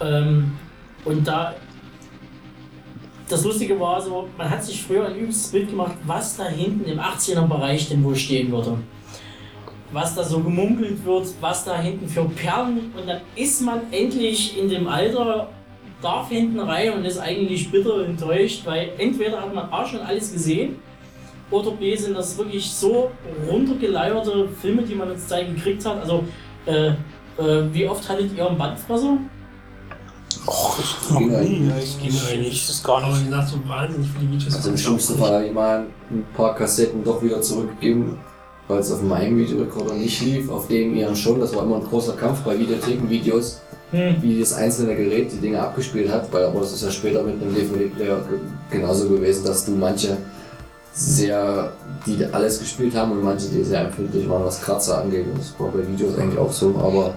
Ähm, 0.00 0.52
und 1.04 1.26
da 1.28 1.54
das 3.28 3.44
Lustige 3.44 3.78
war 3.78 4.00
so, 4.00 4.28
man 4.36 4.48
hat 4.48 4.64
sich 4.64 4.82
früher 4.82 5.06
ein 5.06 5.16
übelstes 5.16 5.50
Bild 5.50 5.70
gemacht, 5.70 5.96
was 6.04 6.36
da 6.36 6.46
hinten 6.46 6.84
im 6.84 6.98
18er 6.98 7.46
Bereich 7.46 7.88
denn 7.88 8.04
wohl 8.04 8.16
stehen 8.16 8.52
würde 8.52 8.78
was 9.92 10.14
da 10.14 10.24
so 10.24 10.40
gemunkelt 10.40 11.04
wird, 11.04 11.26
was 11.40 11.64
da 11.64 11.80
hinten 11.80 12.08
für 12.08 12.24
Perlen 12.24 12.92
und 12.96 13.06
dann 13.06 13.20
ist 13.34 13.62
man 13.62 13.80
endlich 13.92 14.58
in 14.58 14.68
dem 14.68 14.88
Alter, 14.88 15.48
darf 16.02 16.28
hinten 16.28 16.60
rein 16.60 16.92
und 16.92 17.04
ist 17.04 17.18
eigentlich 17.18 17.70
bitter 17.70 18.04
enttäuscht, 18.04 18.62
weil 18.66 18.90
entweder 18.98 19.40
hat 19.40 19.54
man 19.54 19.72
A 19.72 19.86
schon 19.86 20.00
alles 20.00 20.32
gesehen 20.32 20.76
oder 21.50 21.70
B 21.70 21.94
sind 21.96 22.14
das 22.14 22.36
wirklich 22.36 22.70
so 22.70 23.10
runtergeleierte 23.48 24.48
Filme, 24.60 24.82
die 24.82 24.94
man 24.94 25.10
jetzt 25.10 25.28
zeigen 25.28 25.54
gekriegt 25.54 25.86
hat. 25.86 26.00
Also, 26.00 26.24
äh, 26.66 26.88
äh, 26.88 27.72
wie 27.72 27.86
oft 27.88 28.06
hattet 28.08 28.36
ihr 28.36 28.46
einen 28.46 28.58
Bandfresser? 28.58 29.16
Ging 31.18 31.34
eigentlich. 31.34 31.68
Das 31.68 31.98
ging 31.98 32.12
eigentlich. 32.30 32.66
Das 32.66 32.76
ist 32.76 32.84
gar 32.84 32.98
Aber 33.02 33.08
nicht. 33.08 33.22
wie 33.22 33.24
gesagt, 33.30 33.48
so 33.48 33.56
wahnsinnig 33.68 34.08
viele 34.18 34.30
Videos. 34.32 34.54
Also 34.54 34.70
im 34.70 34.76
schlimmsten 34.76 35.18
Fall 35.18 35.32
habe 35.34 35.46
ich 35.46 35.52
mal 35.52 35.86
ein 36.10 36.24
paar 36.36 36.54
Kassetten 36.54 37.02
doch 37.04 37.22
wieder 37.22 37.40
zurückgegeben, 37.42 38.18
weil 38.68 38.78
es 38.80 38.90
auf 38.92 39.02
meinem 39.02 39.38
Videorekorder 39.38 39.94
nicht 39.94 40.20
lief, 40.22 40.50
auf 40.50 40.68
dem 40.68 40.94
ihren 40.94 41.16
schon. 41.16 41.40
Das 41.40 41.54
war 41.54 41.62
immer 41.64 41.76
ein 41.76 41.84
großer 41.84 42.14
Kampf 42.14 42.40
bei 42.40 42.58
Videothekenvideos, 42.58 43.60
Hm. 43.92 44.16
wie 44.20 44.40
das 44.40 44.52
einzelne 44.52 44.96
Gerät 44.96 45.30
die 45.32 45.36
Dinge 45.36 45.60
abgespielt 45.62 46.10
hat, 46.10 46.32
weil 46.32 46.44
aber 46.46 46.58
das 46.60 46.72
ist 46.72 46.82
ja 46.82 46.90
später 46.90 47.22
mit 47.22 47.40
einem 47.40 47.54
DVD-Player 47.54 48.16
ge- 48.28 48.38
genauso 48.70 49.08
gewesen, 49.08 49.44
dass 49.44 49.64
du 49.64 49.72
manche 49.72 50.16
sehr, 50.92 51.72
die 52.06 52.24
alles 52.32 52.58
gespielt 52.58 52.96
haben 52.96 53.12
und 53.12 53.22
manche, 53.22 53.46
die 53.48 53.62
sehr 53.62 53.82
empfindlich 53.82 54.28
waren, 54.28 54.44
was 54.44 54.60
Kratzer 54.60 55.02
angeht. 55.02 55.26
Und 55.30 55.38
das 55.38 55.54
war 55.58 55.68
bei 55.68 55.86
Videos 55.86 56.18
eigentlich 56.18 56.38
auch 56.38 56.50
so, 56.52 56.74
aber 56.78 57.14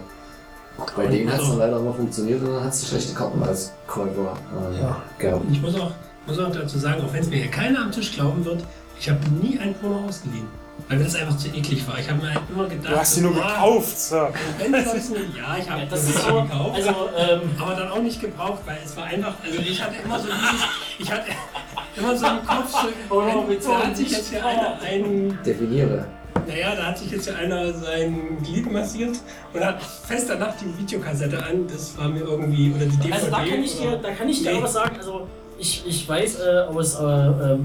bei 0.96 1.08
denen 1.08 1.32
hat 1.32 1.42
es 1.42 1.48
dann 1.50 1.58
leider 1.60 1.78
immer 1.78 1.94
funktioniert 1.94 2.42
und 2.42 2.54
dann 2.54 2.64
hat 2.64 2.74
es 2.74 2.88
schlechte 2.88 3.14
Karten 3.14 3.42
als 3.44 3.74
Käufer 3.88 4.38
äh, 4.74 4.82
Ja. 4.82 5.02
gehabt. 5.18 5.46
Ich 5.52 5.62
muss 5.62 5.76
auch, 5.80 5.92
muss 6.28 6.40
auch 6.40 6.52
dazu 6.52 6.78
sagen, 6.80 7.02
auch 7.04 7.14
wenn 7.14 7.22
es 7.22 7.30
mir 7.30 7.38
hier 7.38 7.52
keiner 7.52 7.82
am 7.84 7.92
Tisch 7.92 8.14
glauben 8.14 8.44
wird, 8.46 8.64
ich 9.00 9.10
habe 9.10 9.20
nie 9.42 9.58
ein 9.60 9.74
Porno 9.76 10.06
ausgeliehen. 10.08 10.48
Weil 10.88 10.98
mir 10.98 11.04
das 11.04 11.16
einfach 11.16 11.38
zu 11.38 11.50
eklig 11.50 11.86
war. 11.88 12.00
Ich 12.00 12.10
habe 12.10 12.22
mir 12.22 12.30
halt 12.34 12.42
immer 12.50 12.66
gedacht, 12.68 12.94
Du 12.94 12.98
hast 12.98 13.14
sie 13.16 13.22
nur 13.22 13.36
ah, 13.36 13.50
gekauft. 13.50 14.00
So. 14.00 14.28
Wenn 14.58 14.86
sonst 14.86 15.10
nur, 15.10 15.20
ja, 15.20 15.58
ich 15.60 15.70
habe 15.70 15.82
Ja, 15.82 15.86
das 15.90 16.04
ist 16.10 16.22
so, 16.22 16.42
gekauft. 16.42 16.76
also, 16.76 16.90
ähm, 17.18 17.42
aber 17.60 17.76
dann 17.76 17.90
auch 17.92 18.02
nicht 18.02 18.22
gebraucht, 18.22 18.60
weil 18.66 18.78
es 18.84 18.96
war 18.96 19.04
einfach, 19.06 19.34
also 19.46 19.60
ich 19.60 19.84
hatte 19.84 19.96
immer 20.04 20.20
so 20.20 20.28
dieses, 20.28 20.66
ich 21.00 21.12
hatte 21.12 21.26
immer 21.98 22.18
so 22.18 22.26
im 22.26 22.46
Kopf, 22.46 22.72
so, 22.72 22.88
Oh, 23.10 23.44
wenn, 23.48 23.78
hat 23.88 23.98
sich 23.98 24.12
jetzt 24.12 24.30
hier 24.30 24.46
einer 24.46 24.80
ein, 24.82 25.38
Definiere. 25.46 26.06
Naja, 26.48 26.76
da 26.76 26.88
hat 26.88 26.98
sich 26.98 27.12
jetzt 27.12 27.26
hier 27.28 27.38
einer 27.38 27.74
sein 27.74 28.38
Glied 28.44 28.72
massiert 28.72 29.18
und 29.54 29.64
hat 29.64 29.82
fest 29.82 30.30
danach 30.30 30.56
die 30.58 30.78
Videokassette 30.80 31.38
an, 31.44 31.68
das 31.68 31.98
war 31.98 32.10
mir 32.10 32.22
irgendwie, 32.22 32.72
oder 32.76 32.86
die 32.86 32.98
DVD. 32.98 33.14
Also 33.14 33.32
da 33.32 33.38
kann 33.38 33.64
ich 33.64 33.78
dir, 33.78 34.00
da 34.02 34.12
kann 34.12 34.30
ich 34.30 34.44
dir 34.44 34.54
Nee. 34.54 34.64
was 34.64 34.74
sagen. 34.74 34.96
Also 34.98 35.28
ich, 35.58 35.84
ich 35.86 36.08
weiß 36.08 36.40
äh, 36.40 36.60
aus, 36.74 37.00
äh, 37.00 37.04
äh, 37.04 37.58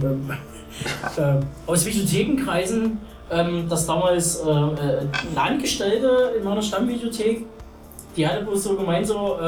aus 1.67 1.87
Videothekenkreisen, 1.87 2.99
ähm, 3.31 3.69
dass 3.69 3.87
damals 3.87 4.41
äh, 4.41 4.49
äh, 4.49 4.51
eine 4.51 5.41
Angestellte 5.41 6.33
in 6.39 6.45
meiner 6.45 6.63
Stammvideothek, 6.63 7.47
die 8.17 8.27
hatte 8.27 8.45
bloß 8.45 8.65
so 8.65 8.77
gemeint 8.77 9.07
so, 9.07 9.39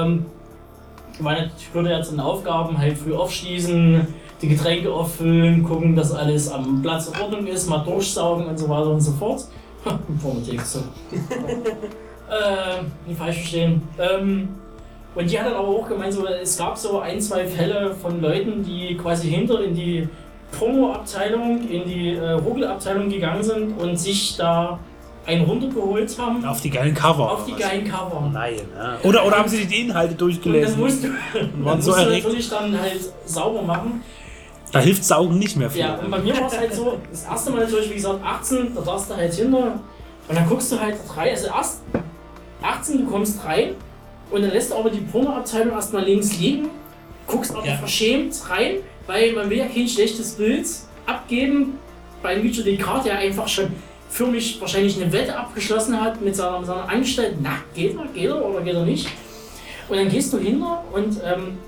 meine, 1.20 1.50
ich 1.58 1.72
würde 1.72 1.90
jetzt 1.90 2.12
in 2.12 2.20
Aufgaben 2.20 2.76
halt 2.76 2.98
früh 2.98 3.14
aufschließen, 3.14 4.06
die 4.42 4.48
Getränke 4.48 4.92
auffüllen, 4.92 5.62
gucken, 5.62 5.96
dass 5.96 6.12
alles 6.12 6.50
am 6.50 6.82
Platz 6.82 7.08
in 7.08 7.20
Ordnung 7.20 7.46
ist, 7.46 7.68
mal 7.68 7.78
durchsaugen 7.84 8.46
und 8.46 8.58
so 8.58 8.68
weiter 8.68 8.90
und 8.90 9.00
so 9.00 9.12
fort. 9.12 9.44
Informatik, 10.08 10.60
so. 10.62 10.80
äh, 12.30 12.82
nicht 13.06 13.18
falsch 13.18 13.36
verstehen. 13.36 13.82
Ähm, 13.98 14.48
und 15.14 15.30
die 15.30 15.38
hat 15.38 15.46
dann 15.46 15.54
aber 15.54 15.68
auch 15.68 15.88
gemeint, 15.88 16.12
so, 16.12 16.26
es 16.26 16.58
gab 16.58 16.76
so 16.76 16.98
ein, 17.00 17.20
zwei 17.20 17.46
Fälle 17.46 17.94
von 17.94 18.20
Leuten, 18.20 18.62
die 18.62 18.96
quasi 18.96 19.28
hinter 19.30 19.62
in 19.62 19.74
die 19.74 20.08
Porno-Abteilung, 20.58 21.68
in 21.68 21.84
die 21.88 22.10
äh, 22.14 22.32
Ruggel-Abteilung 22.32 23.08
gegangen 23.08 23.42
sind 23.42 23.78
und 23.80 23.96
sich 23.98 24.36
da 24.36 24.78
einen 25.24 25.44
runtergeholt 25.44 26.16
haben 26.20 26.44
Auf 26.44 26.60
die 26.60 26.70
geilen 26.70 26.94
Cover. 26.94 27.32
auf 27.32 27.44
die 27.46 27.52
oder 27.52 27.60
was? 27.64 27.70
geilen 27.70 27.84
Cover. 27.84 28.30
Nein, 28.32 28.54
ja. 28.76 28.98
Oder, 29.02 29.26
oder 29.26 29.38
haben 29.38 29.48
sie 29.48 29.66
die 29.66 29.80
Inhalte 29.82 30.12
Und 30.12 30.20
dann 30.20 30.28
durchgelesen? 30.28 30.80
musst 30.80 31.02
du, 31.02 31.08
waren 31.34 31.50
dann 31.64 31.82
so 31.82 31.90
musst 31.90 32.02
du 32.04 32.08
erregt. 32.08 32.24
natürlich 32.26 32.48
dann 32.50 32.80
halt 32.80 33.00
sauber 33.24 33.62
machen. 33.62 34.02
Da 34.72 34.80
hilft 34.80 35.04
Saugen 35.04 35.38
nicht 35.38 35.56
mehr 35.56 35.70
viel. 35.70 35.80
Ja, 35.80 35.94
und 35.94 36.10
bei 36.10 36.18
mir 36.18 36.36
war 36.38 36.46
es 36.48 36.58
halt 36.58 36.74
so, 36.74 36.98
das 37.10 37.24
erste 37.24 37.50
Mal 37.50 37.64
natürlich, 37.64 37.90
wie 37.90 37.94
gesagt, 37.94 38.20
18, 38.24 38.74
da 38.74 38.80
darfst 38.80 39.10
du 39.10 39.16
halt 39.16 39.32
hinter 39.32 39.80
und 40.28 40.34
dann 40.34 40.48
guckst 40.48 40.72
du 40.72 40.80
halt 40.80 40.96
rein, 41.16 41.30
also 41.30 41.46
erst 41.46 41.80
18, 42.62 42.98
du 43.04 43.10
kommst 43.10 43.44
rein 43.44 43.74
und 44.30 44.42
dann 44.42 44.50
lässt 44.50 44.70
du 44.72 44.74
aber 44.76 44.90
die 44.90 45.00
Pornoabteilung 45.00 45.72
erstmal 45.72 46.04
links 46.04 46.36
liegen, 46.38 46.68
guckst 47.26 47.54
aber 47.54 47.64
Ja. 47.66 47.76
verschämt 47.76 48.34
rein, 48.50 48.76
weil 49.06 49.32
man 49.32 49.48
will 49.48 49.58
ja 49.58 49.66
kein 49.66 49.88
schlechtes 49.88 50.32
Bild 50.32 50.66
abgeben 51.06 51.78
bei 52.22 52.36
Micho 52.36 52.62
Descartes, 52.62 53.04
der 53.04 53.18
einfach 53.18 53.46
schon 53.46 53.68
für 54.10 54.26
mich 54.26 54.60
wahrscheinlich 54.60 55.00
eine 55.00 55.12
Wette 55.12 55.36
abgeschlossen 55.36 56.00
hat 56.00 56.20
mit 56.20 56.34
seiner, 56.34 56.58
mit 56.58 56.66
seiner 56.66 56.88
Angestellten, 56.88 57.38
na, 57.42 57.58
geht 57.74 57.96
er, 57.96 58.06
geht 58.12 58.28
er 58.30 58.44
oder 58.44 58.60
geht 58.62 58.74
er 58.74 58.84
nicht? 58.84 59.08
Und 59.88 59.96
dann 59.96 60.08
gehst 60.08 60.32
du 60.32 60.38
hinter 60.38 60.82
und 60.92 61.20
ähm, 61.24 61.58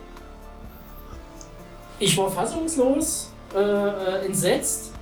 ich 1.99 2.17
war 2.17 2.31
fassungslos, 2.31 3.31
äh, 3.55 3.59
äh, 3.59 4.27
entsetzt, 4.27 4.93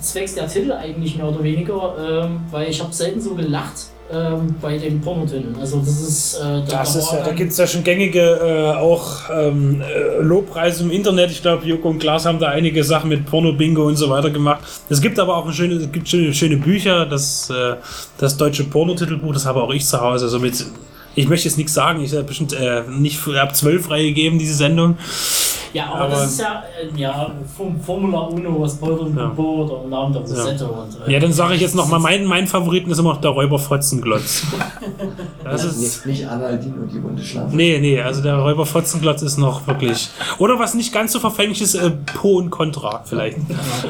zwecks 0.00 0.34
der 0.34 0.48
Titel 0.48 0.72
eigentlich 0.72 1.16
mehr 1.16 1.28
oder 1.28 1.42
weniger, 1.42 2.24
ähm, 2.24 2.40
weil 2.50 2.68
ich 2.68 2.80
habe 2.80 2.92
selten 2.92 3.20
so 3.20 3.34
gelacht 3.34 3.86
ähm, 4.12 4.54
bei 4.60 4.76
den 4.76 5.00
Pornotiteln. 5.00 5.54
Also 5.60 5.78
das 5.78 6.00
ist... 6.00 6.34
Äh, 6.34 6.62
Das 6.66 6.94
da 6.94 6.98
ist 6.98 7.12
war 7.12 7.18
ja, 7.18 7.24
da 7.26 7.32
gibt 7.32 7.52
es 7.52 7.58
ja 7.58 7.66
schon 7.66 7.84
gängige 7.84 8.20
äh, 8.20 8.76
auch 8.76 9.30
ähm, 9.32 9.80
äh, 9.80 10.20
Lobpreise 10.20 10.82
im 10.82 10.90
Internet. 10.90 11.30
Ich 11.30 11.40
glaube, 11.42 11.64
Joko 11.66 11.90
und 11.90 11.98
Klaas 11.98 12.26
haben 12.26 12.40
da 12.40 12.48
einige 12.48 12.82
Sachen 12.82 13.10
mit 13.10 13.26
Porno-Bingo 13.26 13.86
und 13.86 13.96
so 13.96 14.10
weiter 14.10 14.30
gemacht. 14.30 14.64
Es 14.88 15.00
gibt 15.00 15.20
aber 15.20 15.36
auch 15.36 15.46
ein 15.46 15.52
schöne, 15.52 15.74
es 15.74 15.92
gibt 15.92 16.08
schöne, 16.08 16.34
schöne 16.34 16.56
Bücher, 16.56 17.06
das, 17.06 17.48
äh, 17.50 17.76
das 18.18 18.36
deutsche 18.36 18.64
Pornotitelbuch, 18.64 19.32
das 19.34 19.46
habe 19.46 19.62
auch 19.62 19.72
ich 19.72 19.86
zu 19.86 20.00
Hause. 20.00 20.24
Also 20.24 20.40
mit, 20.40 20.64
ich 21.14 21.28
möchte 21.28 21.46
jetzt 21.48 21.58
nichts 21.58 21.74
sagen, 21.74 22.02
ich 22.02 22.12
habe 22.12 22.24
bestimmt 22.24 22.54
äh, 22.54 22.82
nicht 22.88 23.20
ab 23.40 23.54
zwölf 23.54 23.86
freigegeben, 23.86 24.38
diese 24.38 24.54
Sendung. 24.54 24.96
Ja, 25.72 25.86
aber, 25.86 26.00
Aber- 26.02 26.08
das 26.10 26.32
ist 26.32 26.40
ja, 26.40 26.62
äh, 26.94 27.00
ja 27.00 27.30
Form- 27.56 27.80
Formula 27.80 28.18
Uno, 28.20 28.60
was 28.60 28.76
Polder 28.76 29.02
und 29.02 29.16
Ja. 29.16 29.26
Bo 29.28 29.64
oder 29.64 29.84
im 29.84 29.90
Namen 29.90 30.12
der 30.12 30.22
Rosette. 30.22 30.66
Und, 30.66 31.08
äh, 31.08 31.12
Ja, 31.12 31.18
dann 31.20 31.32
sage 31.32 31.54
ich 31.54 31.60
jetzt 31.62 31.74
nochmal, 31.74 31.98
mein, 32.00 32.24
mein 32.26 32.46
Favoriten 32.46 32.90
ist 32.90 32.98
immer 32.98 33.14
noch 33.14 33.20
der 33.20 33.30
Räuber 33.30 33.58
Fotzenglotz. 33.58 34.42
Das 35.44 35.64
ist, 35.64 36.06
nicht, 36.06 36.06
nicht 36.20 36.28
Analdin 36.28 36.72
und 36.74 36.90
die 36.92 36.98
bunte 36.98 37.22
Schlampe. 37.22 37.54
Nee, 37.54 37.78
nee, 37.80 38.00
also 38.00 38.22
der 38.22 38.36
Räuber 38.36 38.64
Fotzenglotz 38.64 39.20
ist 39.22 39.36
noch 39.38 39.66
wirklich. 39.66 40.08
Oder 40.38 40.58
was 40.58 40.72
nicht 40.74 40.92
ganz 40.94 41.12
so 41.12 41.20
verfänglich 41.20 41.60
ist, 41.60 41.74
äh, 41.74 41.90
Pro 41.90 42.36
und 42.36 42.48
Contra 42.50 43.02
vielleicht. 43.04 43.38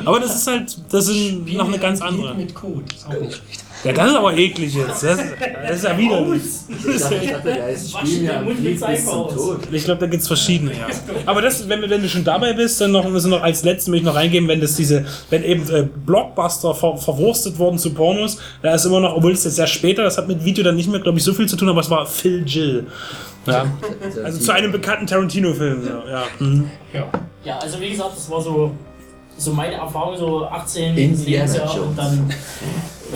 Aber 0.05 0.19
das 0.19 0.35
ist 0.35 0.47
halt, 0.47 0.77
das 0.91 1.09
ist 1.09 1.47
noch 1.53 1.69
eine 1.69 1.79
ganz 1.79 2.01
andere. 2.01 2.35
Mit 2.35 2.55
Code, 2.55 2.83
ist 2.95 3.07
auch 3.07 3.13
nicht 3.21 3.35
schlecht. 3.35 3.65
Ja, 3.85 3.93
das 3.93 4.11
ist 4.11 4.17
aber 4.17 4.37
eklig 4.37 4.75
jetzt. 4.75 5.03
Das 5.03 5.19
ist, 5.19 5.25
das 5.41 5.77
ist 5.77 5.85
ja 5.85 5.99
widerlich. 5.99 6.43
Ich 6.69 7.01
dachte, 7.01 7.15
ich 7.17 7.31
dachte, 7.31 7.53
der 7.53 7.69
Wasch 7.69 7.89
Spiel 7.89 8.31
Krieg 8.63 8.87
bis 8.87 9.05
zum. 9.05 9.29
Tod. 9.29 9.59
Ich 9.73 9.85
glaube, 9.85 10.01
da 10.01 10.07
gibt 10.07 10.23
es 10.23 10.29
verschiedene, 10.29 10.73
ja. 10.73 10.87
Aber 11.27 11.43
das, 11.43 11.69
wenn, 11.69 11.83
wenn 11.83 12.03
du 12.03 12.09
schon 12.09 12.23
dabei 12.25 12.53
bist, 12.53 12.81
dann 12.81 12.93
noch, 12.93 13.09
müssen 13.09 13.31
wir 13.31 13.39
noch 13.39 13.45
als 13.45 13.65
letztes 13.65 13.89
möchte 13.89 14.03
ich 14.03 14.07
noch 14.07 14.15
reingeben, 14.15 14.49
wenn 14.49 14.61
das 14.61 14.77
diese, 14.77 15.05
wenn 15.31 15.43
eben 15.43 15.69
äh, 15.71 15.87
Blockbuster 16.07 16.75
ver, 16.75 16.97
verwurstet 16.97 17.59
wurden 17.59 17.79
zu 17.79 17.93
Pornos, 17.93 18.39
da 18.63 18.75
ist 18.75 18.85
immer 18.85 19.01
noch, 19.01 19.17
obwohl 19.17 19.33
es 19.33 19.45
jetzt 19.45 19.57
sehr 19.57 19.67
später, 19.67 20.05
das 20.05 20.17
hat 20.17 20.29
mit 20.29 20.45
Video 20.45 20.63
dann 20.63 20.77
nicht 20.77 20.89
mehr, 20.91 21.01
glaube 21.01 21.19
ich, 21.19 21.25
so 21.25 21.33
viel 21.35 21.47
zu 21.47 21.57
tun, 21.57 21.69
aber 21.69 21.81
es 21.81 21.91
war 21.91 22.07
Phil 22.07 22.45
Jill. 22.47 22.87
Ja. 23.47 23.67
Also 24.25 24.39
zu 24.39 24.53
einem 24.53 24.71
bekannten 24.71 25.07
Tarantino-Film. 25.07 25.83
Ja. 25.87 26.11
Ja. 26.11 26.25
Mhm. 26.39 26.71
Ja. 26.93 27.11
Ja, 27.45 27.59
also 27.59 27.81
wie 27.81 27.91
gesagt, 27.91 28.17
das 28.17 28.31
war 28.31 28.41
so 28.41 28.71
so 29.45 29.53
meine 29.53 29.75
Erfahrung, 29.75 30.17
so 30.17 30.45
18 30.47 30.97
Indiana 30.97 31.55
Jones. 31.55 31.77
und 31.79 31.99
dann 31.99 32.31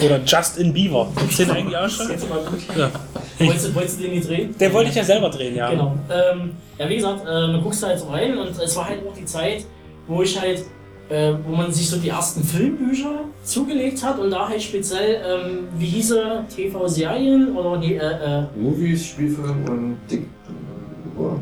Oder 0.05 0.21
Justin 0.25 0.73
Bieber. 0.73 1.09
Gibt's 1.17 1.37
den 1.39 1.51
eigentlich 1.51 1.77
auch 1.77 1.89
schon? 1.89 2.11
jetzt 2.11 2.29
mal 2.29 2.39
gut. 2.41 2.61
Ja. 2.77 2.91
Wolltest, 3.39 3.69
du- 3.69 3.75
wolltest 3.75 3.99
du 3.99 4.03
den 4.05 4.13
nicht 4.13 4.29
drehen? 4.29 4.55
Den 4.59 4.73
wollte 4.73 4.91
ich 4.91 4.97
ja 4.97 5.05
selber 5.05 5.31
drehen, 5.31 5.55
ja. 5.57 5.71
Genau. 5.71 5.97
Ähm, 6.11 6.53
ja, 6.79 6.89
wie 6.89 6.97
gesagt, 6.97 7.23
äh, 7.27 7.53
du 7.53 7.61
guckst 7.63 7.83
halt 7.83 7.99
so 7.99 8.09
rein 8.09 8.37
und 8.37 8.51
es 8.59 8.77
war 8.77 8.89
halt 8.89 9.01
auch 9.07 9.15
die 9.15 9.25
Zeit, 9.25 9.65
wo 10.07 10.23
ich 10.23 10.39
halt, 10.41 10.65
äh, 11.09 11.33
wo 11.47 11.55
man 11.57 11.73
sich 11.73 11.89
so 11.89 11.97
die 11.99 12.09
ersten 12.09 12.43
Filmbücher 12.45 13.21
zugelegt 13.45 14.03
hat 14.03 14.19
und 14.19 14.31
da 14.31 14.49
halt 14.49 14.63
speziell, 14.63 15.21
ähm, 15.25 15.69
wie 15.79 15.87
hieße 15.87 16.45
TV-Serien 16.55 17.57
oder 17.57 17.79
nee, 17.79 17.97
äh, 17.97 18.41
äh, 18.41 18.43
Movies, 18.57 19.07
Spielfilm 19.07 19.65
und 19.69 19.97
Dick. 20.11 20.27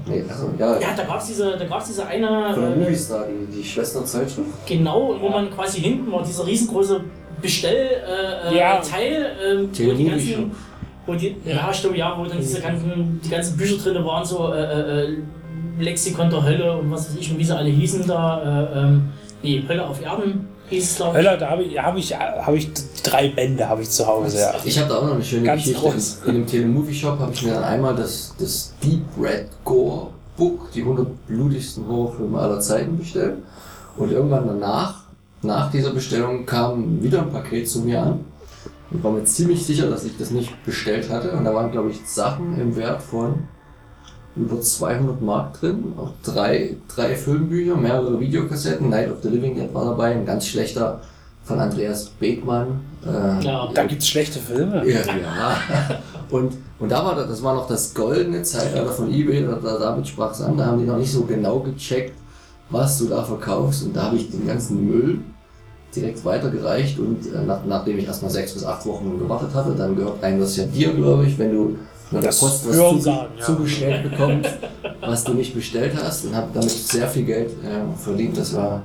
Nee, 0.07 0.25
ja, 0.59 0.79
ja, 0.81 0.95
da 0.97 1.05
gab's 1.05 1.27
diese, 1.27 1.57
da 1.57 1.65
gab's 1.65 1.87
diese 1.87 2.07
eine, 2.07 2.53
von 2.55 2.63
der 2.63 2.73
äh, 2.73 2.77
Moviestar, 2.77 3.27
die, 3.27 3.57
die 3.57 3.65
Schwesterzeitschrift. 3.65 4.49
genau, 4.67 5.17
wo 5.21 5.29
man 5.29 5.51
quasi 5.51 5.81
hinten 5.81 6.11
war, 6.13 6.23
dieser 6.23 6.47
riesengroße 6.47 7.01
Bestell, 7.43 7.89
äh, 8.07 8.55
äh, 8.55 8.59
Ja. 8.59 8.81
Teil, 8.81 9.27
äh, 9.43 9.87
wo 9.87 9.93
die 9.93 10.05
ganzen, 10.09 10.53
wo 11.07 11.15
die, 11.15 11.37
ja, 11.45 11.73
stimmt, 11.75 11.97
ja, 11.97 12.17
wo 12.19 12.25
dann 12.25 12.39
diese 12.39 12.61
ganzen, 12.61 13.21
die 13.23 13.29
ganzen 13.29 13.57
Bücher 13.57 13.77
drin 13.77 14.05
waren, 14.05 14.25
so 14.25 14.53
äh, 14.53 14.63
äh, 14.63 15.05
äh, 15.05 15.19
Lexikon 15.79 16.31
der 16.31 16.43
Hölle 16.43 16.79
und 16.79 16.91
was 16.91 17.11
weiß 17.11 17.21
ich 17.21 17.31
und 17.33 17.39
wie 17.39 17.45
sie 17.45 17.57
alle 17.57 17.69
hießen 17.69 18.07
da, 18.07 18.71
äh, 18.73 18.79
ähm, 18.79 19.11
nee, 19.43 19.63
Hölle 19.69 19.87
auf 19.87 20.01
Erden 20.03 20.49
hieß 20.71 20.91
es, 20.91 20.97
glaube 20.97 21.19
ich. 21.21 21.27
Höller, 21.27 21.37
da 21.37 21.51
habe 21.51 21.63
ich, 21.63 21.79
hab 21.79 21.97
ich, 21.97 22.17
hab 22.17 22.55
ich 22.55 22.71
drei 23.03 23.29
Bände 23.29 23.69
habe 23.69 23.83
ich 23.83 23.91
zu 23.91 24.07
Hause, 24.07 24.39
ja. 24.39 24.55
Ich 24.65 24.79
habe 24.79 24.89
da 24.89 24.99
auch 24.99 25.07
noch 25.07 25.15
eine 25.15 25.25
schöne 25.25 25.47
Ganz 25.47 25.63
Geschichte. 25.63 25.83
groß. 25.83 26.19
In, 26.27 26.35
dem 26.35 26.47
Telemovie 26.47 26.95
Shop 26.95 27.19
habe 27.19 27.33
ich 27.33 27.43
mir 27.43 27.55
dann 27.55 27.65
einmal 27.65 27.95
das, 27.95 28.35
das 28.39 28.73
Deep 28.83 29.03
Red 29.21 29.49
Gore 29.65 30.09
Book, 30.37 30.71
die 30.73 30.81
100 30.81 31.27
blutigsten 31.27 31.87
Horrorfilme 31.87 32.39
aller 32.39 32.61
Zeiten 32.61 32.99
bestellt. 32.99 33.39
Und 33.97 34.11
irgendwann 34.11 34.47
danach, 34.47 35.05
nach 35.43 35.71
dieser 35.71 35.91
Bestellung, 35.91 36.45
kam 36.45 37.03
wieder 37.03 37.23
ein 37.23 37.31
Paket 37.31 37.69
zu 37.69 37.81
mir 37.81 38.03
an. 38.03 38.25
Ich 38.91 39.03
war 39.03 39.13
mir 39.13 39.25
ziemlich 39.25 39.65
sicher, 39.65 39.89
dass 39.89 40.05
ich 40.05 40.17
das 40.19 40.31
nicht 40.31 40.65
bestellt 40.65 41.11
hatte. 41.11 41.33
Und 41.33 41.45
da 41.45 41.55
waren, 41.55 41.71
glaube 41.71 41.91
ich, 41.91 42.01
Sachen 42.07 42.61
im 42.61 42.77
Wert 42.77 43.03
von 43.03 43.49
über 44.37 44.61
200 44.61 45.21
Mark 45.23 45.61
drin. 45.61 45.93
Auch 45.97 46.11
drei, 46.23 46.77
drei 46.95 47.15
Filmbücher, 47.15 47.77
mehrere 47.77 48.19
Videokassetten. 48.19 48.89
Night 48.91 49.11
of 49.11 49.19
the 49.23 49.29
Living 49.29 49.55
Dead 49.55 49.73
war 49.73 49.85
dabei, 49.85 50.13
ein 50.13 50.27
ganz 50.27 50.47
schlechter 50.47 51.01
von 51.45 51.61
Andreas 51.61 52.07
Begmann. 52.07 52.81
Äh, 53.05 53.45
Ja. 53.45 53.69
Da 53.73 53.85
gibt's 53.85 54.09
schlechte 54.09 54.39
Filme. 54.39 54.83
ja, 54.89 55.01
ja. 55.01 55.57
Und, 56.31 56.55
und 56.79 56.91
da 56.91 57.05
war 57.05 57.15
das, 57.15 57.29
das 57.29 57.43
war 57.43 57.55
noch 57.55 57.69
das 57.69 57.95
goldene 57.95 58.43
Zeitalter 58.43 58.91
von 58.93 59.13
eBay, 59.13 59.45
da, 59.47 59.57
da, 59.63 59.79
damit 59.79 60.09
sprach 60.09 60.33
es 60.33 60.41
an, 60.41 60.57
da 60.57 60.67
haben 60.67 60.79
die 60.81 60.87
noch 60.87 60.97
nicht 60.97 61.13
so 61.13 61.23
genau 61.23 61.61
gecheckt, 61.61 62.15
was 62.71 62.99
du 62.99 63.07
da 63.07 63.23
verkaufst. 63.23 63.85
Und 63.85 63.95
da 63.95 64.05
habe 64.05 64.17
ich 64.17 64.31
den 64.31 64.47
ganzen 64.47 64.89
Müll 64.89 65.19
direkt 65.95 66.25
weitergereicht 66.25 66.99
und 66.99 67.25
äh, 67.33 67.45
nach, 67.47 67.61
nachdem 67.67 67.99
ich 67.99 68.07
erstmal 68.07 68.31
sechs 68.31 68.53
bis 68.55 68.65
acht 68.65 68.85
Wochen 68.87 69.17
gewartet 69.19 69.55
hatte, 69.55 69.75
dann 69.77 69.95
gehört 69.95 70.25
einem 70.25 70.41
das 70.41 70.57
ja 70.57 70.65
dir, 70.65 70.93
glaube 70.93 71.27
ich, 71.27 71.39
wenn 71.39 71.53
du 71.53 71.77
von 72.11 72.21
der 72.21 72.31
Das 72.31 72.41
Post 72.41 72.69
was 72.69 72.77
zuge 72.77 73.01
sagen, 73.01 73.33
ja. 73.39 73.45
zugestellt 73.45 74.11
bekommst, 74.11 74.51
was 75.01 75.25
du 75.25 75.35
nicht 75.35 75.55
bestellt 75.55 75.93
hast 76.01 76.25
und 76.27 76.35
habe 76.37 76.49
damit 76.53 76.71
sehr 76.71 77.09
viel 77.09 77.25
Geld 77.25 77.51
äh, 77.65 77.97
verdient. 78.03 78.37
Das 78.37 78.55
war, 78.55 78.83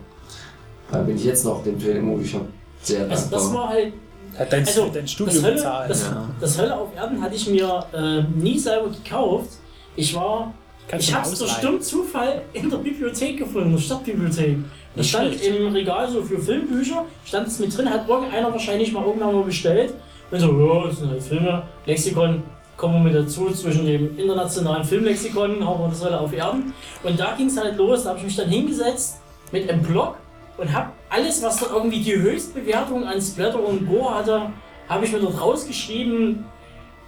da 0.92 1.00
bin 1.04 1.16
ich 1.16 1.26
jetzt 1.26 1.46
noch 1.46 1.64
dem 1.64 1.78
Telemovie 1.80 2.28
Shop 2.28 2.48
sehr 2.82 3.02
Also 3.10 3.14
dankbar. 3.30 3.40
das 3.40 3.54
war 3.54 3.70
halt 3.70 3.94
Hat 4.38 4.54
dein, 4.54 4.66
Also, 4.66 4.90
dein 4.94 5.02
das 5.04 5.12
Studium 5.12 5.44
Hölle, 5.44 5.56
bezahlt. 5.56 5.90
das, 5.90 6.04
ja. 6.04 6.30
das 6.40 6.58
Hölle 6.58 6.76
auf 6.78 6.96
Erden 6.96 7.22
hatte 7.22 7.36
ich 7.36 7.48
mir 7.50 7.86
äh, 7.94 8.22
nie 8.40 8.58
selber 8.58 8.90
gekauft. 8.90 9.50
Ich 9.96 10.16
war, 10.16 10.54
Kannst 10.88 11.10
ich 11.10 11.14
habe 11.14 11.28
es 11.30 11.38
durch 11.40 11.54
dummen 11.56 11.82
Zufall 11.82 12.42
in 12.54 12.70
der 12.70 12.78
Bibliothek 12.78 13.38
gefunden, 13.38 13.70
in 13.72 13.76
der 13.76 13.82
Stadtbibliothek. 13.82 14.58
Das 14.96 15.08
stand 15.08 15.36
schlecht. 15.36 15.46
im 15.58 15.72
Regal 15.74 16.10
so 16.10 16.24
für 16.24 16.40
Filmbücher, 16.40 17.06
stand 17.26 17.48
es 17.48 17.60
mit 17.60 17.78
drin, 17.78 17.90
hat 17.90 18.08
irgendeiner 18.08 18.52
wahrscheinlich 18.52 18.92
mal 18.92 19.06
irgendwann 19.06 19.36
mal 19.36 19.44
bestellt. 19.44 19.94
Und 20.32 20.40
so, 20.40 20.48
ja, 20.60 20.88
das 20.88 20.98
sind 21.00 21.10
halt 21.12 21.22
Filme, 21.22 21.64
Lexikon, 21.86 22.44
kommen 22.80 23.04
wir 23.04 23.12
mit 23.12 23.16
dazu 23.16 23.52
zwischen 23.52 23.86
dem 23.86 24.18
internationalen 24.18 24.86
Filmlexikon, 24.86 25.68
Hölle 25.68 26.20
auf 26.20 26.34
Erden. 26.34 26.74
Und 27.04 27.20
da 27.20 27.36
ging 27.36 27.48
es 27.48 27.60
halt 27.60 27.78
los, 27.78 28.04
da 28.04 28.12
habe 28.12 28.20
ich 28.20 28.26
mich 28.26 28.36
dann 28.38 28.50
hingesetzt 28.50 29.20
mit 29.52 29.70
einem 29.70 29.84
Blog 29.84 30.16
und 30.58 30.72
habe 30.72 30.92
alles, 31.10 31.44
was 31.44 31.58
da 31.58 31.68
irgendwie 31.74 32.00
die 32.00 32.16
Höchstbewertung 32.16 33.04
an 33.06 33.22
Splatter 33.22 33.62
und 33.62 33.86
Gore 33.86 34.16
hatte, 34.16 34.44
habe 34.88 35.06
ich 35.06 35.12
mir 35.12 35.20
dort 35.20 35.40
rausgeschrieben. 35.42 36.46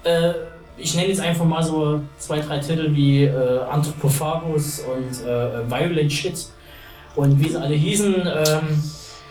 Äh, 0.03 0.33
ich 0.77 0.93
nenne 0.95 1.07
jetzt 1.07 1.21
einfach 1.21 1.45
mal 1.45 1.63
so 1.63 2.01
zwei, 2.17 2.39
drei 2.39 2.59
Titel 2.59 2.93
wie 2.93 3.23
äh, 3.23 3.59
Anthropophagus 3.69 4.81
und 4.81 5.25
äh, 5.25 5.69
Violent 5.69 6.11
Shit 6.11 6.47
und 7.15 7.39
wie 7.39 7.49
sie 7.49 7.57
alle 7.57 7.75
hießen. 7.75 8.15
Ähm, 8.15 8.83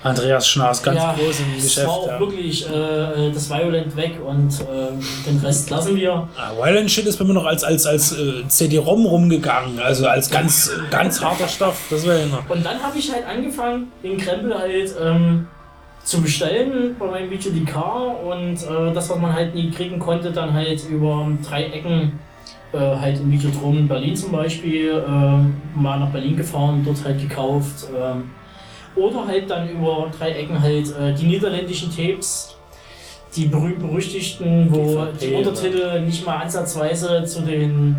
Andreas 0.02 0.48
Schnaas, 0.48 0.82
ganz 0.82 0.96
ja, 0.98 1.12
groß 1.12 1.40
im 1.40 1.46
es 1.58 1.64
Geschäft. 1.64 1.86
war 1.86 1.94
auch 1.94 2.06
Ja. 2.08 2.20
wirklich 2.20 2.66
äh, 2.66 3.30
das 3.32 3.50
Violent 3.50 3.94
weg 3.96 4.12
und 4.26 4.48
äh, 4.60 5.26
den 5.28 5.38
Rest 5.44 5.68
lassen 5.68 5.94
wir. 5.96 6.26
Ah, 6.38 6.52
Violent 6.56 6.90
Shit 6.90 7.04
ist 7.06 7.18
bei 7.18 7.24
mir 7.26 7.34
noch 7.34 7.44
als, 7.44 7.62
als, 7.64 7.86
als 7.86 8.12
äh, 8.12 8.46
CD-ROM 8.48 9.04
rumgegangen, 9.04 9.78
also 9.78 10.06
als 10.06 10.30
ganz, 10.30 10.70
ganz 10.90 11.22
harter 11.22 11.46
Stoff. 11.48 11.78
Das 11.90 12.06
wäre 12.06 12.20
ja 12.20 12.26
noch. 12.26 12.48
Und 12.48 12.64
dann 12.64 12.82
habe 12.82 12.98
ich 12.98 13.12
halt 13.12 13.26
angefangen, 13.26 13.88
den 14.02 14.16
Krempel 14.16 14.58
halt 14.58 14.94
ähm, 15.02 15.46
zu 16.02 16.22
bestellen 16.22 16.96
bei 16.98 17.06
meinem 17.06 17.30
VGDK 17.30 17.76
und 18.24 18.54
äh, 18.54 18.94
das, 18.94 19.10
was 19.10 19.18
man 19.18 19.34
halt 19.34 19.54
nie 19.54 19.70
kriegen 19.70 19.98
konnte, 19.98 20.30
dann 20.32 20.54
halt 20.54 20.82
über 20.88 21.28
drei 21.46 21.64
Ecken, 21.64 22.18
äh, 22.72 22.78
halt 22.78 23.18
im 23.20 23.30
Videodrom 23.30 23.76
in 23.76 23.86
Berlin 23.88 24.16
zum 24.16 24.32
Beispiel, 24.32 24.92
äh, 24.92 25.78
mal 25.78 26.00
nach 26.00 26.08
Berlin 26.08 26.38
gefahren, 26.38 26.82
dort 26.86 27.04
halt 27.04 27.20
gekauft. 27.20 27.86
ähm, 27.94 28.30
oder 28.96 29.26
halt 29.26 29.50
dann 29.50 29.68
über 29.68 30.10
drei 30.16 30.32
Ecken 30.32 30.60
halt 30.60 30.94
äh, 30.96 31.14
die 31.14 31.26
niederländischen 31.26 31.94
Tapes, 31.94 32.56
die 33.36 33.46
berühmt-berüchtigten, 33.46 34.68
wo 34.70 35.04
DVP, 35.04 35.26
die 35.26 35.34
Untertitel 35.34 36.00
nicht 36.00 36.26
mal 36.26 36.36
ansatzweise 36.36 37.24
zu 37.24 37.42
den 37.42 37.96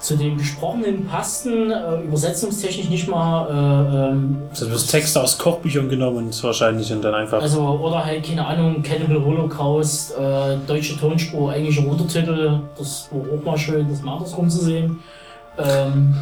zu 0.00 0.16
den 0.16 0.38
gesprochenen 0.38 1.06
passten, 1.06 1.70
äh, 1.70 2.00
übersetzungstechnisch 2.00 2.88
nicht 2.88 3.06
mal. 3.06 3.46
Äh, 3.48 4.12
ähm, 4.12 4.38
Also 4.48 4.66
du 4.66 4.72
hast 4.72 4.86
Texte 4.86 5.22
aus 5.22 5.36
Kochbüchern 5.36 5.88
genommen 5.90 6.30
wahrscheinlich 6.40 6.90
und 6.90 7.02
dann 7.02 7.14
einfach. 7.14 7.42
also, 7.42 7.60
oder 7.62 8.02
halt, 8.04 8.24
keine 8.26 8.46
Ahnung, 8.46 8.82
Cannibal 8.82 9.22
Holocaust, 9.22 10.16
äh, 10.16 10.56
deutsche 10.66 10.98
Tonspur, 10.98 11.54
englische 11.54 11.82
Untertitel, 11.82 12.60
das 12.78 13.10
war 13.12 13.20
auch 13.20 13.44
mal 13.44 13.58
schön, 13.58 13.86
das 13.90 14.00
mal 14.00 14.14
andersrum 14.14 14.48
zu 14.48 14.64
sehen. 14.64 15.00
Ähm, 15.58 16.14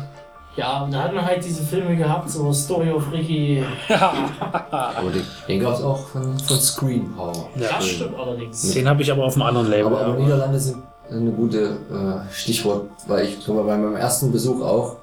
ja, 0.59 0.83
und 0.83 0.93
da 0.93 1.05
hat 1.05 1.15
man 1.15 1.25
halt 1.25 1.45
diese 1.45 1.63
Filme 1.63 1.97
gehabt, 1.97 2.29
so 2.29 2.53
Story 2.53 2.91
of 2.91 3.13
Ricky. 3.13 3.63
Aber 3.89 5.11
den, 5.11 5.23
den 5.47 5.61
gab 5.61 5.75
es 5.75 5.83
auch 5.83 6.09
von, 6.09 6.37
von 6.37 6.59
Screen 6.59 7.15
Power. 7.15 7.49
Das 7.55 7.87
stimmt 7.87 8.19
allerdings. 8.19 8.73
Den 8.73 8.89
habe 8.89 9.03
ich 9.03 9.13
aber 9.13 9.25
auf 9.25 9.35
einem 9.35 9.43
anderen 9.43 9.71
Label. 9.71 9.87
Aber, 9.87 10.01
aber 10.01 10.15
ja. 10.15 10.25
Niederlande 10.25 10.59
sind 10.59 10.79
eine 11.09 11.31
gute 11.31 11.61
äh, 11.61 12.33
Stichwort, 12.33 12.91
weil 13.07 13.27
ich 13.27 13.47
mal, 13.47 13.63
bei 13.63 13.77
meinem 13.77 13.95
ersten 13.95 14.33
Besuch 14.33 14.61
auch, 14.61 14.97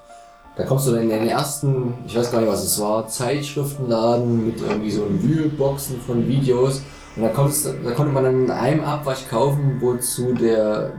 da 0.56 0.64
kommst 0.64 0.88
du 0.88 0.92
dann 0.92 1.04
in 1.04 1.08
den 1.08 1.26
ersten, 1.26 1.94
ich 2.06 2.14
weiß 2.16 2.30
gar 2.30 2.40
nicht 2.40 2.50
was 2.50 2.62
es 2.62 2.78
war, 2.78 3.08
Zeitschriftenladen 3.08 4.46
mit 4.46 4.60
irgendwie 4.60 4.90
so 4.90 5.06
Wühlboxen 5.08 6.00
von 6.02 6.28
Videos 6.28 6.82
und 7.16 7.22
da, 7.22 7.28
kommst, 7.30 7.66
da 7.66 7.90
konnte 7.92 8.12
man 8.12 8.24
dann 8.24 8.44
in 8.44 8.50
einem 8.50 8.84
Abwasch 8.84 9.26
kaufen, 9.28 9.78
wozu 9.80 10.34
der 10.34 10.92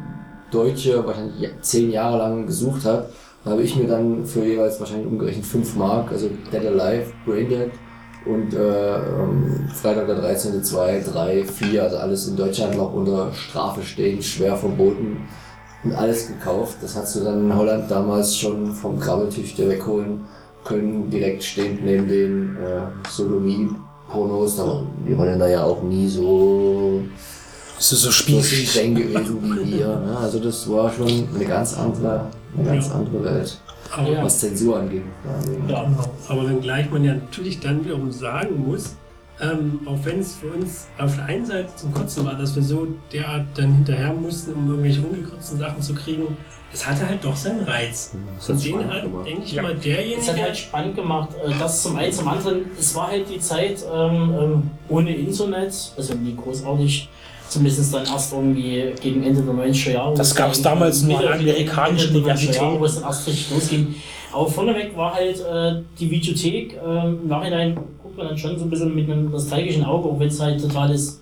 Deutsche 0.49 1.05
wahrscheinlich 1.05 1.51
zehn 1.61 1.91
Jahre 1.91 2.17
lang 2.17 2.47
gesucht 2.47 2.85
hat. 2.85 3.09
Habe 3.47 3.61
ich 3.63 3.75
mir 3.75 3.87
dann 3.87 4.25
für 4.25 4.43
jeweils 4.43 4.79
wahrscheinlich 4.79 5.07
umgerechnet 5.07 5.45
5 5.45 5.75
Mark, 5.75 6.11
also 6.11 6.29
Dead 6.51 6.65
Alive, 6.65 7.05
Braindead 7.25 7.71
und 8.25 8.53
äh, 8.53 8.97
ähm, 8.97 9.69
Freitag 9.73 10.07
der 10.07 10.15
13. 10.19 10.61
2, 10.63 10.99
3, 11.13 11.45
4, 11.45 11.83
also 11.83 11.97
alles 11.97 12.27
in 12.27 12.35
Deutschland 12.35 12.75
noch 12.75 12.93
unter 12.93 13.31
Strafe 13.33 13.81
stehen, 13.83 14.21
schwer 14.21 14.55
verboten 14.57 15.17
und 15.83 15.93
alles 15.93 16.27
gekauft. 16.27 16.77
Das 16.81 16.95
hast 16.97 17.15
du 17.15 17.21
dann 17.23 17.45
in 17.45 17.55
Holland 17.55 17.89
damals 17.89 18.35
schon 18.35 18.73
vom 18.73 18.99
Krabbeltisch 18.99 19.55
dir 19.55 19.69
wegholen 19.69 20.25
können, 20.65 21.09
direkt 21.09 21.41
stehend 21.43 21.85
neben 21.85 22.07
den 22.09 22.57
äh, 22.57 23.09
Sodomie-Pornos. 23.09 24.57
Da- 24.57 24.83
Die 25.07 25.17
waren 25.17 25.39
da 25.39 25.47
ja 25.47 25.63
auch 25.63 25.81
nie 25.83 26.07
so, 26.09 27.01
Das 27.77 27.91
ist 27.93 28.01
so 28.01 28.07
so 28.07 28.11
spießig. 28.11 28.69
streng 28.71 28.95
gewesen 28.95 29.37
wie 29.41 29.77
wir. 29.77 29.87
Ne? 29.87 30.17
Also 30.21 30.39
das 30.39 30.69
war 30.69 30.91
schon 30.91 31.07
eine 31.33 31.45
ganz 31.45 31.77
andere, 31.77 32.25
eine 32.57 32.67
ganz 32.67 32.91
andere 32.91 33.23
Welt, 33.23 33.57
Aber, 33.95 34.09
Ja. 34.11 34.23
was 34.23 34.39
Zensur 34.39 34.79
anging. 34.79 35.03
Ja. 35.69 35.89
aber 36.27 36.49
wenngleich 36.49 36.89
man 36.91 37.03
ja 37.03 37.13
natürlich 37.15 37.59
dann 37.59 37.83
wiederum 37.85 38.11
sagen 38.11 38.65
muss, 38.67 38.95
ähm, 39.39 39.79
auch 39.85 39.97
wenn 40.03 40.19
es 40.19 40.35
für 40.35 40.47
uns 40.47 40.87
auf 40.97 41.15
der 41.15 41.25
einen 41.25 41.45
Seite 41.45 41.69
zum 41.75 41.93
Kotzen 41.93 42.25
war, 42.25 42.33
dass 42.35 42.55
wir 42.55 42.63
so 42.63 42.87
derart 43.13 43.45
dann 43.55 43.75
hinterher 43.75 44.11
mussten, 44.13 44.53
um 44.53 44.67
irgendwelche 44.69 45.01
ungekürzten 45.01 45.59
Sachen 45.59 45.81
zu 45.81 45.93
kriegen, 45.93 46.35
es 46.73 46.85
hatte 46.85 47.07
halt 47.07 47.23
doch 47.23 47.35
seinen 47.35 47.63
Reiz. 47.63 48.11
Das 48.35 48.49
Und 48.49 48.65
den 48.65 48.91
hat, 48.91 49.03
gemacht. 49.03 49.25
denke 49.27 49.43
ich 49.43 49.53
Ja. 49.53 49.61
mal, 49.61 49.73
Es 49.75 49.81
derjenige, 49.83 50.27
hat 50.33 50.41
halt 50.41 50.57
spannend 50.57 50.95
gemacht, 50.95 51.29
äh, 51.45 51.51
das 51.59 51.83
zum 51.83 51.95
einen, 51.95 52.11
zum 52.11 52.27
anderen, 52.27 52.61
es 52.77 52.93
war 52.95 53.07
halt 53.07 53.29
die 53.29 53.39
Zeit 53.39 53.85
ähm, 53.93 54.33
ähm, 54.41 54.71
ohne 54.89 55.15
Internet, 55.15 55.93
also 55.95 56.13
nie 56.15 56.35
großartig, 56.35 57.07
Zumindest 57.49 57.93
dann 57.93 58.05
erst 58.05 58.33
irgendwie 58.33 58.93
gegen 59.01 59.23
Ende 59.23 59.41
der 59.41 59.53
90er 59.53 59.91
Jahre. 59.91 60.15
Das 60.15 60.37
wo 60.37 60.43
es 60.43 60.61
damals 60.61 61.03
amerikanischen 61.03 62.15
Ende 62.15 62.21
der 62.21 62.35
90er 62.35 62.37
Universitäten. 62.37 62.65
Jahre, 62.65 62.79
Wo 62.79 62.85
es 62.85 62.95
dann 62.95 63.03
erst 63.03 63.27
richtig 63.27 63.51
losging. 63.51 63.95
Aber 64.33 64.49
vorneweg 64.49 64.95
war 64.97 65.13
halt 65.13 65.39
äh, 65.39 65.81
die 65.99 66.11
Videothek, 66.11 66.77
ähm, 66.85 67.19
im 67.23 67.27
Nachhinein 67.27 67.75
guckt 68.03 68.17
man 68.17 68.27
dann 68.27 68.37
schon 68.37 68.57
so 68.57 68.65
ein 68.65 68.69
bisschen 68.69 68.93
mit 68.93 69.09
einem 69.09 69.31
nostalgischen 69.31 69.85
Auge, 69.85 70.09
auch 70.09 70.19
wenn 70.19 70.27
es 70.27 70.39
halt 70.39 70.61
total 70.61 70.91
ist, 70.91 71.21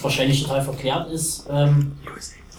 wahrscheinlich 0.00 0.42
total 0.42 0.62
verklärt 0.62 1.10
ist. 1.10 1.46
Ähm, 1.50 1.92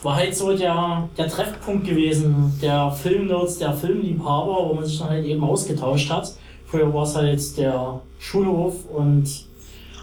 war 0.04 0.18
halt 0.18 0.36
so 0.36 0.56
der, 0.56 1.10
der 1.18 1.28
Treffpunkt 1.28 1.88
gewesen, 1.88 2.58
der 2.62 2.92
Filmnerds, 2.92 3.58
der 3.58 3.74
Filmliebhaber, 3.74 4.70
wo 4.70 4.74
man 4.76 4.86
sich 4.86 5.00
dann 5.00 5.10
halt 5.10 5.26
eben 5.26 5.44
ausgetauscht 5.44 6.10
hat. 6.12 6.32
Früher 6.66 6.94
war 6.94 7.04
es 7.04 7.16
halt 7.16 7.58
der 7.58 8.02
Schulhof 8.20 8.86
und 8.94 9.28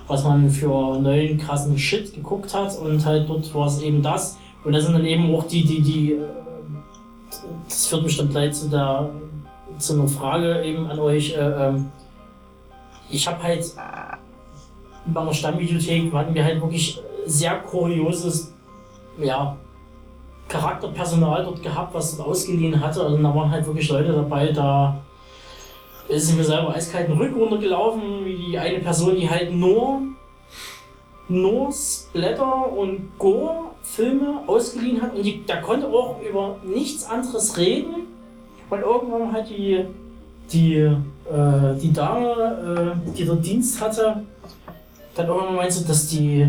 was 0.06 0.24
man 0.24 0.50
für 0.50 0.98
neuen 0.98 1.38
krassen 1.38 1.78
Shit 1.78 2.14
geguckt 2.14 2.54
hat 2.54 2.76
und 2.78 3.04
halt 3.04 3.28
dort 3.28 3.54
war 3.54 3.66
es 3.66 3.80
eben 3.80 4.02
das. 4.02 4.38
Und 4.64 4.72
das 4.72 4.84
sind 4.84 4.94
dann 4.94 5.04
eben 5.04 5.34
auch 5.34 5.46
die, 5.46 5.64
die, 5.64 5.82
die, 5.82 6.12
äh, 6.12 6.28
das 7.68 7.86
führt 7.86 8.04
mich 8.04 8.16
dann 8.16 8.28
gleich 8.28 8.52
zu 8.52 8.68
der, 8.68 9.10
zu 9.78 9.94
einer 9.94 10.08
Frage 10.08 10.62
eben 10.62 10.86
an 10.86 10.98
euch. 10.98 11.34
Äh, 11.34 11.40
ähm, 11.40 11.90
ich 13.10 13.26
habe 13.26 13.42
halt 13.42 13.64
bei 15.06 15.20
einer 15.20 15.34
Stammbibliothek 15.34 16.12
hatten 16.12 16.34
wir 16.34 16.44
halt 16.44 16.60
wirklich 16.60 17.00
sehr 17.26 17.56
kurioses, 17.58 18.54
ja, 19.20 19.56
Charakterpersonal 20.48 21.44
dort 21.44 21.62
gehabt, 21.62 21.94
was 21.94 22.16
dort 22.16 22.28
ausgeliehen 22.28 22.80
hatte. 22.80 23.02
Also 23.02 23.16
da 23.16 23.34
waren 23.34 23.50
halt 23.50 23.66
wirklich 23.66 23.88
Leute 23.88 24.12
dabei, 24.12 24.52
da 24.52 25.00
ist 26.12 26.36
mir 26.36 26.44
selber 26.44 26.74
eiskalt 26.74 27.08
den 27.08 27.16
Rücken 27.16 27.40
runtergelaufen, 27.40 28.24
wie 28.24 28.36
die 28.36 28.58
eine 28.58 28.78
Person, 28.80 29.16
die 29.16 29.28
halt 29.28 29.52
nur, 29.52 30.02
nur 31.28 31.72
Splatter 31.72 32.72
und 32.72 33.18
Gore-Filme 33.18 34.42
ausgeliehen 34.46 35.00
hat 35.00 35.14
und 35.14 35.24
die, 35.24 35.42
der 35.44 35.60
konnte 35.62 35.86
auch 35.88 36.20
über 36.20 36.56
nichts 36.64 37.04
anderes 37.04 37.56
reden. 37.56 38.06
Und 38.68 38.80
irgendwann 38.80 39.32
hat 39.32 39.48
die, 39.48 39.84
die, 40.52 40.74
äh, 40.74 41.78
die 41.80 41.92
Dame, 41.92 42.96
äh, 43.06 43.16
die 43.16 43.24
dort 43.24 43.44
Dienst 43.44 43.80
hatte, 43.80 44.22
dann 45.14 45.26
irgendwann 45.26 45.56
meinte, 45.56 45.84
dass 45.84 46.08
die, 46.08 46.46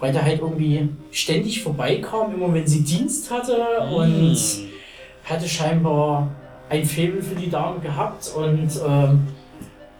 weil 0.00 0.12
der 0.12 0.24
halt 0.24 0.40
irgendwie 0.40 0.88
ständig 1.10 1.62
vorbeikam, 1.62 2.34
immer 2.34 2.52
wenn 2.52 2.66
sie 2.66 2.82
Dienst 2.82 3.30
hatte 3.30 3.56
und 3.94 4.36
hatte 5.24 5.48
scheinbar 5.48 6.28
ein 6.68 6.84
Faible 6.84 7.22
für 7.22 7.34
die 7.34 7.50
Dame 7.50 7.78
gehabt 7.80 8.32
und, 8.36 8.68
ähm, 8.86 9.26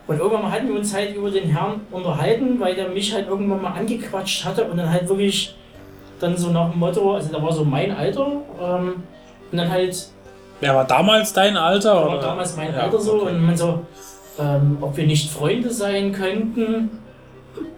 und 0.07 0.19
irgendwann 0.19 0.43
mal 0.43 0.53
hatten 0.53 0.69
wir 0.69 0.77
uns 0.77 0.95
halt 0.95 1.15
über 1.15 1.31
den 1.31 1.49
Herrn 1.51 1.81
unterhalten, 1.91 2.59
weil 2.61 2.75
der 2.75 2.89
mich 2.89 3.13
halt 3.13 3.29
irgendwann 3.29 3.63
mal 3.63 3.73
angequatscht 3.73 4.45
hatte 4.45 4.65
und 4.65 4.77
dann 4.77 4.91
halt 4.91 5.09
wirklich 5.09 5.55
dann 6.21 6.37
so 6.37 6.51
nach 6.51 6.71
dem 6.71 6.79
Motto, 6.81 7.15
also 7.15 7.31
da 7.33 7.43
war 7.43 7.53
so 7.53 7.65
mein 7.65 7.95
Alter 7.95 8.27
ähm, 8.61 9.03
und 9.53 9.59
dann 9.59 9.71
halt 9.71 10.09
Wer 10.61 10.75
war 10.75 10.85
damals 10.87 11.33
dein 11.35 11.57
Alter? 11.57 11.95
war 11.95 12.09
oder? 12.11 12.21
damals 12.21 12.57
mein 12.57 12.73
Ja, 12.73 12.81
Alter 12.81 12.99
so 12.99 13.23
okay. 13.23 13.35
und 13.35 13.45
man 13.45 13.57
so, 13.57 13.81
ähm, 14.39 14.79
ob 14.81 14.97
wir 14.97 15.07
nicht 15.07 15.31
Freunde 15.31 15.71
sein 15.71 16.13
könnten 16.13 16.91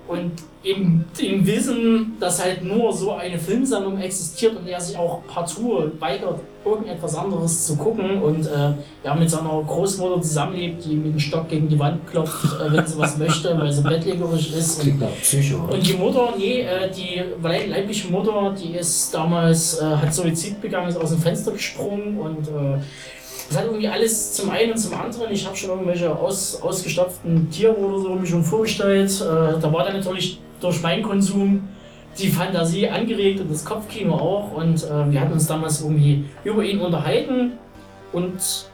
und 0.07 0.32
im, 0.62 1.05
im 1.18 1.47
Wissen, 1.47 2.16
dass 2.20 2.43
halt 2.43 2.62
nur 2.64 2.93
so 2.93 3.12
eine 3.14 3.39
Filmsammlung 3.39 3.99
existiert 3.99 4.57
und 4.57 4.66
er 4.68 4.80
sich 4.80 4.97
auch 4.97 5.22
partout 5.26 5.93
weigert, 5.99 6.41
irgendetwas 6.71 7.14
anderes 7.14 7.66
zu 7.66 7.77
gucken 7.77 8.23
und 8.23 8.47
äh, 8.47 8.73
ja, 9.05 9.14
mit 9.14 9.29
seiner 9.31 9.62
Großmutter 9.66 10.21
zusammenlebt, 10.23 10.85
die 10.85 10.95
mit 10.95 11.12
dem 11.14 11.19
Stock 11.21 11.49
gegen 11.49 11.69
die 11.69 11.79
Wand 11.79 12.07
klopft, 12.07 12.45
äh, 12.61 12.73
wenn 12.73 12.87
sie 12.87 12.99
was 12.99 13.16
möchte, 13.19 13.59
weil 13.59 13.73
sie 13.73 13.83
bettlägerig 13.83 14.55
ist. 14.57 14.77
Und 14.79 14.83
Klingt 14.83 15.01
nach 15.01 15.09
Psycho. 15.21 15.57
und 15.71 15.87
die 15.87 15.95
Mutter, 15.95 16.35
nee, 16.39 16.61
äh, 16.62 16.91
die 16.91 17.23
leib- 17.43 17.69
leibliche 17.69 18.09
Mutter, 18.09 18.55
die 18.61 18.73
ist 18.77 19.12
damals, 19.14 19.79
äh, 19.81 19.85
hat 19.85 20.12
Suizid 20.14 20.61
begangen, 20.61 20.89
ist 20.89 20.97
aus 20.97 21.11
dem 21.11 21.19
Fenster 21.21 21.53
gesprungen 21.53 22.19
und 22.19 22.49
äh, 22.49 22.79
das 23.49 23.57
hat 23.59 23.64
irgendwie 23.64 23.89
alles 23.89 24.35
zum 24.35 24.51
einen 24.51 24.73
und 24.73 24.79
zum 24.79 24.95
anderen. 24.95 25.33
Ich 25.33 25.47
habe 25.47 25.57
schon 25.57 25.71
irgendwelche 25.71 26.14
aus, 26.14 26.61
ausgestopften 26.61 27.51
Tiere 27.51 27.75
oder 27.77 27.99
so 27.99 28.09
mir 28.14 28.27
schon 28.27 28.45
vorgestellt. 28.45 29.11
Äh, 29.23 29.59
da 29.61 29.73
war 29.73 29.85
dann 29.85 29.97
natürlich 29.97 30.39
durch 30.61 30.83
meinen 30.83 31.03
Konsum 31.03 31.66
die 32.19 32.29
Fantasie 32.29 32.89
angeregt 32.89 33.41
und 33.41 33.51
das 33.51 33.64
Kopfkino 33.64 34.14
auch. 34.14 34.53
Und 34.53 34.85
äh, 34.85 35.11
wir 35.11 35.21
hatten 35.21 35.33
uns 35.33 35.47
damals 35.47 35.81
irgendwie 35.83 36.25
über 36.45 36.62
ihn 36.62 36.81
unterhalten 36.81 37.53
und 38.12 38.66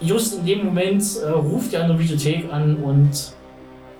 just 0.00 0.38
in 0.38 0.46
dem 0.46 0.64
Moment 0.66 1.02
äh, 1.22 1.30
ruft 1.30 1.72
er 1.72 1.82
an 1.82 1.88
der 1.88 1.94
Bibliothek 1.96 2.52
an 2.52 2.76
und 2.76 3.32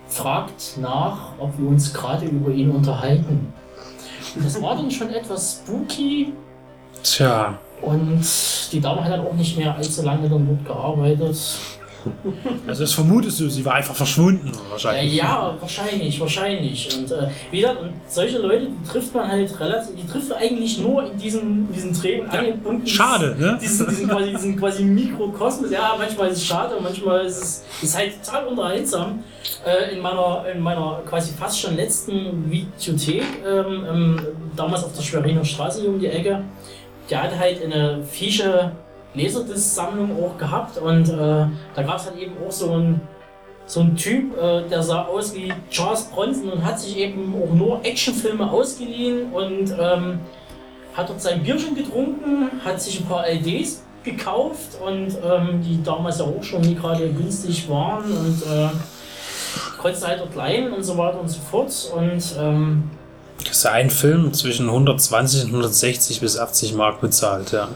fragt 0.09 0.79
nach, 0.81 1.33
ob 1.39 1.59
wir 1.59 1.69
uns 1.69 1.93
gerade 1.93 2.27
über 2.27 2.51
ihn 2.51 2.71
unterhalten. 2.71 3.53
Und 4.35 4.45
das 4.45 4.61
war 4.61 4.77
dann 4.77 4.91
schon 4.91 5.11
etwas 5.11 5.63
spooky 5.63 6.33
Tja, 7.03 7.59
und 7.83 8.25
die 8.73 8.81
Dame 8.81 9.05
hat 9.05 9.13
dann 9.13 9.27
auch 9.27 9.35
nicht 9.35 9.59
mehr 9.59 9.75
allzu 9.75 10.03
lange 10.03 10.29
dann 10.29 10.47
dort 10.47 10.65
gearbeitet. 10.65 11.37
Also 12.67 12.83
das 12.83 12.93
vermutest 12.93 13.41
du, 13.41 13.49
sie 13.49 13.65
war 13.65 13.75
einfach 13.75 13.95
verschwunden 13.95 14.51
wahrscheinlich. 14.71 15.15
ja, 15.15 15.57
wahrscheinlich, 15.61 16.21
wahrscheinlich. 16.21 16.97
Und 16.97 17.11
äh, 17.11 17.29
wie 17.51 17.61
gesagt, 17.61 17.81
und 17.81 17.93
solche 18.09 18.39
Leute, 18.39 18.67
die 18.67 18.89
trifft 18.89 19.15
man 19.15 19.29
halt 19.29 19.61
relativ, 19.61 19.95
die 19.97 20.07
trifft 20.07 20.29
man 20.29 20.39
eigentlich 20.39 20.79
nur 20.79 21.11
in 21.11 21.19
diesen, 21.19 21.73
diesen 21.73 21.93
Dreh- 21.93 22.21
und 22.21 22.31
Angelpunkten. 22.31 22.87
Schade, 22.87 23.37
ne? 23.39 23.59
Diesen, 23.61 23.89
diesen, 23.89 24.09
quasi, 24.09 24.31
diesen 24.31 24.57
quasi 24.59 24.85
Mikrokosmos. 24.85 25.71
Ja, 25.71 25.95
manchmal 25.99 26.29
ist 26.29 26.39
es 26.39 26.47
schade, 26.47 26.77
manchmal 26.83 27.27
ist 27.27 27.39
es 27.39 27.65
ist 27.83 27.97
halt 27.97 28.25
total 28.25 28.47
unterhaltsam. 28.47 29.25
Äh, 29.67 29.95
in, 29.95 30.01
meiner, 30.01 30.45
in 30.53 30.61
meiner 30.61 31.03
quasi 31.07 31.33
fast 31.33 31.61
schon 31.61 31.77
letzten 31.77 32.51
Videothek, 32.51 33.25
ähm, 33.47 33.85
ähm, 33.89 34.21
damals 34.57 34.85
auf 34.85 34.95
der 34.95 35.03
Schweriner 35.03 35.45
Straße 35.45 35.81
hier 35.83 35.91
um 35.91 35.99
die 35.99 36.07
Ecke, 36.07 36.45
der 37.11 37.23
hat 37.23 37.39
halt 37.39 37.63
eine 37.63 38.03
fische 38.05 38.73
Laserdisc-Sammlung 39.15 40.25
auch 40.25 40.37
gehabt 40.39 40.79
und 40.79 41.09
äh, 41.09 41.47
da 41.75 41.83
gab 41.83 41.99
es 41.99 42.07
halt 42.07 42.19
eben 42.19 42.35
auch 42.47 42.53
so 42.53 42.73
ein 42.73 43.01
so 43.67 43.81
ein 43.81 43.97
Typ, 43.97 44.37
äh, 44.37 44.69
der 44.69 44.83
sah 44.83 45.05
aus 45.05 45.35
wie 45.35 45.53
Charles 45.71 46.05
Bronson 46.05 46.51
und 46.51 46.65
hat 46.65 46.79
sich 46.79 46.99
eben 46.99 47.35
auch 47.35 47.55
nur 47.55 47.81
Actionfilme 47.83 48.51
ausgeliehen 48.51 49.33
und 49.33 49.75
ähm, 49.79 50.21
hat 50.95 51.09
dort 51.09 51.23
sein 51.23 51.43
Bierchen 51.43 51.75
getrunken, 51.75 52.51
hat 52.65 52.81
sich 52.81 53.01
ein 53.01 53.07
paar 53.07 53.27
LDs 53.27 53.83
gekauft 54.05 54.79
und 54.85 55.17
ähm, 55.25 55.63
die 55.63 55.83
damals 55.83 56.19
ja 56.19 56.27
auch 56.27 56.43
schon 56.43 56.61
nie 56.61 56.75
gerade 56.75 57.09
günstig 57.09 57.69
waren 57.71 58.05
und 58.05 58.43
äh, 58.43 58.69
konntest 59.79 60.07
halt 60.07 60.21
dort 60.21 60.35
leihen 60.35 60.73
und 60.73 60.85
so 60.85 60.99
weiter 60.99 61.19
und 61.21 61.29
so 61.29 61.41
fort 61.51 61.73
und 61.97 62.23
ähm, 62.39 62.91
Das 63.47 63.57
ist 63.59 63.67
ein 63.67 63.89
Film 63.89 64.33
zwischen 64.35 64.69
120 64.69 65.45
und 65.45 65.49
160 65.51 66.21
bis 66.21 66.39
80 66.39 66.75
Mark 66.75 67.01
bezahlt, 67.01 67.53
ja. 67.53 67.69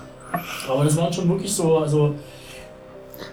Aber 0.68 0.85
das 0.85 0.97
waren 0.97 1.12
schon 1.12 1.29
wirklich 1.29 1.53
so, 1.53 1.79
also 1.79 2.14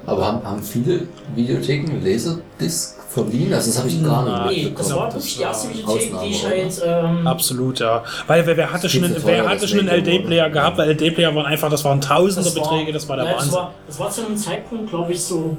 Aber 0.06 0.26
haben, 0.26 0.44
haben 0.44 0.62
viele 0.64 1.08
Videotheken 1.36 2.02
Laserdisc 2.04 2.96
verliehen? 3.10 3.54
Also 3.54 3.70
das 3.72 3.80
habe 3.80 3.88
ich 3.90 4.04
gar 4.04 4.24
nicht 4.24 4.46
nee, 4.58 4.64
mitbekommen. 4.66 4.76
das 4.78 4.96
war 4.96 5.14
wirklich 5.14 5.38
die 5.38 5.42
erste 5.44 5.70
Videothek, 5.74 6.14
die 6.22 6.30
ich 6.30 6.46
halt 6.46 6.82
ähm, 6.86 7.28
Absolut, 7.28 7.80
ja. 7.80 8.04
Weil 8.28 8.46
wer, 8.46 8.58
wer 8.58 8.72
hatte 8.74 8.90
schon, 8.90 9.04
einen, 9.06 9.16
wer 9.24 9.48
hatte 9.50 9.68
schon 9.68 9.80
einen. 9.88 9.90
LD-Player 9.90 10.50
gehabt? 10.50 10.78
Weil 10.78 10.90
LD-Player 10.92 11.34
waren 11.36 11.46
einfach, 11.46 11.70
das 11.70 11.84
waren 11.86 12.02
Tausenderbeträge, 12.02 12.92
das 12.92 13.08
war 13.08 13.16
der 13.18 13.26
ja, 13.26 13.32
das 13.34 13.42
Wahnsinn. 13.44 13.54
war, 13.58 13.74
das 13.88 14.00
war 14.00 14.10
zu 14.12 14.26
einem 14.26 14.38
Zeitpunkt, 14.38 14.90
glaube 14.90 15.14
ich, 15.14 15.22
so. 15.24 15.58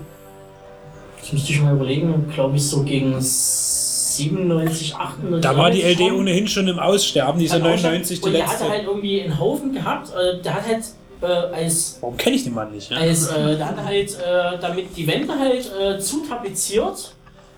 Das 1.20 1.32
müsste 1.32 1.52
ich 1.52 1.60
mal 1.62 1.74
überlegen, 1.74 2.30
glaube 2.32 2.56
ich, 2.56 2.68
so 2.68 2.82
gegen 2.84 3.16
97, 3.20 4.94
98. 4.96 5.40
Da 5.42 5.56
war 5.56 5.70
die 5.70 5.82
LD 5.82 6.00
rum. 6.00 6.20
ohnehin 6.20 6.46
schon 6.48 6.68
im 6.68 6.78
Aussterben, 6.78 7.38
diese 7.40 7.54
Hat 7.54 7.62
auch 7.62 7.66
schon- 7.78 7.82
99, 7.82 8.20
die 8.20 8.26
Und 8.26 8.32
der 8.32 8.42
letzte. 8.42 8.58
hatte 8.60 8.70
halt 8.70 8.84
irgendwie 8.86 9.22
einen 9.22 9.38
Haufen 9.38 9.72
gehabt. 9.72 10.10
Äh, 10.10 10.40
der 10.42 10.54
hat 10.54 10.66
halt 10.66 10.84
äh, 11.22 11.26
als. 11.26 11.98
Warum 12.00 12.16
kenne 12.16 12.36
ich 12.36 12.44
den 12.44 12.54
Mann 12.54 12.70
nicht? 12.72 12.90
Ja? 12.90 12.98
als 12.98 13.28
äh, 13.30 13.58
hat 13.58 13.76
halt 13.84 14.10
äh, 14.14 14.58
damit 14.60 14.96
die 14.96 15.06
Wände 15.06 15.32
halt 15.38 15.70
äh, 15.80 15.98
zutapeziert. 15.98 17.12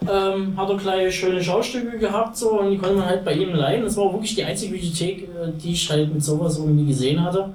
Ähm, 0.09 0.57
hat 0.57 0.71
er 0.71 0.77
gleich 0.77 1.13
schöne 1.13 1.43
Schaustücke 1.43 1.99
gehabt 1.99 2.37
so 2.37 2.61
und 2.61 2.71
die 2.71 2.79
konnte 2.79 2.95
man 2.97 3.07
halt 3.07 3.25
bei 3.25 3.33
ihm 3.33 3.53
leihen. 3.53 3.83
Das 3.83 3.97
war 3.97 4.13
wirklich 4.13 4.35
die 4.37 4.45
einzige 4.45 4.73
Bibliothek, 4.75 5.23
äh, 5.25 5.51
die 5.61 5.73
ich 5.73 5.91
halt 5.91 6.15
mit 6.15 6.23
sowas 6.23 6.57
irgendwie 6.57 6.87
gesehen 6.87 7.21
hatte. 7.25 7.51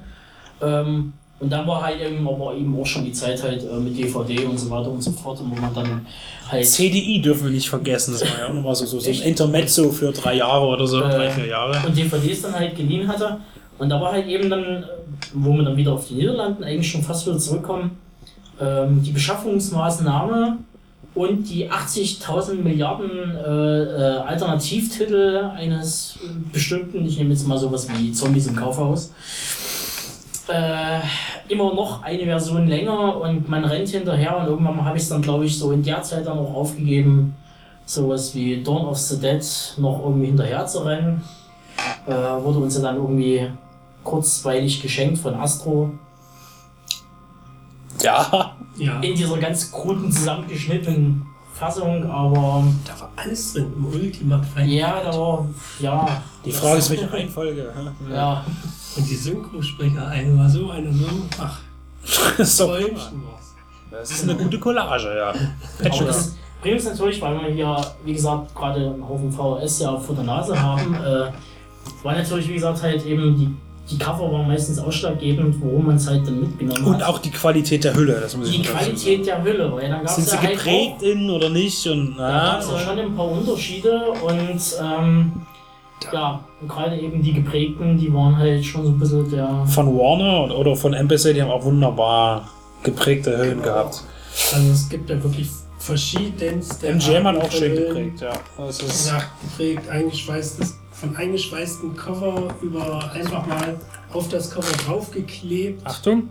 Ähm, 0.61 1.13
und 1.39 1.49
dann 1.49 1.65
war 1.67 1.81
halt 1.81 2.01
eben, 2.01 2.27
aber 2.27 2.53
eben 2.53 2.77
auch 2.79 2.85
schon 2.85 3.05
die 3.05 3.11
Zeit 3.13 3.41
halt 3.43 3.63
äh, 3.63 3.75
mit 3.75 3.97
DVD 3.97 4.43
und 4.45 4.57
so 4.57 4.69
weiter 4.69 4.89
und 4.91 5.01
so 5.01 5.11
fort, 5.11 5.39
und 5.39 5.51
wo 5.51 5.61
man 5.61 5.73
dann 5.73 6.05
halt 6.49 6.65
CDI 6.67 7.21
dürfen 7.21 7.45
wir 7.45 7.51
nicht 7.51 7.69
vergessen, 7.69 8.13
das 8.13 8.21
war 8.29 8.39
ja 8.39 8.47
auch 8.49 8.53
nochmal 8.53 8.75
so, 8.75 8.85
so, 8.85 8.99
so 8.99 9.09
ein? 9.09 9.21
Intermezzo 9.21 9.89
für 9.91 10.11
drei 10.11 10.35
Jahre 10.35 10.65
oder 10.67 10.85
so, 10.85 11.01
Äh, 11.01 11.09
drei, 11.09 11.29
vier 11.31 11.47
Jahre. 11.47 11.81
und 11.87 11.97
DVDs 11.97 12.41
dann 12.43 12.53
halt 12.55 12.75
geliehen 12.75 13.07
hatte. 13.07 13.37
Und 13.77 13.89
da 13.89 13.99
war 13.99 14.11
halt 14.11 14.27
eben 14.27 14.49
dann, 14.49 14.85
wo 15.33 15.53
wir 15.53 15.63
dann 15.63 15.77
wieder 15.77 15.93
auf 15.93 16.07
die 16.07 16.15
Niederlanden 16.15 16.63
eigentlich 16.63 16.91
schon 16.91 17.01
fast 17.01 17.25
wieder 17.25 17.37
zurückkommen, 17.37 17.97
ähm, 18.61 19.01
die 19.03 19.11
Beschaffungsmaßnahme 19.11 20.57
und 21.15 21.49
die 21.49 21.69
80.000 21.69 22.55
Milliarden 22.55 23.09
äh, 23.35 23.83
äh, 23.83 24.17
Alternativtitel 24.19 25.51
eines 25.55 26.17
bestimmten, 26.51 27.05
ich 27.05 27.17
nehme 27.17 27.31
jetzt 27.31 27.47
mal 27.47 27.57
sowas 27.57 27.87
wie 27.89 28.11
Zombies 28.11 28.47
im 28.47 28.55
Kaufhaus, 28.55 29.11
äh, 30.47 30.99
immer 31.49 31.73
noch 31.73 32.03
eine 32.03 32.23
Version 32.23 32.67
länger 32.67 33.17
und 33.21 33.47
man 33.47 33.63
rennt 33.63 33.89
hinterher 33.89 34.37
und 34.37 34.47
irgendwann 34.47 34.83
habe 34.83 34.97
ich 34.97 35.03
es 35.03 35.09
dann, 35.09 35.21
glaube 35.21 35.45
ich, 35.45 35.57
so 35.57 35.71
in 35.71 35.83
der 35.83 36.01
Zeit 36.01 36.25
dann 36.25 36.37
auch 36.37 36.53
aufgegeben, 36.53 37.35
sowas 37.85 38.33
wie 38.33 38.63
Dawn 38.63 38.85
of 38.85 38.97
the 38.97 39.19
Dead 39.19 39.43
noch 39.77 40.01
irgendwie 40.03 40.27
hinterher 40.27 40.65
zu 40.65 40.79
rennen. 40.79 41.21
Äh, 42.05 42.11
wurde 42.43 42.59
uns 42.59 42.75
ja 42.75 42.81
dann 42.81 42.95
irgendwie 42.97 43.49
kurzweilig 44.03 44.81
geschenkt 44.81 45.19
von 45.19 45.35
Astro. 45.35 45.91
Ja. 48.01 48.55
Ja, 48.77 48.99
In 49.01 49.15
dieser 49.15 49.37
ganz 49.37 49.71
kruden, 49.71 50.11
zusammengeschnittenen 50.11 51.25
Fassung, 51.53 52.09
aber 52.09 52.63
da 52.85 52.99
war 52.99 53.11
alles 53.15 53.53
drin. 53.53 53.71
Im 53.75 53.85
Ultimate 53.85 54.43
Fight. 54.43 54.67
ja, 54.67 55.01
da 55.03 55.17
war, 55.17 55.47
ja. 55.79 56.21
Die 56.43 56.51
Frage 56.51 56.79
ist, 56.79 56.89
welche 56.89 57.11
Reihenfolge. 57.13 57.71
Ja, 58.11 58.43
Und 58.97 59.07
die 59.09 59.15
Synchrosprecher, 59.15 60.07
eine 60.07 60.37
war 60.37 60.49
so, 60.49 60.71
eine 60.71 60.91
so. 60.91 61.05
Ach, 61.39 61.59
Das 62.37 62.49
ist, 62.49 62.59
doch, 62.59 62.79
das 63.91 64.11
ist 64.11 64.23
eine 64.23 64.35
gute 64.35 64.59
Collage, 64.59 65.15
ja. 65.15 65.29
aber 65.29 66.05
das 66.05 66.35
bringt 66.61 66.77
uns 66.77 66.85
natürlich, 66.85 67.21
weil 67.21 67.39
wir 67.39 67.49
hier, 67.49 67.77
wie 68.03 68.13
gesagt, 68.13 68.55
gerade 68.55 68.79
einen 68.93 69.07
Haufen 69.07 69.31
VHS 69.31 69.79
ja 69.81 69.97
vor 69.97 70.15
der 70.15 70.23
Nase 70.23 70.59
haben, 70.59 70.95
äh, 70.95 71.31
war 72.03 72.15
natürlich, 72.15 72.49
wie 72.49 72.53
gesagt, 72.55 72.81
halt 72.83 73.05
eben 73.05 73.35
die, 73.37 73.49
die 73.91 73.97
Cover 73.97 74.31
waren 74.31 74.47
meistens 74.47 74.79
ausschlaggebend, 74.79 75.55
worum 75.61 75.87
man 75.87 75.95
es 75.97 76.07
halt 76.07 76.25
dann 76.25 76.39
mitgenommen 76.39 76.83
Und 76.85 76.95
hat. 76.95 77.03
auch 77.03 77.19
die 77.19 77.31
Qualität 77.31 77.83
der 77.83 77.93
Hülle, 77.95 78.19
das 78.21 78.35
muss 78.37 78.49
ich 78.49 78.61
die 78.61 78.67
sagen. 78.67 78.77
Qualität 78.79 79.25
der 79.27 79.43
Hülle, 79.43 79.71
weil 79.73 79.89
dann 79.89 79.99
gab 80.03 80.09
Sind 80.09 80.23
es 80.25 80.29
sie 80.31 80.35
ja 80.37 80.41
halt 80.43 80.53
geprägt 80.57 80.93
auch, 80.99 81.01
in 81.03 81.29
oder 81.29 81.49
nicht? 81.49 81.87
Und, 81.87 82.15
da 82.17 82.29
ja, 82.29 82.51
gab 82.53 82.61
es 82.61 82.67
ja 82.71 82.79
schon 82.79 82.99
ein 82.99 83.15
paar 83.15 83.27
Unterschiede 83.31 84.01
und 84.11 84.59
ähm, 84.81 85.31
ja, 86.11 86.39
und 86.61 86.67
gerade 86.67 86.97
eben 86.99 87.21
die 87.21 87.33
geprägten, 87.33 87.97
die 87.97 88.13
waren 88.13 88.37
halt 88.37 88.63
schon 88.65 88.83
so 88.85 88.89
ein 88.91 88.99
bisschen 88.99 89.29
der. 89.31 89.65
von 89.67 89.87
Warner 89.97 90.53
oder- 90.57 90.75
von 90.75 90.93
MPC, 90.93 91.33
die 91.33 91.41
haben 91.41 91.51
auch 91.51 91.63
wunderbar 91.63 92.49
geprägte 92.83 93.37
Hüllen 93.37 93.61
gehabt. 93.61 94.03
Also 94.53 94.71
es 94.71 94.89
gibt 94.89 95.09
ja 95.09 95.21
wirklich 95.23 95.47
verschiedenste. 95.77 96.87
MGM 96.87 97.27
hat 97.27 97.37
auch 97.37 97.51
schön 97.51 97.75
geprägt, 97.75 98.21
ja. 98.21 98.65
Ist, 98.67 99.11
Nachgeprägt, 99.11 99.89
eingeschweißtes, 99.89 100.77
von 100.93 101.15
eingeschweißten 101.15 101.95
Cover 101.95 102.53
über 102.61 103.11
einfach 103.11 103.45
mal 103.47 103.75
auf 104.13 104.29
das 104.29 104.51
Cover 104.51 104.71
draufgeklebt. 104.85 105.85
Achtung. 105.85 106.29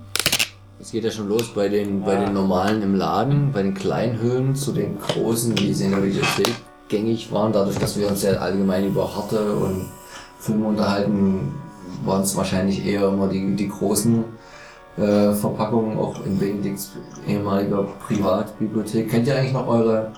Es 0.80 0.90
geht 0.90 1.04
ja 1.04 1.10
schon 1.10 1.28
los 1.28 1.52
bei 1.54 1.68
den, 1.68 2.02
bei 2.02 2.16
den 2.16 2.32
normalen 2.32 2.82
im 2.82 2.96
Laden, 2.96 3.52
bei 3.52 3.62
den 3.62 3.74
kleinen 3.74 4.18
Höhlen 4.18 4.56
zu 4.56 4.72
den 4.72 4.98
großen, 4.98 5.56
sie 5.56 5.84
in 5.84 5.92
der 5.92 6.02
Videothek 6.02 6.52
gängig 6.88 7.30
waren. 7.30 7.52
Dadurch, 7.52 7.78
dass 7.78 7.96
wir 7.96 8.08
uns 8.08 8.22
ja 8.22 8.32
allgemein 8.32 8.88
über 8.88 9.14
harte 9.14 9.52
und 9.52 9.86
Filme 10.40 10.66
unterhalten, 10.66 11.54
waren 12.04 12.22
es 12.22 12.36
wahrscheinlich 12.36 12.84
eher 12.84 13.08
immer 13.08 13.28
die, 13.28 13.54
die 13.54 13.68
großen 13.68 14.24
äh, 14.96 15.32
Verpackungen, 15.32 15.98
auch 15.98 16.24
in 16.26 16.38
Benedikts 16.38 16.92
ehemaliger 17.28 17.84
Privatbibliothek. 18.06 19.08
Kennt 19.08 19.28
ihr 19.28 19.36
eigentlich 19.36 19.52
noch 19.52 19.68
eure 19.68 20.12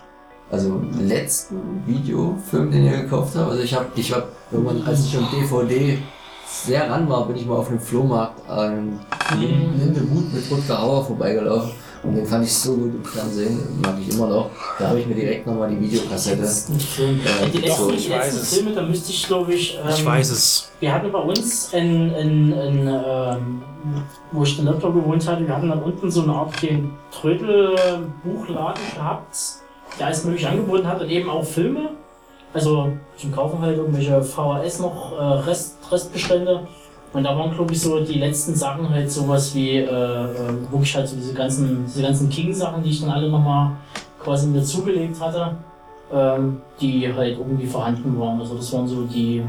also 0.54 0.80
letzten 1.00 1.82
Videofilm, 1.86 2.70
den 2.70 2.84
ihr 2.86 3.02
gekauft 3.02 3.34
habt? 3.36 3.50
Also 3.50 3.62
ich 3.62 3.74
habe, 3.74 3.86
ich 3.96 4.12
hab 4.12 4.28
irgendwann, 4.52 4.82
als 4.86 5.04
ich 5.04 5.12
schon 5.12 5.26
DVD 5.32 5.98
sehr 6.46 6.88
ran 6.88 7.08
war, 7.08 7.26
bin 7.26 7.36
ich 7.36 7.46
mal 7.46 7.56
auf 7.56 7.68
einem 7.68 7.80
Flohmarkt 7.80 8.48
an 8.48 9.00
Lindemut 9.38 10.32
mit 10.32 10.48
Rutger 10.50 10.80
Hauer 10.80 11.04
vorbeigelaufen. 11.04 11.72
Und 12.04 12.16
den 12.16 12.26
fand 12.26 12.44
ich 12.44 12.52
so 12.52 12.74
gut 12.76 12.94
im 12.96 13.04
Fernsehen, 13.04 13.58
mag 13.82 13.94
ich 13.98 14.14
immer 14.14 14.28
noch. 14.28 14.50
Da 14.78 14.88
habe 14.90 15.00
ich 15.00 15.06
mir 15.06 15.14
direkt 15.14 15.46
nochmal 15.46 15.70
die 15.70 15.80
Videokassette. 15.80 16.44
Film. 16.46 17.18
Äh, 17.20 17.48
die 17.50 17.58
letzten, 17.58 17.90
ich 17.94 18.04
die 18.06 18.12
weiß 18.12 18.26
letzten 18.26 18.40
es. 18.42 18.54
Filme, 18.54 18.72
da 18.74 18.82
müsste 18.82 19.10
ich 19.10 19.26
glaube 19.26 19.54
ich. 19.54 19.78
Ähm, 19.82 19.88
Ich 19.90 20.04
weiß 20.04 20.30
es. 20.30 20.70
Wir 20.80 20.92
hatten 20.92 21.10
bei 21.10 21.18
uns, 21.18 21.72
in, 21.72 22.10
in, 22.12 22.52
in, 22.52 22.86
ähm, 22.88 23.62
wo 24.32 24.42
ich 24.42 24.58
in 24.58 24.66
Lepto 24.66 24.92
gewohnt 24.92 25.26
hatte, 25.26 25.46
wir 25.46 25.56
hatten 25.56 25.70
dann 25.70 25.82
unten 25.82 26.10
so 26.10 26.22
eine 26.24 26.32
Art 26.34 26.52
kleinen 26.52 26.92
Trödel-Buchladen 27.10 28.82
gehabt, 28.94 29.36
der 29.98 30.06
alles 30.06 30.24
mögliche 30.24 30.48
angeboten 30.48 30.86
hat 30.86 31.00
und 31.00 31.10
eben 31.10 31.28
auch 31.28 31.44
Filme. 31.44 31.90
Also 32.52 32.92
zum 33.16 33.32
Kaufen 33.32 33.60
halt 33.60 33.76
irgendwelche 33.76 34.22
VHS 34.22 34.80
noch, 34.80 35.12
äh, 35.12 35.22
Rest, 35.48 35.78
Restbestände. 35.90 36.66
Und 37.12 37.22
da 37.22 37.36
waren, 37.36 37.52
glaube 37.54 37.72
ich, 37.72 37.80
so 37.80 38.00
die 38.00 38.18
letzten 38.18 38.54
Sachen 38.54 38.88
halt 38.90 39.10
sowas 39.10 39.54
wie, 39.54 39.76
äh, 39.78 39.84
äh, 39.84 40.70
wirklich 40.70 40.96
halt 40.96 41.08
so 41.08 41.16
diese 41.16 41.34
ganzen, 41.34 41.84
diese 41.86 42.02
ganzen 42.02 42.28
King-Sachen, 42.28 42.82
die 42.82 42.90
ich 42.90 43.00
dann 43.00 43.10
alle 43.10 43.28
nochmal 43.28 43.72
quasi 44.22 44.48
mir 44.48 44.62
zugelegt 44.62 45.20
hatte, 45.20 45.56
ähm, 46.12 46.60
die 46.80 47.12
halt 47.12 47.38
irgendwie 47.38 47.66
vorhanden 47.66 48.18
waren. 48.18 48.40
Also 48.40 48.56
das 48.56 48.72
waren 48.72 48.88
so 48.88 49.04
die, 49.04 49.44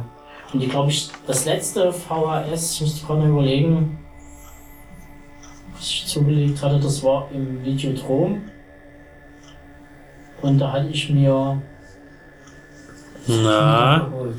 und 0.53 0.61
ich 0.61 0.69
glaube 0.69 0.91
ich, 0.91 1.09
das 1.25 1.45
letzte 1.45 1.91
VHS, 1.91 2.73
ich 2.73 2.81
müsste 2.81 3.05
gerade 3.05 3.27
überlegen, 3.27 3.97
was 5.75 5.89
ich 5.89 6.05
zugelegt 6.07 6.61
hatte, 6.63 6.79
das 6.79 7.03
war 7.03 7.27
im 7.33 7.63
Videodrom. 7.63 8.41
Und 10.41 10.59
da 10.59 10.71
hatte 10.71 10.88
ich 10.88 11.09
mir. 11.09 11.61
Na. 13.27 14.07
geholt. 14.09 14.36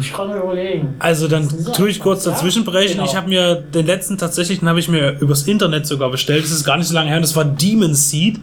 Ich 0.00 0.12
kann 0.12 0.30
überlegen. 0.30 0.94
Also 1.00 1.26
dann 1.26 1.48
tue 1.72 1.90
ich 1.90 1.98
kurz 1.98 2.22
dazwischen 2.22 2.64
brechen. 2.64 2.98
genau. 2.98 3.04
Ich 3.06 3.16
habe 3.16 3.28
mir 3.28 3.56
den 3.56 3.86
letzten 3.86 4.18
tatsächlich, 4.18 4.60
den 4.60 4.68
habe 4.68 4.78
ich 4.78 4.88
mir 4.88 5.18
übers 5.18 5.48
Internet 5.48 5.86
sogar 5.86 6.10
bestellt. 6.10 6.44
Das 6.44 6.52
ist 6.52 6.64
gar 6.64 6.76
nicht 6.76 6.86
so 6.86 6.94
lange 6.94 7.08
her. 7.08 7.16
und 7.16 7.22
Das 7.22 7.34
war 7.34 7.44
Demon 7.44 7.94
Seed. 7.94 8.38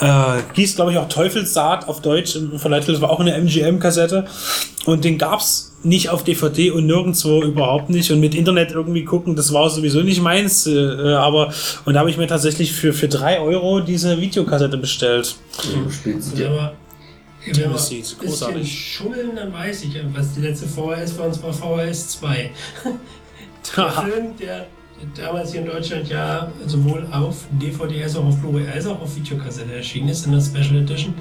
Äh, 0.00 0.42
hieß, 0.54 0.76
glaube 0.76 0.92
ich, 0.92 0.98
auch 0.98 1.08
Teufelssaat 1.08 1.88
auf 1.88 2.02
Deutsch 2.02 2.36
im 2.36 2.58
Verleihtitel. 2.58 2.92
Das 2.92 3.00
war 3.00 3.10
auch 3.10 3.20
eine 3.20 3.34
MGM-Kassette. 3.34 4.26
Und 4.84 5.04
den 5.04 5.18
gab's 5.18 5.75
nicht 5.86 6.10
auf 6.10 6.24
DVD 6.24 6.70
und 6.72 6.86
nirgendwo 6.86 7.42
überhaupt 7.42 7.90
nicht. 7.90 8.10
Und 8.10 8.20
mit 8.20 8.34
Internet 8.34 8.72
irgendwie 8.72 9.04
gucken, 9.04 9.36
das 9.36 9.52
war 9.52 9.70
sowieso 9.70 10.02
nicht 10.02 10.20
meins. 10.20 10.66
Äh, 10.66 11.14
aber, 11.14 11.52
und 11.84 11.94
da 11.94 12.00
habe 12.00 12.10
ich 12.10 12.16
mir 12.18 12.26
tatsächlich 12.26 12.72
für, 12.72 12.92
für 12.92 13.08
drei 13.08 13.40
Euro 13.40 13.80
diese 13.80 14.20
Videokassette 14.20 14.76
bestellt. 14.76 15.36
Ja. 16.36 16.72
wenn 17.46 17.56
wir 17.56 17.66
ein 17.66 17.72
Das 17.72 17.88
sieht 17.88 18.02
bisschen 18.02 18.18
großartig. 18.28 18.94
schummeln, 18.96 19.30
dann 19.36 19.52
weiß 19.52 19.84
ich, 19.84 19.96
was 20.12 20.34
die 20.34 20.40
letzte 20.40 20.66
VHS 20.66 21.18
war, 21.18 21.26
und 21.26 21.34
zwar 21.34 21.52
VHS 21.52 22.08
2. 22.20 22.50
Der 23.76 23.90
Film, 23.90 24.36
der 24.40 24.66
damals 25.14 25.52
hier 25.52 25.60
in 25.60 25.66
Deutschland 25.66 26.08
ja 26.08 26.50
sowohl 26.66 27.06
auf 27.12 27.44
DVD 27.50 28.04
als 28.04 28.16
auch 28.16 28.24
auf 28.24 28.36
Blu-ray 28.40 28.66
als 28.68 28.86
auch 28.86 29.00
auf 29.02 29.14
Videokassette 29.14 29.74
erschienen 29.74 30.08
ist 30.08 30.24
in 30.24 30.32
der 30.32 30.40
Special 30.40 30.76
Edition. 30.76 31.14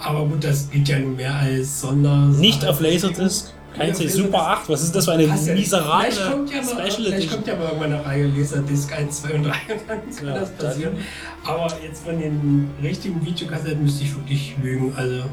Aber 0.00 0.24
gut, 0.26 0.42
das 0.42 0.68
geht 0.70 0.88
ja 0.88 0.98
nur 0.98 1.12
mehr 1.12 1.32
als 1.34 1.80
Sonder. 1.82 2.16
Nicht 2.26 2.66
auf 2.66 2.80
Laserdisc. 2.80 3.52
Kein 3.76 3.94
C 3.94 4.06
Super 4.08 4.46
8. 4.48 4.68
Was 4.68 4.82
ist 4.82 4.94
das 4.94 5.04
für 5.06 5.12
eine 5.12 5.26
nicht. 5.26 5.46
miserable 5.54 6.10
Vielleicht 6.10 6.30
kommt 6.30 6.50
ja 6.50 6.56
mal, 6.56 6.64
Special 6.64 6.90
vielleicht 6.90 7.08
Edition? 7.14 7.30
kommt 7.34 7.46
ja 7.48 7.56
mal 7.56 7.64
irgendwann 7.64 7.92
eine 7.92 8.04
Reihe 8.06 8.26
Laserdisc 8.28 8.92
1, 8.92 9.22
2 9.22 9.34
und 9.34 9.42
3 9.44 9.48
und 9.50 9.58
dann 9.88 9.98
kann 10.16 10.26
Ja, 10.28 10.34
das 10.38 10.56
dann- 10.56 10.68
passieren. 10.68 10.96
Aber 11.44 11.66
jetzt 11.82 12.04
von 12.04 12.18
den 12.20 12.70
richtigen 12.82 13.24
Videokassetten 13.24 13.82
müsste 13.82 14.04
ich 14.04 14.14
wirklich 14.14 14.54
lügen. 14.62 14.92
Also 14.96 15.24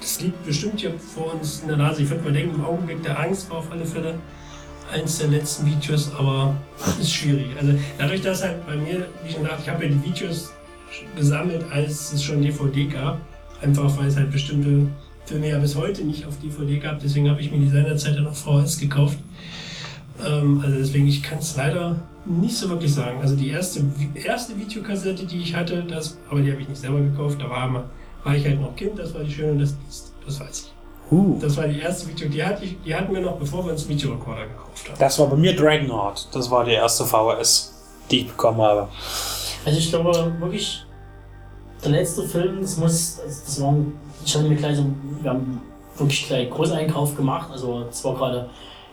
das 0.00 0.20
liegt 0.20 0.44
bestimmt 0.46 0.80
hier 0.80 0.92
vor 0.98 1.34
uns 1.34 1.60
in 1.62 1.68
der 1.68 1.76
Nase. 1.76 2.02
Ich 2.02 2.10
würde 2.10 2.22
mal 2.24 2.32
denken, 2.32 2.54
im 2.56 2.64
Augenblick 2.64 3.02
der 3.02 3.18
Angst 3.18 3.50
war 3.50 3.58
auf 3.58 3.70
alle 3.70 3.84
Fälle 3.84 4.14
eins 4.92 5.18
der 5.18 5.28
letzten 5.28 5.66
Videos, 5.66 6.12
aber 6.18 6.54
ist 7.00 7.10
schwierig. 7.12 7.46
Also 7.58 7.74
dadurch, 7.98 8.20
dass 8.22 8.42
halt 8.42 8.64
bei 8.66 8.76
mir, 8.76 9.06
wie 9.24 9.32
schon 9.32 9.42
gesagt, 9.42 9.62
ich 9.62 9.68
habe 9.68 9.84
ja 9.84 9.90
die 9.90 10.04
Videos 10.04 10.52
gesammelt, 11.16 11.64
als 11.72 12.12
es 12.12 12.22
schon 12.22 12.42
DVD 12.42 12.84
gab. 12.86 13.18
Einfach 13.62 13.96
weil 13.96 14.08
es 14.08 14.16
halt 14.16 14.30
bestimmte 14.32 14.88
Filme 15.24 15.48
ja 15.48 15.58
bis 15.58 15.76
heute 15.76 16.02
nicht 16.04 16.26
auf 16.26 16.38
DVD 16.38 16.78
gab. 16.78 17.00
Deswegen 17.00 17.30
habe 17.30 17.40
ich 17.40 17.50
mir 17.50 17.58
die 17.58 17.68
seinerzeit 17.68 18.16
dann 18.16 18.26
auf 18.26 18.38
VHS 18.38 18.78
gekauft. 18.78 19.18
Ähm, 20.24 20.60
also 20.64 20.76
deswegen, 20.76 21.06
ich 21.08 21.22
kann 21.22 21.38
es 21.38 21.56
leider 21.56 21.96
nicht 22.24 22.56
so 22.56 22.68
wirklich 22.68 22.92
sagen. 22.94 23.20
Also 23.20 23.34
die 23.36 23.48
erste, 23.50 23.84
erste 24.14 24.56
Videokassette, 24.58 25.24
die 25.26 25.38
ich 25.40 25.54
hatte, 25.54 25.82
das, 25.84 26.16
aber 26.30 26.40
die 26.40 26.50
habe 26.52 26.60
ich 26.60 26.68
nicht 26.68 26.80
selber 26.80 27.00
gekauft, 27.00 27.38
da 27.40 27.48
war, 27.50 27.68
mal- 27.68 27.84
war 28.24 28.36
ich 28.36 28.44
halt 28.44 28.60
noch 28.60 28.76
Kind, 28.76 28.98
das 28.98 29.12
war 29.14 29.22
die 29.24 29.32
Schöne 29.32 29.52
und 29.52 29.58
das 29.60 29.72
Biest. 29.72 30.12
Das 30.24 30.38
weiß 30.38 30.66
ich. 30.66 30.72
Uh. 31.12 31.38
Das 31.40 31.56
war 31.56 31.66
die 31.66 31.80
erste 31.80 32.08
Video, 32.08 32.28
die, 32.28 32.42
hatte 32.44 32.64
ich, 32.64 32.76
die 32.84 32.94
hatten 32.94 33.12
wir 33.12 33.20
noch, 33.20 33.36
bevor 33.36 33.64
wir 33.64 33.72
uns 33.72 33.88
Videorekorder 33.88 34.46
gekauft 34.46 34.88
haben. 34.88 34.98
Das 34.98 35.18
war 35.18 35.26
bei 35.26 35.36
mir 35.36 35.54
Dragonheart. 35.56 36.28
Das 36.32 36.50
war 36.50 36.64
die 36.64 36.72
erste 36.72 37.04
VHS, 37.04 37.74
die 38.10 38.20
ich 38.20 38.28
bekommen 38.28 38.60
habe. 38.62 38.88
Also 39.64 39.78
ich 39.78 39.88
glaube 39.90 40.32
wirklich, 40.38 40.84
der 41.84 41.90
letzte 41.90 42.22
Film, 42.28 42.60
das 42.60 42.76
muss, 42.76 43.20
das, 43.24 43.44
das 43.44 43.60
war, 43.60 43.74
ich 44.24 44.34
hatte 44.34 44.48
mir 44.48 44.56
gleich 44.56 44.76
so, 44.76 44.84
wir 45.20 45.30
haben 45.30 45.60
wirklich 45.96 46.26
gleich 46.26 46.50
Großeinkauf 46.50 47.16
gemacht, 47.16 47.50
also 47.50 47.84
es 47.90 48.04
war 48.04 48.14
gerade 48.14 48.48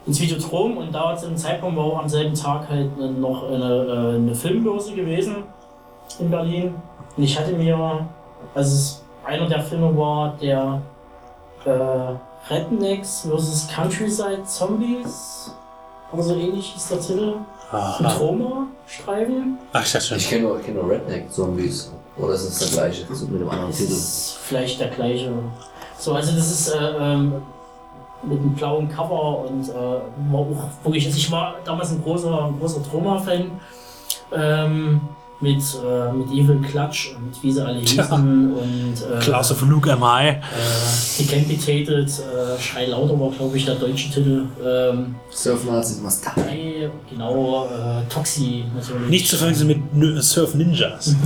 ins 0.05 0.19
Videodrom 0.19 0.77
und 0.77 0.93
da 0.93 1.15
zu 1.15 1.27
dem 1.27 1.37
Zeitpunkt 1.37 1.77
war 1.77 1.85
auch 1.85 1.99
am 1.99 2.09
selben 2.09 2.33
Tag 2.33 2.69
halt 2.69 2.97
noch 2.97 3.49
eine, 3.49 3.85
äh, 3.85 4.15
eine 4.15 4.35
Filmbörse 4.35 4.93
gewesen 4.93 5.43
in 6.19 6.29
Berlin 6.29 6.75
und 7.15 7.23
ich 7.23 7.37
hatte 7.39 7.53
mir, 7.53 8.07
also 8.55 8.99
einer 9.25 9.47
der 9.47 9.61
Filme 9.61 9.95
war 9.97 10.35
der 10.41 10.81
äh, 11.65 12.53
Rednecks 12.53 13.27
vs. 13.29 13.67
Countryside 13.73 14.43
Zombies 14.45 15.51
oder 16.11 16.23
so 16.23 16.35
ähnlich 16.35 16.73
hieß 16.73 16.87
der 16.89 16.99
Titel. 16.99 17.35
Ein 17.71 17.77
Aha. 17.77 18.09
Trauma-Streifen. 18.09 19.59
Ach, 19.73 19.85
ich 19.85 19.91
dachte 19.91 20.05
schon. 20.07 20.17
Ich 20.17 20.27
kenne 20.29 20.47
nur, 20.47 20.59
ich 20.59 20.65
kenn 20.65 20.75
nur 20.75 20.89
Redneck-Zombies. 20.89 21.91
Oder 22.19 22.33
ist 22.33 22.43
es 22.43 22.59
der 22.59 22.67
gleiche? 22.69 23.05
So 23.13 23.25
mit 23.25 23.41
einem 23.41 23.49
anderen 23.49 23.69
Das 23.69 23.77
Titel. 23.79 23.91
ist 23.91 24.37
vielleicht 24.43 24.79
der 24.79 24.89
gleiche. 24.89 25.31
So, 25.97 26.13
also 26.13 26.31
das 26.35 26.51
ist 26.51 26.69
äh, 26.69 26.77
ähm, 26.99 27.41
mit 28.23 28.39
einem 28.39 28.53
blauen 28.55 28.89
Cover 28.89 29.45
und 29.49 29.69
äh, 29.69 29.73
war 29.73 30.39
auch 30.39 30.69
wirklich, 30.83 31.05
also 31.05 31.17
ich 31.17 31.31
war 31.31 31.55
damals 31.63 31.91
ein 31.91 32.03
großer, 32.03 32.45
ein 32.45 32.59
großer 32.59 32.83
Troma-Fan. 32.83 33.51
Ähm, 34.33 35.01
mit, 35.41 35.57
äh, 35.59 36.11
mit 36.11 36.27
Evil 36.31 36.59
Clutch 36.61 37.15
und 37.15 37.41
wie 37.41 37.51
sie 37.51 37.65
alle 37.65 37.79
hießen 37.79 37.95
Tja. 38.05 38.15
und 38.15 38.93
äh, 39.17 39.19
Class 39.21 39.51
of 39.51 39.61
Luke 39.61 39.89
am 39.91 40.03
I. 40.03 40.29
äh, 40.31 40.41
Decapitated, 41.17 42.09
äh, 42.09 42.61
Schrei 42.61 42.87
lauter 42.87 43.17
war 43.19 43.29
glaube 43.31 43.55
ich 43.55 43.65
der 43.65 43.75
deutsche 43.75 44.09
Titel. 44.11 44.47
Ähm, 44.65 45.15
Surf 45.29 45.63
Nazis 45.65 46.01
die. 46.01 46.33
drei, 46.35 46.89
genau, 47.09 47.65
äh, 47.67 48.03
Toxi 48.13 48.65
natürlich. 48.75 49.09
Nicht 49.09 49.27
zu 49.29 49.37
verwechseln 49.37 49.67
mit 49.67 49.77
N- 49.95 50.21
Surf 50.21 50.55
Ninjas. 50.55 51.15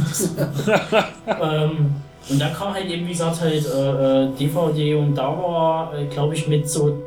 Ähm, 1.28 1.96
und 2.30 2.40
da 2.40 2.50
kam 2.50 2.74
halt 2.74 2.90
eben, 2.90 3.06
wie 3.06 3.12
gesagt, 3.12 3.42
halt 3.42 3.66
äh, 3.66 4.24
äh, 4.26 4.30
DVD 4.40 4.96
und 4.96 5.16
da 5.16 5.24
war, 5.28 5.94
äh, 5.98 6.06
glaube 6.06 6.34
ich, 6.36 6.48
mit 6.48 6.70
so. 6.70 7.02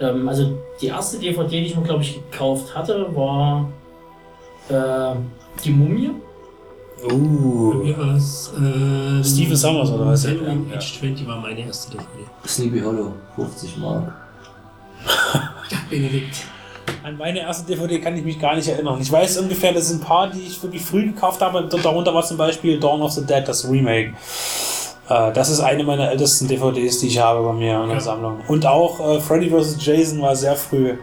Ähm, 0.00 0.26
also 0.28 0.58
die 0.80 0.86
erste 0.86 1.18
DVD, 1.18 1.60
die 1.60 1.66
ich 1.66 1.76
mir, 1.76 1.82
glaube 1.82 2.02
ich, 2.02 2.14
gekauft 2.30 2.74
hatte, 2.74 3.06
war 3.14 3.68
äh, 4.70 5.14
Die 5.64 5.70
Mumie. 5.70 6.10
Uh. 7.04 7.74
mir 7.82 7.98
war 7.98 8.14
es. 8.14 8.52
Äh, 8.56 9.24
Steven 9.24 9.56
Summers 9.56 9.90
oder 9.90 10.06
was? 10.06 10.24
Halloween 10.26 10.68
Ja. 10.70 10.76
Age 10.76 10.98
20 11.00 11.26
war 11.26 11.36
meine 11.40 11.60
erste 11.60 11.90
DVD. 11.92 12.06
Sleepy 12.46 12.80
Hollow, 12.80 13.12
50 13.34 13.76
Mark. 13.78 14.12
Ja, 15.70 15.78
Benedikt. 15.90 16.36
An 17.02 17.16
meine 17.16 17.40
erste 17.40 17.66
DVD 17.66 18.00
kann 18.00 18.16
ich 18.16 18.24
mich 18.24 18.38
gar 18.38 18.54
nicht 18.54 18.68
erinnern. 18.68 19.00
Ich 19.00 19.10
weiß 19.10 19.38
ungefähr, 19.38 19.72
das 19.72 19.88
sind 19.88 20.02
ein 20.02 20.04
paar, 20.06 20.30
die 20.30 20.40
ich 20.42 20.62
wirklich 20.62 20.82
früh 20.82 21.06
gekauft 21.06 21.40
habe. 21.40 21.68
Darunter 21.82 22.14
war 22.14 22.22
zum 22.22 22.36
Beispiel 22.36 22.78
Dawn 22.78 23.02
of 23.02 23.10
the 23.12 23.24
Dead, 23.26 23.42
das 23.46 23.68
Remake. 23.68 24.14
Äh, 25.08 25.32
Das 25.32 25.48
ist 25.48 25.58
eine 25.60 25.82
meiner 25.82 26.08
ältesten 26.10 26.46
DVDs, 26.46 27.00
die 27.00 27.08
ich 27.08 27.18
habe 27.18 27.42
bei 27.44 27.52
mir 27.52 27.80
in 27.82 27.88
der 27.88 27.96
Ja. 27.96 28.00
Sammlung. 28.00 28.42
Und 28.46 28.64
auch 28.64 29.16
äh, 29.16 29.20
Freddy 29.20 29.50
vs. 29.50 29.76
Jason 29.84 30.20
war 30.22 30.36
sehr 30.36 30.54
früh. 30.54 30.94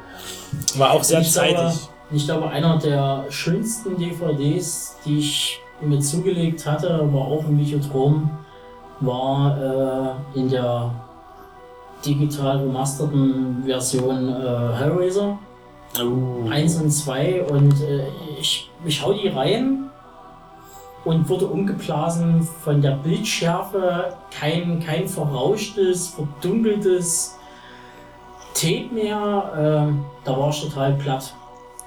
War 0.77 0.91
auch 0.91 1.03
sehr 1.03 1.21
zeitig. 1.23 1.89
Ich 2.11 2.25
glaube, 2.25 2.49
einer 2.49 2.77
der 2.77 3.25
schönsten 3.29 3.97
DVDs, 3.97 4.97
die 5.05 5.19
ich 5.19 5.61
mir 5.81 5.99
zugelegt 5.99 6.65
hatte, 6.65 7.07
war 7.13 7.21
auch 7.21 7.45
im 7.47 7.57
Videodrom, 7.57 8.29
war 8.99 10.17
äh, 10.35 10.39
in 10.39 10.49
der 10.49 10.91
digital 12.05 12.57
remasterten 12.57 13.63
Version 13.65 14.29
äh, 14.29 14.75
Hellraiser. 14.75 15.37
Uh. 15.99 16.47
1 16.49 16.81
und 16.81 16.91
2 16.91 17.45
und 17.45 17.81
äh, 17.81 18.03
ich, 18.39 18.69
ich 18.85 19.03
hau 19.03 19.11
die 19.11 19.27
rein 19.27 19.89
und 21.03 21.27
wurde 21.27 21.47
umgeblasen 21.47 22.43
von 22.43 22.81
der 22.81 22.91
Bildschärfe, 22.91 24.13
kein, 24.37 24.79
kein 24.79 25.07
verrauschtes, 25.07 26.09
verdunkeltes 26.09 27.37
Tape 28.53 28.89
mehr, 28.93 29.89
äh, 29.89 30.25
da 30.25 30.37
war 30.37 30.49
ich 30.49 30.61
total 30.61 30.93
platt. 30.93 31.33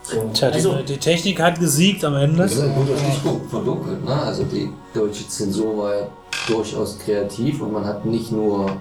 Tja, 0.05 0.51
die, 0.51 0.55
also, 0.57 0.83
die 0.83 0.97
Technik 0.97 1.41
hat 1.41 1.61
gesiegt 1.61 2.05
am 2.05 2.17
Ende. 2.17 2.39
Das 2.39 2.53
ist 2.55 2.63
halt 2.63 2.77
wirklich 2.77 3.23
gut 3.23 3.49
verdunkelt, 3.49 4.05
ne? 4.05 4.15
Also 4.15 4.43
die 4.45 4.71
deutsche 4.93 5.29
Zensur 5.29 5.79
war 5.79 5.95
ja 5.95 6.07
durchaus 6.49 6.99
kreativ 6.99 7.63
und 7.63 7.73
man 7.73 7.85
hat 7.85 8.05
nicht 8.05 8.33
nur 8.33 8.77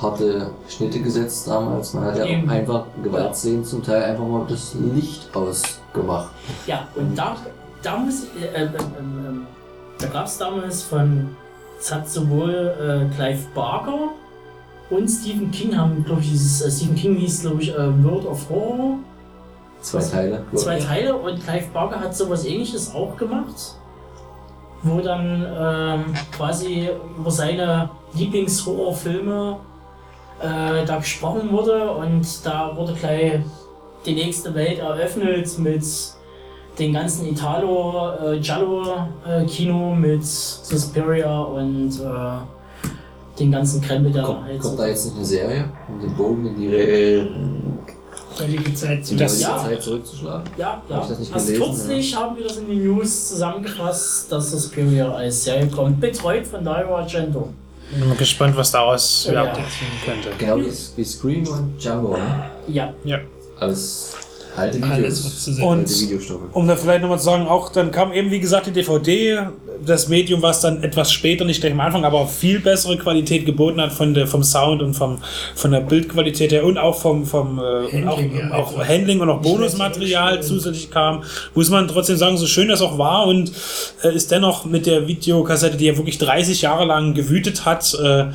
harte 0.00 0.50
Schnitte 0.68 1.00
gesetzt 1.00 1.46
damals, 1.46 1.94
man 1.94 2.04
hat 2.04 2.18
ja 2.18 2.24
auch 2.24 2.48
einfach 2.48 2.84
Gewaltszenen 3.02 3.64
zum 3.64 3.82
Teil 3.82 4.02
einfach 4.02 4.26
mal 4.26 4.44
das 4.48 4.74
Licht 4.94 5.28
ausgemacht. 5.34 6.30
ja, 6.66 6.88
und 6.96 7.16
da, 7.16 7.36
da 7.82 7.96
muss 7.98 8.24
ich, 8.24 8.42
äh, 8.42 8.46
äh, 8.46 8.64
äh, 8.64 8.66
äh, 8.66 8.70
da 9.98 10.06
gab 10.08 10.26
es 10.26 10.38
damals 10.38 10.82
von, 10.82 11.36
es 11.78 11.92
hat 11.94 12.08
sowohl 12.08 12.50
äh, 13.10 13.14
Clive 13.14 13.46
Barker 13.54 14.08
und 14.90 15.08
Stephen 15.08 15.50
King 15.50 15.76
haben, 15.76 16.04
glaube 16.04 16.22
ich, 16.22 16.30
dieses, 16.30 16.62
äh, 16.62 16.70
Stephen 16.70 16.96
King 16.96 17.16
hieß, 17.16 17.42
glaube 17.42 17.62
ich, 17.62 17.72
äh, 17.72 18.04
World 18.04 18.26
of 18.26 18.48
Horror. 18.50 18.98
Zwei 19.84 20.00
Teile. 20.00 20.42
zwei 20.54 20.78
Teile 20.78 21.14
und 21.14 21.44
Clive 21.44 21.66
Barker 21.74 22.00
hat 22.00 22.16
sowas 22.16 22.46
ähnliches 22.46 22.94
auch 22.94 23.14
gemacht, 23.18 23.76
wo 24.82 24.98
dann 25.00 25.46
ähm, 25.46 26.04
quasi 26.34 26.88
über 27.18 27.30
seine 27.30 27.90
Lieblingshorrorfilme 28.14 29.58
äh, 30.40 30.86
da 30.86 30.96
gesprochen 30.96 31.52
wurde 31.52 31.90
und 31.90 32.26
da 32.46 32.74
wurde 32.74 32.94
gleich 32.94 33.40
die 34.06 34.14
nächste 34.14 34.54
Welt 34.54 34.78
eröffnet 34.78 35.58
mit 35.58 35.84
den 36.78 36.92
ganzen 36.94 37.26
Italo, 37.28 38.10
äh, 38.22 38.38
Giallo 38.40 38.84
äh, 39.28 39.44
Kino 39.44 39.94
mit 39.94 40.24
Suspiria 40.24 41.42
und 41.42 42.00
äh, 42.00 43.38
den 43.38 43.52
ganzen 43.52 43.82
Krempel, 43.82 44.12
der 44.12 44.22
Kommt, 44.22 44.44
halt 44.44 44.60
kommt 44.60 44.78
da 44.78 44.86
jetzt 44.86 45.04
nicht 45.04 45.16
eine 45.16 45.24
Serie, 45.26 45.70
um 45.88 46.00
den 46.00 46.16
Bogen 46.16 46.46
in 46.46 46.56
die 46.56 46.68
Re 46.68 47.28
Völlige 48.36 48.74
Zeit 48.74 49.04
zu 49.06 49.16
Das- 49.16 49.40
Ja. 49.40 49.58
Zeit 49.58 49.82
zurückzuschlagen? 49.82 50.44
Ja, 50.56 50.82
ja. 50.88 50.96
Hab 50.96 51.02
ich 51.04 51.08
das 51.10 51.18
nicht 51.18 51.32
Erst 51.32 51.46
gelesen, 51.46 51.64
kürzlich 51.64 52.16
haben 52.16 52.36
wir 52.36 52.44
das 52.48 52.56
in 52.56 52.66
den 52.68 52.84
News 52.84 53.28
zusammengefasst, 53.28 54.30
dass 54.32 54.50
das 54.50 54.62
Superior 54.64 55.14
als 55.16 55.44
Serie 55.44 55.66
kommt, 55.68 56.00
betreut 56.00 56.46
von 56.46 56.64
Dario 56.64 56.96
Argento. 56.96 57.48
Bin 57.90 58.08
mal 58.08 58.16
gespannt, 58.16 58.56
was 58.56 58.70
daraus 58.70 59.28
Ja. 59.30 59.44
entstehen 59.44 59.88
könnte. 60.04 60.30
Genau 60.38 60.56
wie, 60.58 60.72
wie 60.96 61.04
Scream 61.04 61.46
und 61.46 61.78
Django, 61.82 62.16
ne? 62.16 62.50
Ja, 62.68 62.92
Ja. 63.04 63.18
Als 63.60 64.14
alte 64.56 64.82
Alles, 64.82 64.96
Videos. 64.98 65.24
was 65.24 65.44
zu 65.44 65.52
sehen 65.52 65.64
Und- 65.64 65.78
alte 65.80 66.00
Videostoffe. 66.00 66.44
Um 66.52 66.66
da 66.68 66.76
vielleicht 66.76 67.02
nochmal 67.02 67.18
zu 67.18 67.24
sagen, 67.24 67.46
auch 67.46 67.70
dann 67.72 67.90
kam 67.90 68.12
eben, 68.12 68.30
wie 68.30 68.40
gesagt, 68.40 68.66
die 68.66 68.70
DVD, 68.72 69.48
das 69.84 70.08
Medium, 70.08 70.40
was 70.42 70.60
dann 70.60 70.82
etwas 70.82 71.12
später, 71.12 71.44
nicht 71.44 71.60
gleich 71.60 71.72
am 71.72 71.80
Anfang, 71.80 72.04
aber 72.04 72.26
viel 72.26 72.60
bessere 72.60 72.96
Qualität 72.96 73.44
geboten 73.44 73.80
hat 73.80 73.92
von 73.92 74.14
der, 74.14 74.26
vom 74.26 74.42
Sound 74.42 74.80
und 74.82 74.94
vom, 74.94 75.18
von 75.54 75.70
der 75.72 75.80
Bildqualität 75.80 76.52
her 76.52 76.64
und 76.64 76.78
auch 76.78 76.98
vom, 76.98 77.26
vom 77.26 77.58
äh, 77.58 77.62
und 77.96 78.08
auch, 78.08 78.16
Handling, 78.18 78.38
ja, 78.38 78.54
auch. 78.54 78.78
Handling 78.86 79.20
und 79.20 79.28
auch 79.30 79.42
Bonusmaterial 79.42 80.34
zurückstellen. 80.42 80.60
zusätzlich 80.60 80.90
kam, 80.90 81.22
muss 81.54 81.68
man 81.70 81.88
trotzdem 81.88 82.16
sagen, 82.16 82.36
so 82.38 82.46
schön 82.46 82.68
das 82.68 82.80
auch 82.80 82.96
war 82.98 83.26
und 83.26 83.52
äh, 84.02 84.14
ist 84.14 84.30
dennoch 84.30 84.64
mit 84.64 84.86
der 84.86 85.06
Videokassette, 85.08 85.76
die 85.76 85.86
ja 85.86 85.96
wirklich 85.96 86.18
30 86.18 86.62
Jahre 86.62 86.84
lang 86.84 87.14
gewütet 87.14 87.64
hat, 87.66 87.92
äh, 87.94 88.26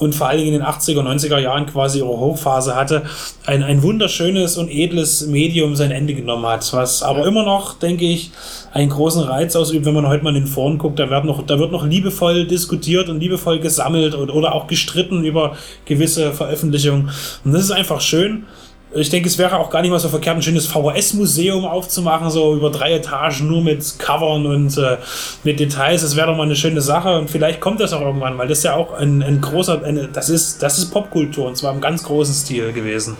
und 0.00 0.14
vor 0.14 0.28
allen 0.28 0.38
Dingen 0.38 0.54
in 0.54 0.60
den 0.60 0.66
80er, 0.66 1.02
90er 1.02 1.38
Jahren 1.38 1.66
quasi 1.66 1.98
ihre 1.98 2.08
Hochphase 2.08 2.74
hatte, 2.74 3.02
ein, 3.44 3.62
ein 3.62 3.82
wunderschönes 3.82 4.56
und 4.56 4.70
edles 4.70 5.26
Medium 5.26 5.76
sein 5.76 5.90
Ende 5.90 6.14
genommen 6.14 6.46
hat, 6.46 6.72
was 6.72 7.02
aber 7.02 7.26
immer 7.26 7.44
noch, 7.44 7.78
denke 7.78 8.06
ich, 8.06 8.30
einen 8.72 8.88
großen 8.88 9.22
Reiz 9.22 9.54
ausübt, 9.56 9.84
wenn 9.84 9.94
man 9.94 10.08
heute 10.08 10.24
mal 10.24 10.34
in 10.34 10.44
den 10.44 10.46
Foren 10.46 10.78
guckt, 10.78 10.98
da 10.98 11.10
wird 11.10 11.26
noch, 11.26 11.44
da 11.46 11.58
wird 11.58 11.70
noch 11.70 11.86
liebevoll 11.86 12.46
diskutiert 12.46 13.10
und 13.10 13.20
liebevoll 13.20 13.60
gesammelt 13.60 14.14
und, 14.14 14.30
oder 14.30 14.54
auch 14.54 14.66
gestritten 14.66 15.22
über 15.22 15.56
gewisse 15.84 16.32
Veröffentlichungen. 16.32 17.10
Und 17.44 17.52
das 17.52 17.64
ist 17.64 17.70
einfach 17.70 18.00
schön. 18.00 18.46
Ich 18.92 19.08
denke, 19.08 19.28
es 19.28 19.38
wäre 19.38 19.56
auch 19.58 19.70
gar 19.70 19.82
nicht 19.82 19.90
mal 19.90 20.00
so 20.00 20.08
verkehrt, 20.08 20.36
ein 20.36 20.42
schönes 20.42 20.66
VHS-Museum 20.66 21.64
aufzumachen, 21.64 22.28
so 22.30 22.56
über 22.56 22.70
drei 22.70 22.94
Etagen, 22.94 23.46
nur 23.46 23.62
mit 23.62 23.98
Covern 23.98 24.46
und 24.46 24.76
äh, 24.78 24.96
mit 25.44 25.60
Details. 25.60 26.02
Das 26.02 26.16
wäre 26.16 26.26
doch 26.26 26.36
mal 26.36 26.42
eine 26.42 26.56
schöne 26.56 26.80
Sache 26.80 27.16
und 27.16 27.30
vielleicht 27.30 27.60
kommt 27.60 27.78
das 27.78 27.92
auch 27.92 28.00
irgendwann, 28.00 28.36
weil 28.36 28.48
das 28.48 28.58
ist 28.58 28.64
ja 28.64 28.74
auch 28.74 28.94
ein, 28.94 29.22
ein 29.22 29.40
großer, 29.40 29.84
eine, 29.84 30.08
das 30.08 30.28
ist, 30.28 30.62
das 30.62 30.78
ist 30.78 30.90
Popkultur 30.90 31.46
und 31.46 31.56
zwar 31.56 31.72
im 31.72 31.80
ganz 31.80 32.02
großen 32.02 32.34
Stil 32.34 32.72
gewesen. 32.72 33.16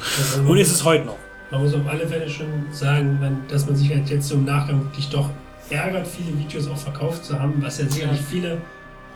Und 0.46 0.56
ist 0.58 0.72
es 0.72 0.84
heute 0.84 1.04
noch. 1.04 1.16
Man 1.52 1.62
muss 1.62 1.74
auf 1.74 1.80
alle 1.88 2.06
Fälle 2.06 2.28
schon 2.28 2.46
sagen, 2.72 3.44
dass 3.48 3.66
man 3.66 3.76
sich 3.76 3.90
halt 3.90 4.08
jetzt 4.10 4.30
im 4.32 4.44
Nachgang 4.44 4.82
wirklich 4.84 5.08
doch 5.08 5.28
ärgert, 5.68 6.06
viele 6.06 6.36
Videos 6.38 6.68
auch 6.68 6.76
verkauft 6.76 7.24
zu 7.24 7.38
haben, 7.38 7.54
was 7.60 7.78
ja 7.78 7.86
sicherlich 7.88 8.20
viele 8.20 8.58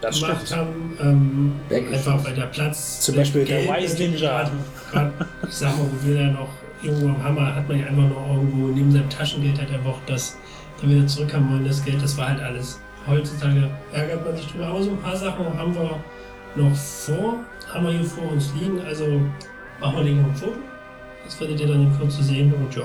Das 0.07 0.21
gemacht 0.21 0.47
stimmt. 0.47 0.61
haben. 0.61 1.53
Ähm, 1.71 1.93
einfach 1.93 2.25
weil 2.25 2.35
der 2.35 2.47
Platz. 2.47 3.01
Zum 3.01 3.17
Beispiel 3.17 3.45
der 3.45 3.65
Wise 3.65 3.99
Ninja. 3.99 4.51
Ich 5.49 5.55
sag 5.55 5.77
mal, 5.77 5.87
wo 5.91 6.07
wir 6.09 6.21
ja 6.21 6.31
noch 6.31 6.49
irgendwo 6.83 7.09
am 7.09 7.23
Hammer 7.23 7.55
hat 7.55 7.69
man 7.69 7.81
ja 7.81 7.87
einfach 7.87 8.09
noch 8.09 8.29
irgendwo 8.29 8.69
neben 8.69 8.93
seinem 8.93 9.09
Taschengeld 9.09 9.59
halt 9.59 9.73
einfach 9.73 9.97
das 10.07 10.37
dann 10.81 10.91
wieder 10.91 11.07
zurückhaben 11.07 11.51
wollen, 11.51 11.65
das 11.65 11.85
Geld, 11.85 12.03
das 12.03 12.17
war 12.19 12.29
halt 12.29 12.41
alles. 12.41 12.81
Heutzutage 13.07 13.71
ärgert 13.93 14.25
man 14.25 14.37
sich 14.37 14.47
drüber, 14.49 14.67
aber 14.67 14.83
so 14.83 14.91
ein 14.91 14.99
paar 14.99 15.17
Sachen 15.17 15.47
haben 15.59 15.75
wir 15.75 15.99
noch 16.57 16.75
vor, 16.77 17.41
haben 17.73 17.87
wir 17.87 17.93
hier 17.93 18.05
vor 18.05 18.31
uns 18.33 18.53
liegen, 18.59 18.81
also 18.83 19.21
machen 19.81 19.97
wir 19.97 20.05
den 20.05 20.23
mal 20.23 20.29
ein 20.29 20.37
Foto. 20.37 20.53
Das 21.25 21.41
werdet 21.41 21.61
ihr 21.61 21.69
dann 21.69 21.83
in 21.83 21.99
Kürze 21.99 22.23
sehen 22.23 22.53
und 22.53 22.75
ja, 22.75 22.83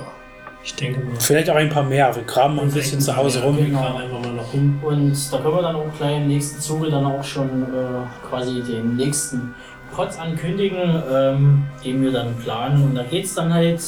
ich 0.69 0.75
denke 0.75 0.99
mal. 0.99 1.19
Vielleicht 1.19 1.49
auch 1.49 1.55
ein 1.55 1.69
paar 1.69 1.83
mehr. 1.83 2.15
Wir 2.15 2.23
kramen 2.23 2.59
ein 2.59 2.71
bisschen 2.71 3.01
zu 3.01 3.15
Hause 3.15 3.41
rum. 3.41 3.57
Wir 3.57 3.65
einfach 3.65 4.21
mal 4.21 4.33
noch 4.33 4.53
rum. 4.53 4.79
und 4.83 5.33
da 5.33 5.37
können 5.39 5.55
wir 5.55 5.61
dann 5.63 5.75
auch 5.75 5.97
gleich 5.97 6.17
im 6.17 6.27
nächsten 6.27 6.61
Zuge 6.61 6.89
dann 6.89 7.05
auch 7.05 7.23
schon 7.23 7.63
äh, 7.63 8.27
quasi 8.29 8.61
den 8.61 8.95
nächsten 8.95 9.55
Pots 9.95 10.19
ankündigen, 10.19 11.03
ähm, 11.11 11.63
den 11.83 12.03
wir 12.03 12.11
dann 12.11 12.35
planen. 12.35 12.83
Und 12.83 12.95
da 12.95 13.03
geht 13.03 13.25
es 13.25 13.33
dann 13.33 13.51
halt, 13.51 13.81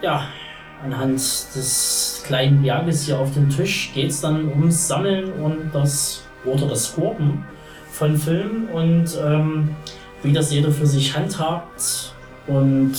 ja, 0.00 0.26
anhand 0.82 1.14
des 1.14 2.22
kleinen 2.26 2.62
Berges 2.62 3.04
hier 3.04 3.18
auf 3.18 3.34
dem 3.34 3.50
Tisch 3.50 3.92
geht 3.94 4.10
es 4.10 4.20
dann 4.20 4.48
ums 4.48 4.88
Sammeln 4.88 5.32
und 5.32 5.70
das 5.72 6.24
oder 6.44 6.66
das 6.66 6.96
Horten 6.96 7.44
von 7.90 8.16
Filmen 8.16 8.68
und 8.68 9.18
ähm, 9.22 9.76
wie 10.22 10.32
das 10.32 10.52
jeder 10.52 10.70
für 10.70 10.86
sich 10.86 11.16
handhabt 11.16 12.12
und 12.46 12.92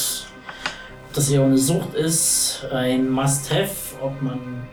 dass 1.15 1.27
hier 1.29 1.41
eine 1.43 1.57
Sucht 1.57 1.93
ist, 1.95 2.65
ein 2.71 3.09
Must-Have, 3.09 3.69
ob 4.01 4.21
man 4.21 4.67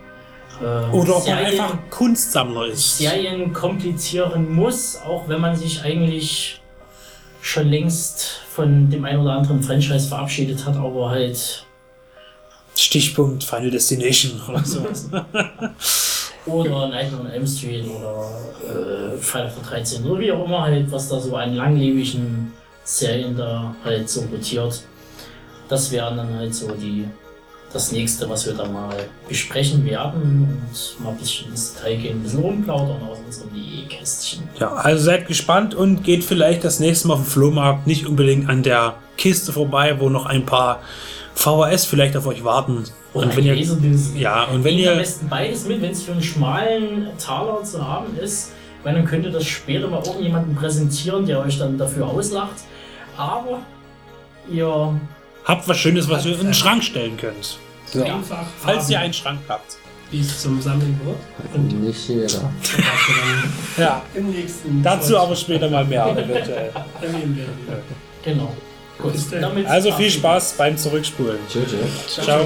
äh, 0.60 0.64
Oder 0.94 1.16
ob 1.16 1.26
man 1.26 1.38
Serien- 1.38 1.60
einfach 1.60 1.78
Kunstsammler 1.90 2.66
ist. 2.66 2.98
Serien 2.98 3.52
komplizieren 3.52 4.52
muss, 4.52 4.96
auch 5.06 5.28
wenn 5.28 5.40
man 5.40 5.54
sich 5.56 5.82
eigentlich 5.82 6.60
schon 7.40 7.68
längst 7.68 8.40
von 8.54 8.90
dem 8.90 9.04
ein 9.04 9.18
oder 9.18 9.32
anderen 9.32 9.62
Franchise 9.62 10.08
verabschiedet 10.08 10.64
hat, 10.66 10.76
aber 10.76 11.10
halt 11.10 11.64
Stichpunkt 12.76 13.44
Final 13.44 13.70
Destination 13.70 14.40
oder 14.48 14.58
sowas. 14.64 15.08
Oder 16.46 16.88
Nightmare 16.88 17.22
on 17.24 17.30
Elm 17.30 17.46
Street 17.46 17.84
oder 17.86 18.28
äh, 19.14 19.16
Freitag 19.18 19.54
der 19.56 19.62
13. 19.64 20.04
oder 20.04 20.20
wie 20.20 20.32
auch 20.32 20.44
immer 20.44 20.62
halt, 20.62 20.90
was 20.90 21.08
da 21.08 21.20
so 21.20 21.36
an 21.36 21.54
langlebigen 21.54 22.52
Serien 22.84 23.36
da 23.36 23.74
halt 23.84 24.08
so 24.08 24.22
rotiert. 24.22 24.82
Das 25.72 25.90
wären 25.90 26.18
dann 26.18 26.34
halt 26.34 26.54
so 26.54 26.70
die 26.72 27.06
das 27.72 27.92
nächste, 27.92 28.28
was 28.28 28.44
wir 28.44 28.52
da 28.52 28.66
mal 28.68 28.94
besprechen 29.26 29.86
werden 29.86 30.20
und 30.20 31.02
mal 31.02 31.12
ein 31.12 31.16
bisschen 31.16 31.50
ins 31.50 31.72
Detail 31.72 31.96
gehen, 31.96 32.18
ein 32.18 32.22
bisschen 32.22 32.40
rumplaudern 32.40 33.02
aus 33.02 33.16
unserem 33.24 33.52
Nähkästchen. 33.54 34.42
Ja, 34.60 34.74
also 34.74 35.02
seid 35.02 35.26
gespannt 35.26 35.74
und 35.74 36.04
geht 36.04 36.24
vielleicht 36.24 36.62
das 36.62 36.78
nächste 36.78 37.08
Mal 37.08 37.14
auf 37.14 37.20
den 37.20 37.30
Flohmarkt 37.30 37.86
nicht 37.86 38.06
unbedingt 38.06 38.50
an 38.50 38.62
der 38.62 38.96
Kiste 39.16 39.50
vorbei, 39.50 39.98
wo 39.98 40.10
noch 40.10 40.26
ein 40.26 40.44
paar 40.44 40.80
VHS 41.36 41.86
vielleicht 41.86 42.18
auf 42.18 42.26
euch 42.26 42.44
warten. 42.44 42.84
Oder 43.14 43.28
Und 43.28 43.36
wenn 43.38 43.46
ihr, 43.46 43.56
ja, 44.14 44.44
und 44.44 44.64
wenn 44.64 44.74
Nehmt 44.74 44.88
am 44.88 44.94
ihr, 44.94 45.00
besten 45.00 45.28
beides 45.30 45.66
mit, 45.66 45.80
wenn 45.80 45.92
es 45.92 46.02
für 46.02 46.12
einen 46.12 46.22
schmalen 46.22 47.06
Taler 47.16 47.64
zu 47.64 47.82
haben 47.82 48.14
ist, 48.18 48.52
weil 48.82 48.92
dann 48.92 49.06
könnt 49.06 49.24
ihr 49.24 49.32
das 49.32 49.46
später 49.46 49.88
mal 49.88 50.02
irgendjemandem 50.04 50.54
präsentieren, 50.54 51.24
der 51.24 51.40
euch 51.40 51.58
dann 51.58 51.78
dafür 51.78 52.08
auslacht. 52.08 52.56
Aber 53.16 53.60
ihr 54.50 55.00
habt 55.44 55.68
was 55.68 55.78
Schönes, 55.78 56.08
was 56.08 56.24
ihr 56.24 56.32
in 56.38 56.46
den 56.48 56.54
Schrank 56.54 56.82
stellen 56.84 57.16
könnt. 57.16 57.58
Einfach 57.94 58.46
Falls 58.60 58.88
ihr 58.90 58.98
einen 59.00 59.12
Schrank 59.12 59.40
habt. 59.48 59.76
es 60.20 60.42
zum 60.42 60.60
Sammeln. 60.60 60.98
Und 61.54 61.82
Nicht 61.84 62.08
jeder. 62.08 62.28
Ja, 63.78 64.02
im 64.14 64.30
nächsten 64.30 64.82
dazu 64.82 65.18
aber 65.18 65.34
später 65.34 65.68
mal 65.70 65.84
mehr 65.84 66.06
eventuell. 66.10 66.70
genau. 68.22 68.54
Gut, 68.98 69.12
Bis 69.14 69.30
dann. 69.30 69.40
damit 69.42 69.66
Also 69.66 69.90
viel 69.92 70.10
Spaß 70.10 70.54
beim 70.58 70.76
Zurückspulen. 70.76 71.38
Tschüss. 71.50 71.70
tschüss. 71.70 72.24
Ciao. 72.24 72.44